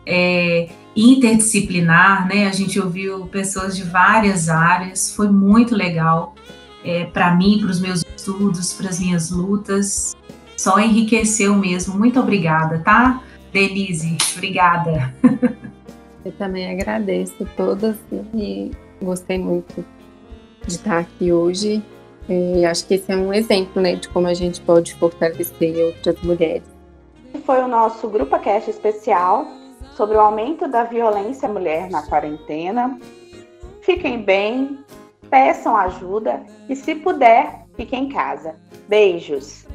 é, 0.06 0.70
interdisciplinar, 0.98 2.26
né? 2.26 2.48
A 2.48 2.52
gente 2.52 2.80
ouviu 2.80 3.26
pessoas 3.26 3.76
de 3.76 3.84
várias 3.84 4.48
áreas, 4.48 5.14
foi 5.14 5.28
muito 5.28 5.76
legal 5.76 6.34
é, 6.84 7.04
para 7.04 7.34
mim, 7.34 7.58
para 7.60 7.70
os 7.70 7.80
meus 7.80 8.04
estudos, 8.16 8.72
para 8.72 8.88
as 8.88 8.98
minhas 8.98 9.30
lutas. 9.30 10.16
Só 10.56 10.80
enriqueceu 10.80 11.54
mesmo. 11.54 11.96
Muito 11.96 12.18
obrigada, 12.18 12.80
tá? 12.80 13.22
Denise, 13.52 14.16
obrigada. 14.36 15.14
Eu 16.24 16.32
também 16.32 16.68
agradeço 16.68 17.46
todas 17.56 17.96
e 18.34 18.72
gostei 19.00 19.38
muito 19.38 19.84
de 20.66 20.72
estar 20.72 20.98
aqui 20.98 21.32
hoje. 21.32 21.82
E 22.28 22.66
acho 22.66 22.86
que 22.86 22.94
esse 22.94 23.10
é 23.10 23.16
um 23.16 23.32
exemplo 23.32 23.80
né, 23.80 23.94
de 23.94 24.08
como 24.08 24.26
a 24.26 24.34
gente 24.34 24.60
pode 24.60 24.94
fortalecer 24.96 25.76
outras 25.76 26.20
mulheres. 26.22 26.64
Foi 27.46 27.62
o 27.62 27.68
nosso 27.68 28.08
Grupo 28.08 28.38
Cast 28.40 28.68
especial 28.68 29.57
sobre 29.98 30.16
o 30.16 30.20
aumento 30.20 30.68
da 30.68 30.84
violência 30.84 31.48
à 31.48 31.52
mulher 31.52 31.90
na 31.90 32.06
quarentena. 32.06 32.96
Fiquem 33.82 34.22
bem, 34.22 34.78
peçam 35.28 35.76
ajuda 35.76 36.40
e, 36.68 36.76
se 36.76 36.94
puder, 36.94 37.66
fiquem 37.74 38.04
em 38.04 38.08
casa. 38.08 38.54
Beijos! 38.88 39.67